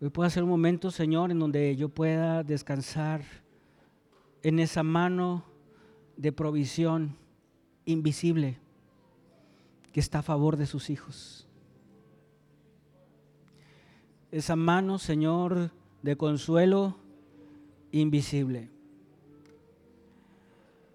Hoy 0.00 0.08
puede 0.08 0.30
ser 0.30 0.44
un 0.44 0.48
momento, 0.48 0.90
Señor, 0.90 1.30
en 1.30 1.38
donde 1.38 1.76
yo 1.76 1.90
pueda 1.90 2.42
descansar 2.42 3.20
en 4.42 4.60
esa 4.60 4.82
mano 4.82 5.44
de 6.16 6.32
provisión 6.32 7.18
invisible 7.84 8.56
que 9.92 10.00
está 10.00 10.20
a 10.20 10.22
favor 10.22 10.56
de 10.56 10.64
sus 10.64 10.88
hijos. 10.88 11.46
Esa 14.34 14.56
mano, 14.56 14.98
Señor, 14.98 15.70
de 16.02 16.16
consuelo 16.16 16.96
invisible. 17.92 18.68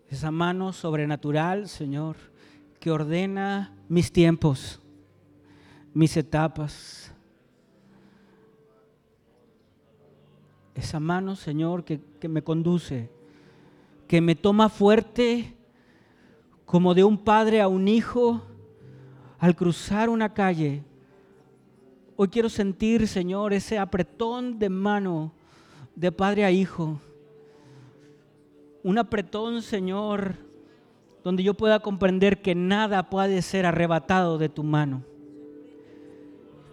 Esa 0.09 0.29
mano 0.29 0.73
sobrenatural, 0.73 1.69
Señor, 1.69 2.17
que 2.81 2.91
ordena 2.91 3.73
mis 3.87 4.11
tiempos, 4.11 4.81
mis 5.93 6.17
etapas. 6.17 7.13
Esa 10.75 10.99
mano, 10.99 11.37
Señor, 11.37 11.85
que, 11.85 12.01
que 12.19 12.27
me 12.27 12.43
conduce 12.43 13.09
que 14.05 14.19
me 14.19 14.35
toma 14.35 14.67
fuerte 14.67 15.55
como 16.65 16.93
de 16.93 17.05
un 17.05 17.17
padre 17.17 17.61
a 17.61 17.69
un 17.69 17.87
hijo 17.87 18.41
al 19.37 19.55
cruzar 19.55 20.09
una 20.09 20.33
calle. 20.33 20.83
Hoy 22.21 22.27
quiero 22.27 22.49
sentir, 22.49 23.07
Señor, 23.07 23.53
ese 23.53 23.79
apretón 23.79 24.59
de 24.59 24.67
mano 24.67 25.31
de 25.95 26.11
padre 26.11 26.43
a 26.43 26.51
hijo. 26.51 26.99
Un 28.83 28.97
apretón, 28.97 29.61
Señor, 29.61 30.35
donde 31.23 31.43
yo 31.43 31.53
pueda 31.53 31.79
comprender 31.79 32.41
que 32.41 32.55
nada 32.55 33.09
puede 33.09 33.41
ser 33.41 33.65
arrebatado 33.65 34.37
de 34.37 34.49
tu 34.49 34.63
mano. 34.63 35.01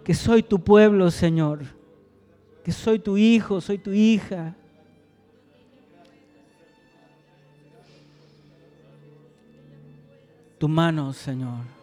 Que 0.03 0.13
soy 0.13 0.43
tu 0.43 0.59
pueblo, 0.59 1.09
Señor. 1.11 1.61
Que 2.61 2.73
soy 2.73 2.99
tu 2.99 3.15
hijo, 3.15 3.61
soy 3.61 3.77
tu 3.77 3.93
hija. 3.93 4.53
tu 10.57 10.67
mano, 10.67 11.13
Señor. 11.13 11.76